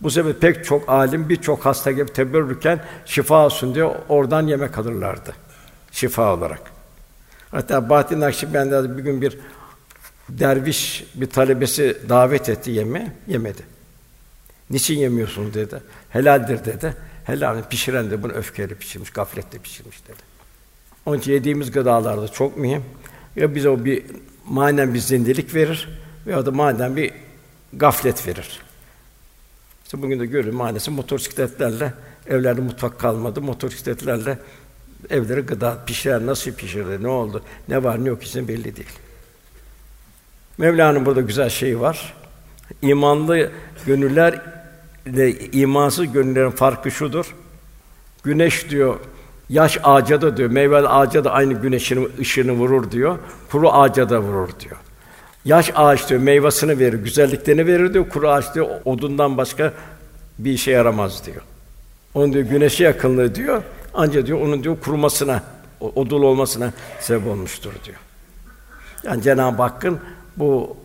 Bu 0.00 0.10
sebeple 0.10 0.38
pek 0.38 0.64
çok 0.64 0.88
alim 0.88 1.28
birçok 1.28 1.66
hasta 1.66 1.90
gibi 1.90 2.12
teberrüken 2.12 2.80
şifa 3.06 3.46
olsun 3.46 3.74
diye 3.74 3.84
oradan 3.84 4.46
yemek 4.46 4.78
alırlardı. 4.78 5.34
Şifa 5.92 6.34
olarak. 6.34 6.69
Hatta 7.50 7.88
Bahattin 7.88 8.20
Nakşibendi 8.20 8.98
bir 8.98 9.02
gün 9.02 9.22
bir 9.22 9.38
derviş 10.28 11.04
bir 11.14 11.26
talebesi 11.26 11.96
davet 12.08 12.48
etti 12.48 12.70
yeme, 12.70 13.16
yemedi. 13.26 13.62
Niçin 14.70 14.98
yemiyorsun 14.98 15.54
dedi. 15.54 15.80
Helaldir 16.10 16.64
dedi. 16.64 16.94
Helal 17.24 17.68
pişiren 17.68 18.10
de 18.10 18.22
bunu 18.22 18.32
öfkeyle 18.32 18.74
pişirmiş, 18.74 19.10
gafletle 19.10 19.58
pişirmiş 19.58 20.04
dedi. 20.08 20.22
Onun 21.06 21.18
için 21.18 21.32
yediğimiz 21.32 21.70
gıdalarda 21.70 22.28
çok 22.28 22.56
mühim. 22.56 22.84
Ya 23.36 23.54
bize 23.54 23.68
o 23.68 23.84
bir 23.84 24.04
manen 24.48 24.94
bir 24.94 24.98
zindelik 24.98 25.54
verir 25.54 25.88
veya 26.26 26.46
da 26.46 26.50
manen 26.50 26.96
bir 26.96 27.12
gaflet 27.72 28.26
verir. 28.26 28.60
İşte 29.84 30.02
bugün 30.02 30.20
de 30.20 30.26
görüyorum 30.26 30.58
maalesef 30.58 30.94
motosikletlerle 30.94 31.94
evlerde 32.26 32.60
mutfak 32.60 32.98
kalmadı. 32.98 33.40
Motosikletlerle 33.40 34.38
evlere 35.10 35.40
gıda 35.40 35.78
pişiren 35.86 36.26
nasıl 36.26 36.52
pişirdi, 36.52 37.02
ne 37.02 37.08
oldu, 37.08 37.42
ne 37.68 37.84
var 37.84 38.04
ne 38.04 38.08
yok 38.08 38.22
için 38.22 38.48
belli 38.48 38.76
değil. 38.76 38.98
Mevla'nın 40.58 41.06
burada 41.06 41.20
güzel 41.20 41.48
şeyi 41.48 41.80
var. 41.80 42.14
İmanlı 42.82 43.50
gönüller 43.86 44.42
ile 45.06 45.38
imansız 45.38 46.12
gönüllerin 46.12 46.50
farkı 46.50 46.90
şudur. 46.90 47.34
Güneş 48.22 48.70
diyor 48.70 48.96
yaş 49.48 49.78
ağaca 49.82 50.22
da 50.22 50.36
diyor, 50.36 50.50
meyveli 50.50 50.88
ağaca 50.88 51.24
da 51.24 51.30
aynı 51.32 51.52
güneşin 51.52 52.08
ışığını 52.20 52.52
vurur 52.52 52.90
diyor. 52.90 53.18
Kuru 53.50 53.72
ağaca 53.72 54.10
da 54.10 54.20
vurur 54.20 54.48
diyor. 54.60 54.76
Yaş 55.44 55.72
ağaç 55.74 56.08
diyor 56.08 56.20
meyvasını 56.20 56.78
verir, 56.78 56.98
güzelliklerini 56.98 57.66
verir 57.66 57.94
diyor. 57.94 58.08
Kuru 58.08 58.28
ağaç 58.28 58.54
diyor 58.54 58.68
odundan 58.84 59.36
başka 59.36 59.72
bir 60.38 60.52
işe 60.52 60.70
yaramaz 60.70 61.26
diyor. 61.26 61.42
Onun 62.14 62.32
diyor 62.32 62.44
güneşe 62.44 62.84
yakınlığı 62.84 63.34
diyor. 63.34 63.62
Ancak 63.94 64.26
diyor 64.26 64.40
onun 64.40 64.64
diyor 64.64 64.80
kurumasına, 64.80 65.42
odul 65.80 66.22
olmasına 66.22 66.72
sebep 67.00 67.26
olmuştur 67.26 67.72
diyor. 67.84 67.98
Yani 69.02 69.22
Cenab-ı 69.22 69.62
Hakk'ın 69.62 70.00
bu 70.36 70.76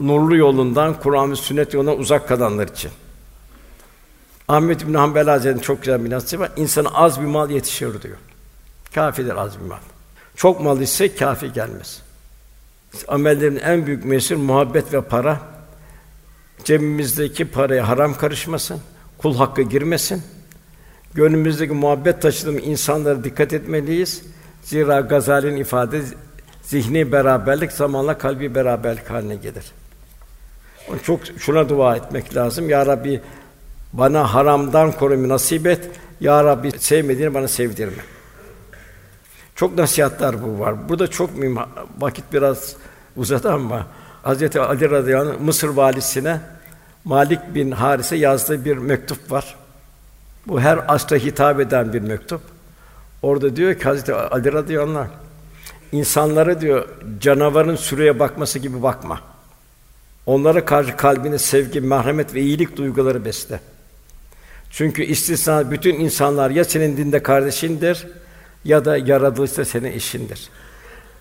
nurlu 0.00 0.36
yolundan, 0.36 1.00
Kur'an 1.00 1.30
ve 1.30 1.36
sünnet 1.36 1.74
yolundan 1.74 1.98
uzak 1.98 2.28
kalanlar 2.28 2.68
için. 2.68 2.90
Ahmet 4.48 4.86
bin 4.86 4.94
Hanbel 4.94 5.28
Hazretleri'nin 5.28 5.62
çok 5.62 5.82
güzel 5.82 6.04
bir 6.04 6.10
nasihati 6.10 6.40
var. 6.40 6.50
İnsana 6.56 6.88
az 6.88 7.20
bir 7.20 7.26
mal 7.26 7.50
yetişir 7.50 8.02
diyor. 8.02 8.16
Kafidir 8.94 9.36
az 9.36 9.60
bir 9.60 9.64
mal. 9.64 9.78
Çok 10.36 10.60
mal 10.60 10.80
ise 10.80 11.14
kafi 11.14 11.52
gelmez. 11.52 12.02
Amellerin 13.08 13.56
en 13.56 13.86
büyük 13.86 14.04
mesir 14.04 14.36
muhabbet 14.36 14.92
ve 14.92 15.00
para. 15.00 15.40
Cebimizdeki 16.64 17.44
paraya 17.44 17.88
haram 17.88 18.14
karışmasın, 18.14 18.80
kul 19.18 19.36
hakkı 19.36 19.62
girmesin. 19.62 20.22
Gönlümüzdeki 21.14 21.72
muhabbet 21.72 22.22
taşıdığımız 22.22 22.62
insanlara 22.64 23.24
dikkat 23.24 23.52
etmeliyiz. 23.52 24.22
Zira 24.62 25.00
Gazali'nin 25.00 25.56
ifade 25.56 26.02
zihni 26.62 27.12
beraberlik 27.12 27.72
zamanla 27.72 28.18
kalbi 28.18 28.54
beraberlik 28.54 29.10
haline 29.10 29.36
gelir. 29.36 29.64
Onun 30.88 30.98
çok 30.98 31.20
şuna 31.38 31.68
dua 31.68 31.96
etmek 31.96 32.36
lazım. 32.36 32.68
Ya 32.68 32.86
Rabbi 32.86 33.20
bana 33.92 34.34
haramdan 34.34 34.92
korumayı 34.92 35.28
nasip 35.28 35.66
et. 35.66 35.90
Ya 36.20 36.44
Rabbi 36.44 36.70
sevmediğini 36.78 37.34
bana 37.34 37.48
sevdirme. 37.48 38.02
Çok 39.54 39.78
nasihatler 39.78 40.42
bu 40.42 40.60
var. 40.60 40.88
Burada 40.88 41.06
çok 41.06 41.38
mühim. 41.38 41.56
Vakit 41.98 42.24
biraz 42.32 42.76
uzadı 43.16 43.52
ama 43.52 43.86
Hazreti 44.22 44.60
Ali 44.60 44.90
radıyallahu 44.90 45.30
anh, 45.30 45.40
Mısır 45.40 45.68
valisine 45.68 46.40
Malik 47.04 47.54
bin 47.54 47.70
Haris'e 47.70 48.16
yazdığı 48.16 48.64
bir 48.64 48.76
mektup 48.76 49.32
var. 49.32 49.56
Bu 50.46 50.60
her 50.60 50.84
asra 50.88 51.16
hitap 51.16 51.60
eden 51.60 51.92
bir 51.92 52.00
mektup. 52.00 52.40
Orada 53.22 53.56
diyor 53.56 53.74
ki 53.74 53.84
Hazreti 53.84 54.14
Ali 54.14 54.52
radıyallahu 54.52 55.08
insanlara 55.92 56.60
diyor 56.60 56.88
canavarın 57.20 57.76
sürüye 57.76 58.18
bakması 58.18 58.58
gibi 58.58 58.82
bakma. 58.82 59.20
Onlara 60.26 60.64
karşı 60.64 60.96
kalbine 60.96 61.38
sevgi, 61.38 61.80
merhamet 61.80 62.34
ve 62.34 62.40
iyilik 62.40 62.76
duyguları 62.76 63.24
besle. 63.24 63.60
Çünkü 64.70 65.02
istisna 65.02 65.70
bütün 65.70 65.94
insanlar 65.94 66.50
ya 66.50 66.64
senin 66.64 66.96
dinde 66.96 67.22
kardeşindir 67.22 68.06
ya 68.64 68.84
da 68.84 68.96
yaratılışta 68.96 69.64
senin 69.64 69.92
eşindir. 69.92 70.48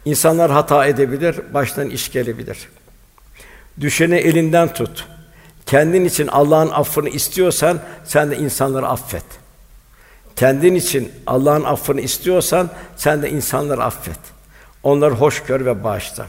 İnsanlar 0.06 0.52
hata 0.52 0.86
edebilir, 0.86 1.36
baştan 1.54 1.90
iş 1.90 2.12
gelebilir. 2.12 2.70
Düşeni 3.80 4.16
elinden 4.16 4.74
tut. 4.74 5.08
Kendin 5.66 6.06
için 6.06 6.28
Allah'ın 6.28 6.70
affını 6.70 7.10
istiyorsan 7.10 7.80
sen 8.06 8.32
de 8.32 8.38
insanları 8.38 8.88
affet. 8.88 9.24
Kendin 10.36 10.76
için 10.76 11.12
Allah'ın 11.28 11.64
affını 11.64 12.02
istiyorsan 12.02 12.70
sen 12.96 13.22
de 13.22 13.30
insanları 13.30 13.84
affet. 13.84 14.20
Onları 14.84 15.14
hoş 15.14 15.44
gör 15.44 15.66
ve 15.66 15.84
bağışla. 15.84 16.26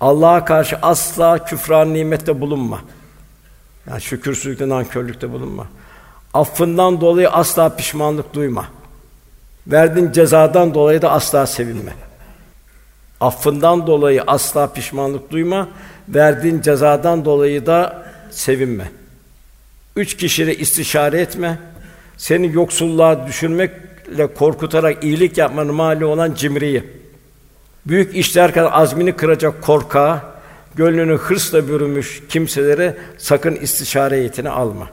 Allah'a 0.00 0.44
karşı 0.44 0.76
asla 0.82 1.44
küfran 1.44 1.94
nimette 1.94 2.40
bulunma. 2.40 2.80
Yani 3.90 4.00
şükürsüzlükte, 4.00 4.68
nankörlükte 4.68 5.32
bulunma. 5.32 5.66
Affından 6.34 7.00
dolayı 7.00 7.30
asla 7.30 7.76
pişmanlık 7.76 8.34
duyma. 8.34 8.64
Verdiğin 9.66 10.12
cezadan 10.12 10.74
dolayı 10.74 11.02
da 11.02 11.10
asla 11.10 11.46
sevinme. 11.46 11.92
Affından 13.20 13.86
dolayı 13.86 14.22
asla 14.26 14.72
pişmanlık 14.72 15.30
duyma. 15.30 15.68
Verdiğin 16.08 16.60
cezadan 16.60 17.24
dolayı 17.24 17.66
da 17.66 18.09
sevinme. 18.30 18.90
Üç 19.96 20.16
kişiyle 20.16 20.56
istişare 20.56 21.20
etme. 21.20 21.58
Seni 22.16 22.54
yoksulluğa 22.54 23.26
düşürmekle 23.26 24.34
korkutarak 24.34 25.04
iyilik 25.04 25.38
yapmanın 25.38 25.74
mali 25.74 26.04
olan 26.04 26.34
cimriyi. 26.34 26.84
Büyük 27.86 28.16
işler 28.16 28.54
kadar 28.54 28.70
azmini 28.72 29.16
kıracak 29.16 29.62
korkağı, 29.62 30.20
gönlünü 30.74 31.16
hırsla 31.16 31.68
bürümüş 31.68 32.22
kimselere 32.28 32.96
sakın 33.18 33.56
istişare 33.56 34.16
heyetine 34.16 34.48
alma. 34.48 34.90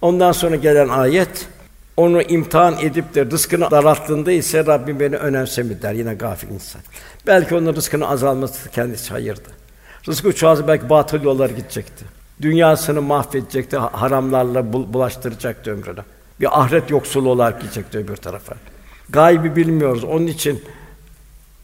Ondan 0.00 0.32
sonra 0.32 0.56
gelen 0.56 0.88
ayet 0.88 1.48
onu 1.96 2.22
imtihan 2.22 2.76
edip 2.82 3.14
de 3.14 3.26
rızkını 3.26 3.70
daralttığında 3.70 4.32
ise 4.32 4.66
Rabbim 4.66 5.00
beni 5.00 5.16
önemsemi 5.16 5.82
der 5.82 5.92
yine 5.92 6.14
gafil 6.14 6.48
insan. 6.48 6.80
Belki 7.26 7.54
onun 7.54 7.74
rızkının 7.76 8.04
azalması 8.04 8.70
kendisi 8.70 9.10
hayırdı. 9.10 9.61
Rızkı 10.08 10.34
çoğalsa 10.34 10.68
belki 10.68 10.90
batıl 10.90 11.22
yollar 11.22 11.50
gidecekti. 11.50 12.04
Dünyasını 12.42 13.02
mahvedecekti, 13.02 13.76
haramlarla 13.76 14.72
bulaştıracaktı 14.72 15.70
ömrünü. 15.70 16.00
Bir 16.40 16.60
ahiret 16.60 16.90
yoksulu 16.90 17.28
olarak 17.28 17.60
gidecekti 17.60 17.98
öbür 17.98 18.16
tarafa. 18.16 18.54
Gaybi 19.10 19.56
bilmiyoruz. 19.56 20.04
Onun 20.04 20.26
için 20.26 20.64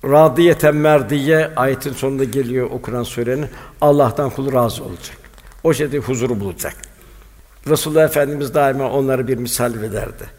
radiyeten 0.05 0.77
merdiye 0.77 1.51
ayetin 1.57 1.93
sonunda 1.93 2.25
geliyor 2.25 2.71
okunan 2.71 3.03
surenin 3.03 3.47
Allah'tan 3.81 4.31
kulu 4.31 4.53
razı 4.53 4.85
olacak. 4.85 5.17
O 5.65 5.75
şekilde 5.75 5.99
huzuru 5.99 6.41
bulacak. 6.41 6.75
Resulullah 7.69 8.05
Efendimiz 8.05 8.55
daima 8.55 8.91
onlara 8.91 9.29
bir 9.29 9.37
misal 9.37 9.75
verirdi. 9.75 10.39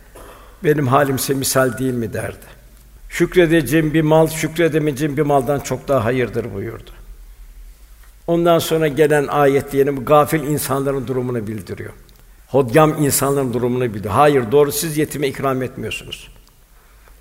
Benim 0.63 0.87
halimse 0.87 1.33
misal 1.33 1.77
değil 1.77 1.93
mi 1.93 2.13
derdi. 2.13 2.59
Şükredeceğim 3.09 3.93
bir 3.93 4.01
mal, 4.01 4.27
şükredemeyeceğim 4.27 5.17
bir 5.17 5.21
maldan 5.21 5.59
çok 5.59 5.87
daha 5.87 6.05
hayırdır 6.05 6.53
buyurdu. 6.53 6.91
Ondan 8.29 8.59
sonra 8.59 8.87
gelen 8.87 9.27
ayet 9.27 9.71
diyelim 9.71 10.05
gafil 10.05 10.43
insanların 10.43 11.07
durumunu 11.07 11.47
bildiriyor. 11.47 11.93
Hodgam 12.47 13.03
insanların 13.03 13.53
durumunu 13.53 13.83
bildiriyor. 13.83 14.13
Hayır, 14.13 14.51
doğru 14.51 14.71
siz 14.71 14.97
yetime 14.97 15.27
ikram 15.27 15.63
etmiyorsunuz. 15.63 16.29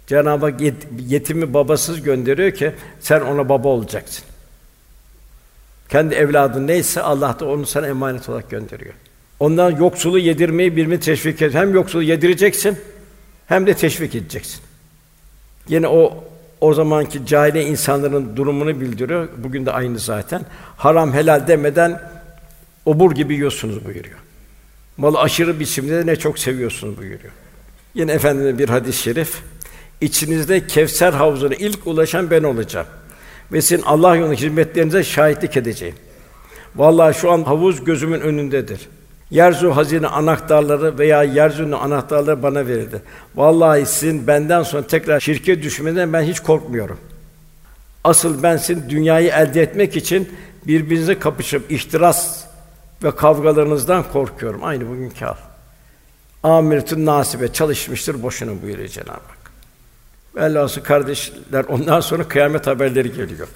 Cenab-ı 0.06 0.46
Hak 0.46 0.60
yetimi 1.08 1.54
babasız 1.54 2.02
gönderiyor 2.02 2.50
ki 2.50 2.72
sen 3.00 3.20
ona 3.20 3.48
baba 3.48 3.68
olacaksın. 3.68 4.24
Kendi 5.88 6.14
evladın 6.14 6.66
neyse 6.66 7.02
Allah 7.02 7.36
da 7.40 7.46
onu 7.48 7.66
sana 7.66 7.86
emanet 7.86 8.28
olarak 8.28 8.50
gönderiyor. 8.50 8.94
Ondan 9.40 9.70
yoksulu 9.70 10.18
yedirmeyi 10.18 10.76
birbirini 10.76 11.00
teşvik 11.00 11.42
et. 11.42 11.54
Hem 11.54 11.74
yoksulu 11.74 12.02
yedireceksin 12.02 12.78
hem 13.46 13.66
de 13.66 13.74
teşvik 13.74 14.14
edeceksin. 14.14 14.60
Yine 15.68 15.88
o 15.88 16.24
o 16.60 16.74
zamanki 16.74 17.26
cahiliye 17.26 17.64
insanların 17.64 18.36
durumunu 18.36 18.80
bildiriyor. 18.80 19.28
Bugün 19.36 19.66
de 19.66 19.72
aynı 19.72 19.98
zaten. 19.98 20.42
Haram 20.76 21.12
helal 21.12 21.46
demeden 21.46 22.02
obur 22.86 23.12
gibi 23.12 23.34
yiyorsunuz 23.34 23.84
buyuruyor. 23.84 24.18
Malı 24.96 25.20
aşırı 25.20 25.60
biçimde 25.60 26.06
ne 26.06 26.16
çok 26.16 26.38
seviyorsunuz 26.38 26.98
buyuruyor. 26.98 27.32
Yine 27.94 28.12
efendimiz 28.12 28.58
bir 28.58 28.68
hadis-i 28.68 29.02
şerif. 29.02 29.42
İçinizde 30.00 30.66
Kevser 30.66 31.12
havuzuna 31.12 31.54
ilk 31.54 31.86
ulaşan 31.86 32.30
ben 32.30 32.42
olacağım. 32.42 32.86
ve 33.52 33.62
sizin 33.62 33.82
Allah 33.82 34.16
yolunda 34.16 34.34
hizmetlerinize 34.34 35.04
şahitlik 35.04 35.56
edeceğim. 35.56 35.94
Vallahi 36.76 37.14
şu 37.14 37.30
an 37.30 37.42
havuz 37.42 37.84
gözümün 37.84 38.20
önündedir. 38.20 38.88
Yerzu 39.30 39.76
hazine 39.76 40.06
anahtarları 40.06 40.98
veya 40.98 41.22
yeryüzünün 41.22 41.72
anahtarları 41.72 42.42
bana 42.42 42.66
verildi. 42.66 43.02
Vallahi 43.36 43.86
sizin 43.86 44.26
benden 44.26 44.62
sonra 44.62 44.86
tekrar 44.86 45.20
şirke 45.20 45.62
düşmeden 45.62 46.12
ben 46.12 46.22
hiç 46.22 46.40
korkmuyorum. 46.40 46.98
Asıl 48.04 48.42
ben 48.42 48.56
sizin 48.56 48.90
dünyayı 48.90 49.28
elde 49.28 49.62
etmek 49.62 49.96
için 49.96 50.32
birbirinize 50.66 51.18
kapışıp 51.18 51.70
ihtiras 51.70 52.44
ve 53.04 53.16
kavgalarınızdan 53.16 54.04
korkuyorum. 54.12 54.64
Aynı 54.64 54.88
bugünkü 54.88 55.24
hal. 55.24 55.36
Amiretün 56.42 57.06
nasibe 57.06 57.52
çalışmıştır 57.52 58.22
boşuna 58.22 58.62
buyuruyor 58.62 58.88
Cenab-ı 58.88 59.10
Hak. 59.10 59.52
Velhâsıl 60.36 60.80
kardeşler 60.80 61.64
ondan 61.68 62.00
sonra 62.00 62.28
kıyamet 62.28 62.66
haberleri 62.66 63.12
geliyor. 63.12 63.48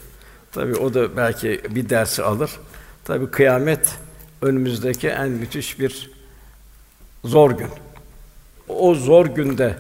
Tabii 0.53 0.75
o 0.75 0.95
da 0.95 1.17
belki 1.17 1.61
bir 1.71 1.89
dersi 1.89 2.23
alır. 2.23 2.51
Tabii 3.05 3.31
kıyamet 3.31 3.99
önümüzdeki 4.43 5.09
en 5.09 5.29
müthiş 5.29 5.81
bir 5.81 6.11
zor 7.25 7.51
gün. 7.51 7.69
O 8.69 8.95
zor 8.95 9.27
günde 9.27 9.77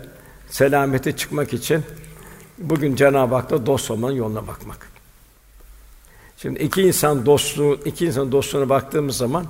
selamete 0.48 1.16
çıkmak 1.16 1.52
için 1.52 1.82
bugün 2.58 2.96
Cenab-ı 2.96 3.34
Hak'ta 3.34 3.66
dost 3.66 3.90
olmanın 3.90 4.14
yoluna 4.14 4.46
bakmak. 4.46 4.88
Şimdi 6.36 6.62
iki 6.62 6.82
insan 6.82 7.26
dostluğu, 7.26 7.80
iki 7.84 8.06
insan 8.06 8.32
dostluğuna 8.32 8.68
baktığımız 8.68 9.16
zaman 9.16 9.46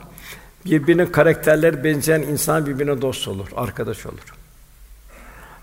birbirinin 0.65 1.07
karakterleri 1.07 1.85
benzeyen 1.85 2.23
insan 2.23 2.67
birbirine 2.67 3.03
dost 3.03 3.29
olur, 3.29 3.49
arkadaş 3.57 4.07
olur. 4.07 4.35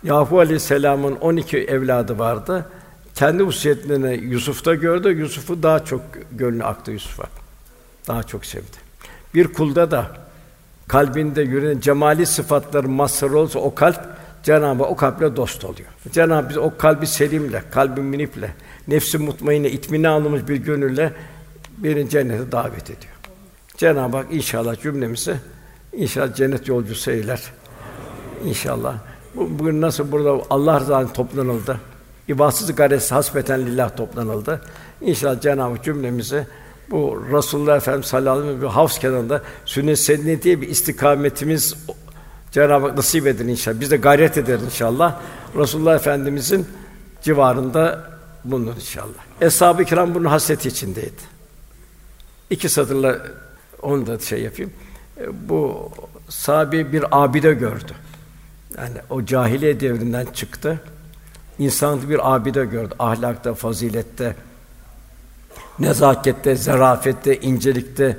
Yakup 0.03 0.33
Aleyhisselam'ın 0.33 1.15
12 1.15 1.57
evladı 1.57 2.19
vardı. 2.19 2.69
Kendi 3.15 3.43
hususiyetlerini 3.43 4.25
Yusuf'ta 4.25 4.75
gördü. 4.75 5.19
Yusuf'u 5.19 5.63
daha 5.63 5.85
çok 5.85 6.01
gönlü 6.31 6.63
aktı 6.63 6.91
Yusuf'a. 6.91 7.23
Daha 8.07 8.23
çok 8.23 8.45
sevdi. 8.45 8.88
Bir 9.33 9.53
kulda 9.53 9.91
da 9.91 10.07
kalbinde 10.87 11.41
yürüyen 11.41 11.79
cemali 11.79 12.25
sıfatları 12.25 12.89
mazhar 12.89 13.29
olsa 13.29 13.59
o 13.59 13.75
kalp 13.75 14.19
Cenab-ı 14.43 14.83
o 14.83 14.95
kalple 14.95 15.35
dost 15.35 15.65
oluyor. 15.65 15.89
Cenab-ı 16.11 16.49
biz 16.49 16.57
o 16.57 16.71
kalbi 16.77 17.07
selimle, 17.07 17.63
kalbi 17.71 18.01
miniple, 18.01 18.53
nefsi 18.87 19.17
mutmainne, 19.17 19.69
itmini 19.69 20.07
almış 20.07 20.47
bir 20.47 20.55
gönülle 20.55 21.13
beni 21.77 22.09
cennete 22.09 22.51
davet 22.51 22.83
ediyor. 22.83 23.13
Cenab-ı 23.77 24.17
Hak 24.17 24.25
inşallah 24.31 24.81
cümlemizi 24.81 25.35
inşallah 25.93 26.35
cennet 26.35 26.67
yolcusu 26.67 27.11
eyler. 27.11 27.41
İnşallah. 28.45 28.95
Bugün 29.35 29.81
nasıl 29.81 30.11
burada 30.11 30.41
Allah 30.49 30.79
rızası 30.79 31.13
toplanıldı. 31.13 31.79
İbadsız 32.27 32.75
gayresi 32.75 33.13
hasbeten 33.13 33.65
lillah 33.65 33.97
toplanıldı. 33.97 34.61
İnşallah 35.01 35.41
Cenab-ı 35.41 35.75
Hak 35.75 35.83
cümlemizi 35.83 36.47
bu 36.91 37.25
Resulullah 37.33 37.77
Efendimiz 37.77 38.07
sallallahu 38.07 38.39
aleyhi 38.39 38.55
ve 38.55 38.59
sellem 38.59 38.71
havz 38.71 38.99
kenarında 38.99 39.41
sünnet 39.65 39.99
senedi 39.99 40.43
diye 40.43 40.61
bir 40.61 40.67
istikametimiz 40.67 41.75
Cenab-ı 42.51 42.87
Hak 42.87 42.97
nasip 42.97 43.27
eder 43.27 43.45
inşallah. 43.45 43.79
Biz 43.79 43.91
de 43.91 43.97
gayret 43.97 44.37
ederiz 44.37 44.63
inşallah. 44.63 45.19
Resulullah 45.55 45.95
Efendimizin 45.95 46.67
civarında 47.21 48.09
bulunur 48.45 48.75
inşallah. 48.75 49.41
Eshab-ı 49.41 49.85
kiram 49.85 50.15
bunun 50.15 50.25
hasreti 50.25 50.67
içindeydi. 50.67 51.39
İki 52.49 52.69
satırla 52.69 53.19
onu 53.81 54.07
da 54.07 54.19
şey 54.19 54.41
yapayım. 54.41 54.71
E, 55.17 55.49
bu 55.49 55.91
sahabi 56.29 56.93
bir 56.93 57.05
abide 57.11 57.53
gördü. 57.53 57.91
Yani 58.77 58.97
o 59.09 59.25
cahiliye 59.25 59.79
devrinden 59.79 60.25
çıktı. 60.25 60.81
İnsan 61.59 62.09
bir 62.09 62.35
abide 62.35 62.65
gördü. 62.65 62.95
Ahlakta, 62.99 63.53
fazilette, 63.53 64.35
nezakette, 65.79 66.55
zarafette, 66.55 67.39
incelikte, 67.39 68.17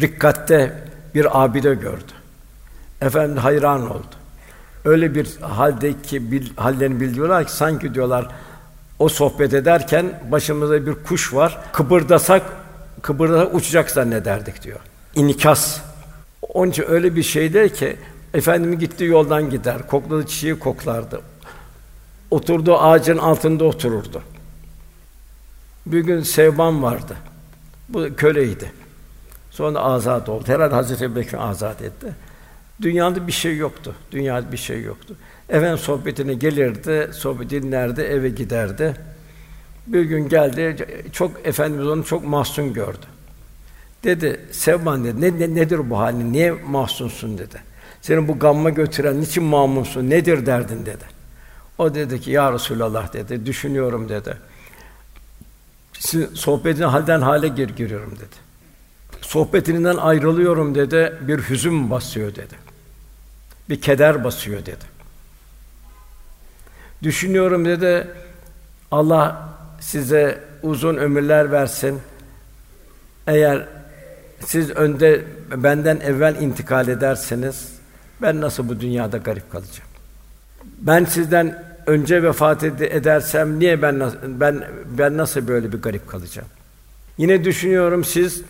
rikkatte 0.00 0.82
bir 1.14 1.44
abide 1.44 1.74
gördü. 1.74 2.12
Efendim 3.00 3.36
hayran 3.36 3.90
oldu. 3.90 4.16
Öyle 4.84 5.14
bir 5.14 5.36
haldeki 5.40 6.32
bil, 6.32 6.46
hallerini 6.56 7.00
biliyorlar 7.00 7.46
ki 7.46 7.52
sanki 7.52 7.94
diyorlar 7.94 8.28
o 8.98 9.08
sohbet 9.08 9.54
ederken 9.54 10.20
başımızda 10.30 10.86
bir 10.86 10.94
kuş 10.94 11.34
var. 11.34 11.58
Kıpırdasak 11.72 12.42
kıpırdasak 13.02 13.54
uçacak 13.54 13.90
zannederdik 13.90 14.62
diyor. 14.62 14.78
İnikas. 15.14 15.80
Onun 16.42 16.70
için 16.70 16.84
öyle 16.88 17.16
bir 17.16 17.22
şeydir 17.22 17.68
ki 17.68 17.96
efendim 18.34 18.78
gitti 18.78 19.04
yoldan 19.04 19.50
gider. 19.50 19.86
Kokladı 19.86 20.26
çiçeği 20.26 20.58
koklardı. 20.58 21.20
Oturduğu 22.30 22.78
ağacın 22.78 23.18
altında 23.18 23.64
otururdu. 23.64 24.22
Bir 25.86 26.00
gün 26.00 26.20
Sevban 26.20 26.82
vardı. 26.82 27.16
Bu 27.88 28.16
köleydi. 28.16 28.72
Sonra 29.50 29.78
azat 29.78 30.28
oldu. 30.28 30.44
Herhalde 30.46 30.74
Hazreti 30.74 31.04
Ebubekir 31.04 31.48
azat 31.48 31.82
etti. 31.82 32.06
Dünyada 32.82 33.26
bir 33.26 33.32
şey 33.32 33.56
yoktu. 33.56 33.94
Dünyada 34.12 34.52
bir 34.52 34.56
şey 34.56 34.82
yoktu. 34.82 35.16
Efendim 35.48 35.78
sohbetine 35.78 36.34
gelirdi, 36.34 37.10
sohbet 37.12 37.50
dinlerdi, 37.50 38.00
eve 38.00 38.28
giderdi. 38.28 38.96
Bir 39.86 40.02
gün 40.02 40.28
geldi, 40.28 40.86
çok 41.12 41.46
Efendimiz 41.46 41.86
onu 41.86 42.04
çok 42.04 42.24
mahzun 42.24 42.72
gördü. 42.72 43.06
Dedi, 44.04 44.40
Sevban 44.50 45.04
dedi, 45.04 45.20
ne, 45.20 45.40
ne, 45.40 45.54
nedir 45.54 45.90
bu 45.90 45.98
halin, 45.98 46.32
niye 46.32 46.50
mahzunsun 46.50 47.38
dedi. 47.38 47.62
Senin 48.02 48.28
bu 48.28 48.38
gamma 48.38 48.70
götüren, 48.70 49.20
niçin 49.20 49.44
mamumsun, 49.44 50.10
nedir 50.10 50.46
derdin 50.46 50.86
dedi. 50.86 51.04
O 51.78 51.94
dedi 51.94 52.20
ki, 52.20 52.30
ya 52.30 52.52
Resulallah 52.52 53.12
dedi, 53.12 53.46
düşünüyorum 53.46 54.08
dedi. 54.08 54.36
Sizin 56.06 56.34
sohbetin 56.34 56.82
halden 56.82 57.20
hale 57.20 57.48
gir 57.48 57.68
giriyorum 57.68 58.16
dedi. 58.16 58.36
Sohbetinden 59.20 59.96
ayrılıyorum 59.96 60.74
dedi, 60.74 61.12
bir 61.20 61.38
hüzün 61.38 61.90
basıyor 61.90 62.34
dedi. 62.34 62.54
Bir 63.68 63.80
keder 63.80 64.24
basıyor 64.24 64.60
dedi. 64.60 64.84
Düşünüyorum 67.02 67.64
dedi, 67.64 68.08
Allah 68.90 69.48
size 69.80 70.44
uzun 70.62 70.96
ömürler 70.96 71.52
versin. 71.52 72.00
Eğer 73.26 73.68
siz 74.44 74.70
önde 74.70 75.24
benden 75.56 76.00
evvel 76.00 76.36
intikal 76.40 76.88
ederseniz 76.88 77.68
ben 78.22 78.40
nasıl 78.40 78.68
bu 78.68 78.80
dünyada 78.80 79.16
garip 79.16 79.52
kalacağım? 79.52 79.90
Ben 80.64 81.04
sizden 81.04 81.75
önce 81.86 82.22
vefat 82.22 82.64
edersem 82.64 83.58
niye 83.58 83.82
ben 83.82 84.12
ben 84.24 84.64
ben 84.98 85.16
nasıl 85.16 85.48
böyle 85.48 85.72
bir 85.72 85.82
garip 85.82 86.08
kalacağım? 86.08 86.48
Yine 87.18 87.44
düşünüyorum 87.44 88.04
siz 88.04 88.42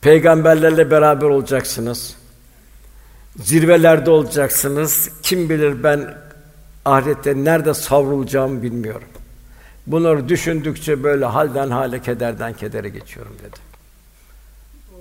peygamberlerle 0.00 0.90
beraber 0.90 1.26
olacaksınız. 1.26 2.16
Zirvelerde 3.36 4.10
olacaksınız. 4.10 5.10
Kim 5.22 5.50
bilir 5.50 5.82
ben 5.82 6.14
ahirette 6.84 7.44
nerede 7.44 7.74
savrulacağımı 7.74 8.62
bilmiyorum. 8.62 9.08
Bunları 9.86 10.28
düşündükçe 10.28 11.02
böyle 11.02 11.24
halden 11.24 11.70
hale, 11.70 12.02
kederden 12.02 12.52
kedere 12.52 12.88
geçiyorum 12.88 13.32
dedi. 13.38 13.56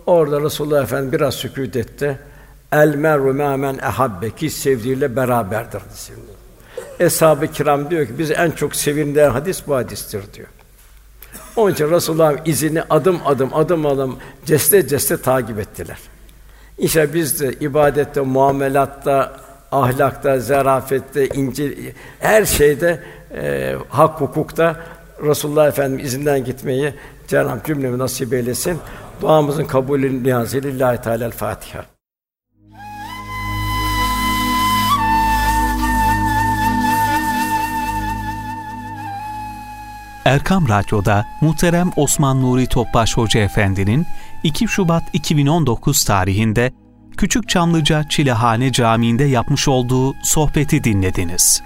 Orada 0.05 0.41
Resulullah 0.41 0.83
Efendimiz 0.83 1.13
biraz 1.13 1.33
sükût 1.33 1.75
etti. 1.75 2.19
El 2.71 2.95
meru 2.95 3.33
men 3.33 3.77
ehabbe 3.77 4.29
ki 4.29 4.49
sevdiğiyle 4.49 5.15
beraberdir 5.15 5.81
şimdi. 5.95 6.36
Eshab-ı 6.99 7.47
kiram 7.47 7.89
diyor 7.89 8.07
ki 8.07 8.19
biz 8.19 8.31
en 8.31 8.51
çok 8.51 8.75
sevindiren 8.75 9.29
hadis 9.29 9.67
bu 9.67 9.75
hadistir 9.75 10.21
diyor. 10.33 10.47
Onun 11.55 11.73
için 11.73 11.91
Resulullah'ın 11.91 12.39
izini 12.45 12.81
adım 12.89 13.19
adım 13.25 13.49
adım 13.53 13.85
adım 13.85 14.17
ceste 14.45 14.87
ceste 14.87 15.17
takip 15.17 15.59
ettiler. 15.59 15.97
İşte 16.77 17.13
biz 17.13 17.41
de 17.41 17.53
ibadette, 17.53 18.21
muamelatta, 18.21 19.37
ahlakta, 19.71 20.39
zarafette, 20.39 21.27
ince 21.27 21.73
her 22.19 22.45
şeyde 22.45 23.03
e, 23.33 23.75
hak 23.89 24.21
hukukta 24.21 24.75
Resulullah 25.23 25.67
Efendimiz 25.67 26.05
izinden 26.05 26.45
gitmeyi 26.45 26.93
Cenab-ı 27.27 27.63
cümlemi 27.65 27.97
nasip 27.97 28.33
eylesin. 28.33 28.79
Duamızın 29.21 29.65
kabulü 29.65 30.23
niyazıyla 30.23 30.69
Lillahi 30.69 31.01
Teala 31.01 31.29
Fatiha. 31.29 31.96
Erkam 40.27 40.69
Radyo'da 40.69 41.25
muhterem 41.41 41.91
Osman 41.95 42.41
Nuri 42.41 42.67
Topbaş 42.67 43.17
Hoca 43.17 43.39
Efendi'nin 43.39 44.05
2 44.43 44.67
Şubat 44.67 45.03
2019 45.13 46.05
tarihinde 46.05 46.71
Küçük 47.17 47.49
Çamlıca 47.49 48.03
Çilehane 48.09 48.71
Camii'nde 48.71 49.23
yapmış 49.23 49.67
olduğu 49.67 50.13
sohbeti 50.23 50.83
dinlediniz. 50.83 51.61